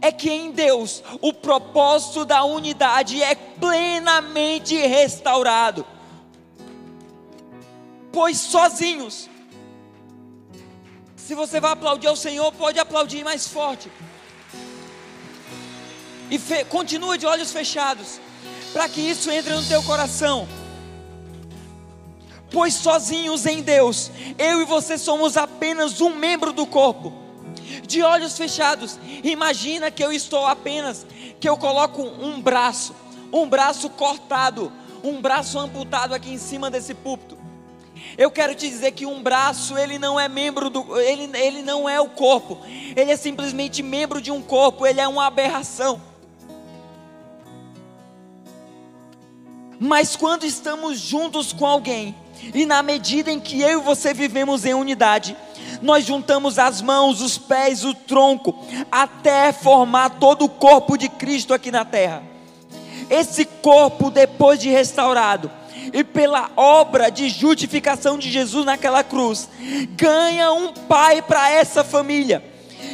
é 0.00 0.10
que 0.10 0.30
em 0.30 0.50
Deus 0.50 1.02
o 1.20 1.32
propósito 1.32 2.24
da 2.24 2.44
unidade 2.44 3.22
é 3.22 3.34
plenamente 3.34 4.74
restaurado. 4.74 5.84
Pois 8.12 8.38
sozinhos 8.38 9.28
se 11.26 11.34
você 11.34 11.58
vai 11.58 11.72
aplaudir 11.72 12.06
ao 12.06 12.14
Senhor, 12.14 12.52
pode 12.52 12.78
aplaudir 12.78 13.24
mais 13.24 13.48
forte. 13.48 13.90
E 16.30 16.38
fe, 16.38 16.64
continua 16.66 17.18
de 17.18 17.26
olhos 17.26 17.50
fechados, 17.50 18.20
para 18.72 18.88
que 18.88 19.00
isso 19.00 19.28
entre 19.28 19.52
no 19.52 19.64
teu 19.64 19.82
coração. 19.82 20.46
Pois 22.52 22.74
sozinhos 22.74 23.44
em 23.44 23.60
Deus, 23.60 24.08
eu 24.38 24.62
e 24.62 24.64
você 24.64 24.96
somos 24.96 25.36
apenas 25.36 26.00
um 26.00 26.14
membro 26.14 26.52
do 26.52 26.64
corpo. 26.64 27.12
De 27.84 28.02
olhos 28.02 28.38
fechados, 28.38 28.96
imagina 29.24 29.90
que 29.90 30.04
eu 30.04 30.12
estou 30.12 30.46
apenas, 30.46 31.04
que 31.40 31.48
eu 31.48 31.56
coloco 31.56 32.02
um 32.02 32.40
braço, 32.40 32.94
um 33.32 33.48
braço 33.48 33.90
cortado, 33.90 34.72
um 35.02 35.20
braço 35.20 35.58
amputado 35.58 36.14
aqui 36.14 36.30
em 36.30 36.38
cima 36.38 36.70
desse 36.70 36.94
púlpito. 36.94 37.45
Eu 38.18 38.30
quero 38.30 38.54
te 38.54 38.68
dizer 38.68 38.92
que 38.92 39.04
um 39.04 39.22
braço, 39.22 39.76
ele 39.76 39.98
não 39.98 40.18
é 40.18 40.26
membro 40.26 40.70
do, 40.70 40.98
ele, 40.98 41.36
ele 41.36 41.62
não 41.62 41.86
é 41.86 42.00
o 42.00 42.08
corpo. 42.08 42.58
Ele 42.96 43.10
é 43.10 43.16
simplesmente 43.16 43.82
membro 43.82 44.22
de 44.22 44.30
um 44.30 44.40
corpo, 44.40 44.86
ele 44.86 45.00
é 45.00 45.06
uma 45.06 45.26
aberração. 45.26 46.00
Mas 49.78 50.16
quando 50.16 50.44
estamos 50.44 50.98
juntos 50.98 51.52
com 51.52 51.66
alguém, 51.66 52.14
e 52.54 52.64
na 52.64 52.82
medida 52.82 53.30
em 53.30 53.38
que 53.38 53.60
eu 53.60 53.80
e 53.80 53.82
você 53.82 54.14
vivemos 54.14 54.64
em 54.64 54.72
unidade, 54.72 55.36
nós 55.82 56.06
juntamos 56.06 56.58
as 56.58 56.80
mãos, 56.80 57.20
os 57.20 57.36
pés, 57.36 57.84
o 57.84 57.92
tronco, 57.92 58.54
até 58.90 59.52
formar 59.52 60.18
todo 60.18 60.46
o 60.46 60.48
corpo 60.48 60.96
de 60.96 61.10
Cristo 61.10 61.52
aqui 61.52 61.70
na 61.70 61.84
terra. 61.84 62.22
Esse 63.10 63.44
corpo, 63.44 64.10
depois 64.10 64.58
de 64.58 64.70
restaurado, 64.70 65.50
e 65.92 66.04
pela 66.04 66.50
obra 66.56 67.10
de 67.10 67.28
justificação 67.28 68.18
de 68.18 68.30
Jesus 68.30 68.64
naquela 68.64 69.02
cruz, 69.04 69.48
ganha 69.96 70.52
um 70.52 70.72
pai 70.72 71.22
para 71.22 71.50
essa 71.50 71.84
família. 71.84 72.42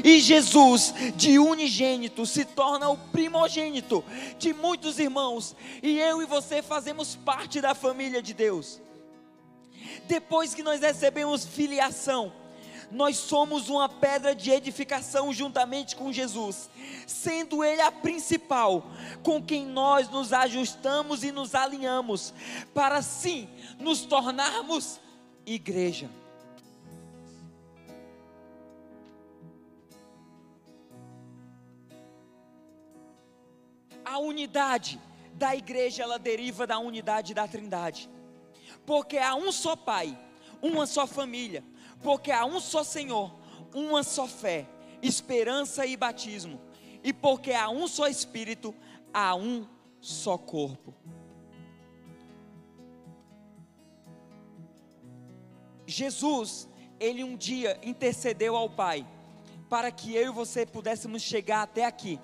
E 0.05 0.18
Jesus, 0.20 0.95
de 1.16 1.38
unigênito, 1.38 2.24
se 2.24 2.45
torna 2.45 2.88
o 2.88 2.97
primogênito 2.97 4.05
de 4.38 4.53
muitos 4.53 4.99
irmãos, 4.99 5.55
e 5.82 5.99
eu 5.99 6.22
e 6.22 6.26
você 6.26 6.62
fazemos 6.62 7.14
parte 7.14 7.61
da 7.61 7.74
família 7.74 8.22
de 8.22 8.32
Deus. 8.32 8.80
Depois 10.07 10.55
que 10.55 10.62
nós 10.62 10.80
recebemos 10.80 11.45
filiação, 11.45 12.32
nós 12.93 13.16
somos 13.16 13.70
uma 13.70 13.88
pedra 13.88 14.34
de 14.34 14.51
edificação 14.51 15.32
juntamente 15.32 15.97
com 15.97 16.12
Jesus, 16.12 16.68
sendo 17.07 17.64
Ele 17.64 17.80
a 17.80 17.90
principal, 17.90 18.84
com 19.22 19.43
quem 19.43 19.64
nós 19.64 20.11
nos 20.11 20.30
ajustamos 20.30 21.24
e 21.24 21.32
nos 21.32 21.55
alinhamos, 21.55 22.34
para 22.74 22.99
assim 22.99 23.49
nos 23.78 24.03
tornarmos 24.03 25.01
igreja. 25.47 26.11
A 34.05 34.18
unidade 34.18 35.01
da 35.32 35.57
igreja 35.57 36.03
ela 36.03 36.18
deriva 36.18 36.66
da 36.66 36.78
unidade 36.78 37.32
da 37.32 37.49
Trindade. 37.49 38.11
Porque 38.84 39.16
há 39.16 39.34
um 39.34 39.51
só 39.51 39.74
Pai, 39.74 40.18
uma 40.61 40.86
só 40.86 41.07
família, 41.07 41.64
porque 42.03 42.30
há 42.30 42.44
um 42.44 42.61
só 42.61 42.82
Senhor, 42.82 43.34
uma 43.74 44.03
só 44.03 44.26
fé, 44.26 44.66
esperança 45.00 45.86
e 45.86 45.96
batismo, 45.96 46.61
e 47.03 47.12
porque 47.12 47.53
há 47.53 47.68
um 47.68 47.86
só 47.86 48.09
Espírito, 48.09 48.74
há 49.12 49.34
um 49.34 49.66
só 50.00 50.36
corpo. 50.36 50.94
Jesus, 55.86 56.68
ele 56.98 57.22
um 57.22 57.36
dia 57.36 57.78
intercedeu 57.82 58.57
ao 58.57 58.70
Pai 58.70 59.07
para 59.68 59.90
que 59.90 60.14
eu 60.14 60.30
e 60.30 60.34
você 60.34 60.66
pudéssemos 60.66 61.22
chegar 61.22 61.62
até 61.62 61.84
aqui 61.84 62.20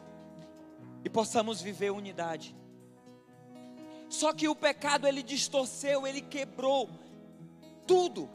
e 1.05 1.11
possamos 1.11 1.61
viver 1.61 1.91
unidade. 1.91 2.55
Só 4.09 4.33
que 4.33 4.49
o 4.49 4.55
pecado 4.55 5.07
ele 5.07 5.22
distorceu, 5.22 6.07
ele 6.07 6.20
quebrou 6.20 6.89
tudo 7.87 8.29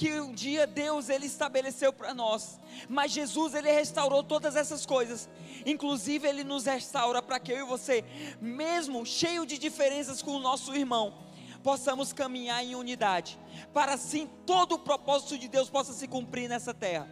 que 0.00 0.18
um 0.18 0.32
dia 0.32 0.66
Deus 0.66 1.10
ele 1.10 1.26
estabeleceu 1.26 1.92
para 1.92 2.14
nós. 2.14 2.58
Mas 2.88 3.12
Jesus 3.12 3.52
ele 3.52 3.70
restaurou 3.70 4.22
todas 4.24 4.56
essas 4.56 4.86
coisas. 4.86 5.28
Inclusive 5.66 6.26
ele 6.26 6.42
nos 6.42 6.64
restaura 6.64 7.20
para 7.20 7.38
que 7.38 7.52
eu 7.52 7.58
e 7.58 7.68
você, 7.68 8.02
mesmo 8.40 9.04
cheio 9.04 9.44
de 9.44 9.58
diferenças 9.58 10.22
com 10.22 10.30
o 10.30 10.40
nosso 10.40 10.74
irmão, 10.74 11.18
possamos 11.62 12.14
caminhar 12.14 12.64
em 12.64 12.74
unidade, 12.74 13.38
para 13.74 13.92
assim 13.92 14.26
todo 14.46 14.76
o 14.76 14.78
propósito 14.78 15.36
de 15.36 15.48
Deus 15.48 15.68
possa 15.68 15.92
se 15.92 16.08
cumprir 16.08 16.48
nessa 16.48 16.72
terra. 16.72 17.06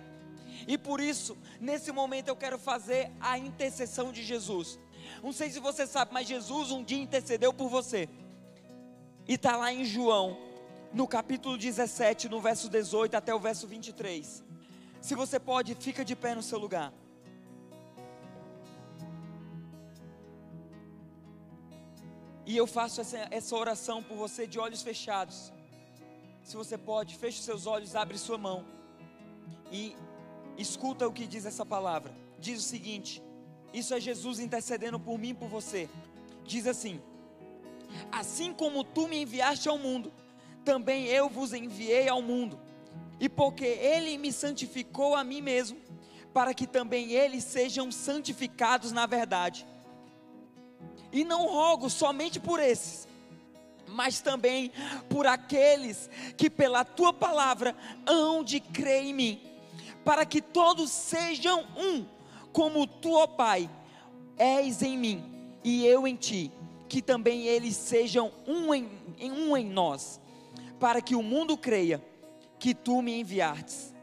E 0.67 0.79
por 0.79 0.99
isso, 0.99 1.37
nesse 1.61 1.93
momento 1.93 2.29
eu 2.29 2.37
quero 2.37 2.59
fazer 2.59 3.13
a 3.21 3.37
intercessão 3.37 4.11
de 4.11 4.25
Jesus. 4.25 4.81
Não 5.23 5.31
sei 5.31 5.51
se 5.51 5.61
você 5.61 5.87
sabe, 5.87 6.15
mas 6.15 6.27
Jesus 6.27 6.71
um 6.71 6.83
dia 6.83 7.03
intercedeu 7.03 7.53
por 7.53 7.69
você. 7.69 8.09
E 9.29 9.35
está 9.35 9.59
lá 9.59 9.71
em 9.71 9.85
João, 9.85 10.48
no 10.93 11.07
capítulo 11.07 11.57
17, 11.57 12.29
no 12.29 12.41
verso 12.41 12.69
18 12.69 13.15
até 13.15 13.35
o 13.35 13.39
verso 13.39 13.67
23. 13.67 14.45
Se 15.01 15.15
você 15.15 15.39
pode, 15.39 15.75
fica 15.75 16.05
de 16.05 16.17
pé 16.17 16.35
no 16.35 16.43
seu 16.43 16.59
lugar. 16.59 16.93
E 22.47 22.57
eu 22.57 22.67
faço 22.67 23.01
essa, 23.01 23.29
essa 23.31 23.55
oração 23.55 24.03
por 24.03 24.17
você 24.17 24.47
de 24.47 24.59
olhos 24.59 24.83
fechados. 24.83 25.53
Se 26.43 26.57
você 26.57 26.79
pode, 26.79 27.15
feche 27.17 27.43
seus 27.43 27.67
olhos, 27.67 27.95
abre 27.95 28.17
sua 28.17 28.39
mão. 28.39 28.65
E 29.71 29.95
escuta 30.57 31.07
o 31.07 31.13
que 31.13 31.27
diz 31.27 31.45
essa 31.45 31.67
palavra. 31.67 32.11
Diz 32.39 32.59
o 32.59 32.63
seguinte: 32.63 33.23
isso 33.73 33.93
é 33.95 34.01
Jesus 34.01 34.39
intercedendo 34.39 34.99
por 34.99 35.19
mim 35.19 35.31
e 35.31 35.35
por 35.35 35.49
você. 35.49 35.89
Diz 36.45 36.67
assim: 36.67 37.01
Assim 38.11 38.53
como 38.53 38.83
tu 38.83 39.07
me 39.07 39.21
enviaste 39.23 39.69
ao 39.69 39.79
mundo, 39.79 40.13
também 40.69 41.07
eu 41.07 41.31
vos 41.31 41.55
enviei 41.55 42.11
ao 42.11 42.21
mundo. 42.21 42.61
E 43.19 43.27
porque 43.27 43.65
ele 43.65 44.19
me 44.19 44.31
santificou 44.31 45.15
a 45.15 45.25
mim 45.25 45.41
mesmo, 45.41 45.79
para 46.35 46.53
que 46.53 46.67
também 46.67 47.13
eles 47.13 47.43
sejam 47.43 47.91
santificados 47.91 48.93
na 48.93 49.07
verdade. 49.07 49.67
E 51.11 51.25
não 51.25 51.47
rogo 51.47 51.89
somente 51.89 52.39
por 52.39 52.61
esses, 52.61 53.09
mas 53.87 54.21
também 54.21 54.71
por 55.09 55.27
aqueles 55.27 56.11
que 56.37 56.51
pela 56.51 56.85
tua 56.85 57.15
palavra 57.15 57.75
hão 58.07 58.45
de 58.45 58.61
crer 58.61 59.05
em 59.05 59.15
mim, 59.15 59.41
para 60.05 60.27
que 60.27 60.43
todos 60.43 60.91
sejam 60.91 61.67
um 61.79 62.05
como 62.53 62.87
tu, 62.87 63.15
ó 63.15 63.27
Pai, 63.27 63.71
és 64.37 64.83
em 64.83 64.99
mim 64.99 65.25
e 65.65 65.87
eu 65.87 66.07
em 66.07 66.15
ti, 66.15 66.53
que 66.91 67.01
também 67.01 67.47
eles 67.47 67.75
sejam 67.75 68.31
um 68.47 68.75
em, 68.75 68.87
um 69.19 69.57
em 69.57 69.65
nós, 69.65 70.21
para 70.79 71.01
que 71.01 71.15
o 71.15 71.23
mundo 71.23 71.57
creia 71.57 72.03
que 72.59 72.75
tu 72.75 73.03
me 73.03 73.21
enviastes. 73.21 73.95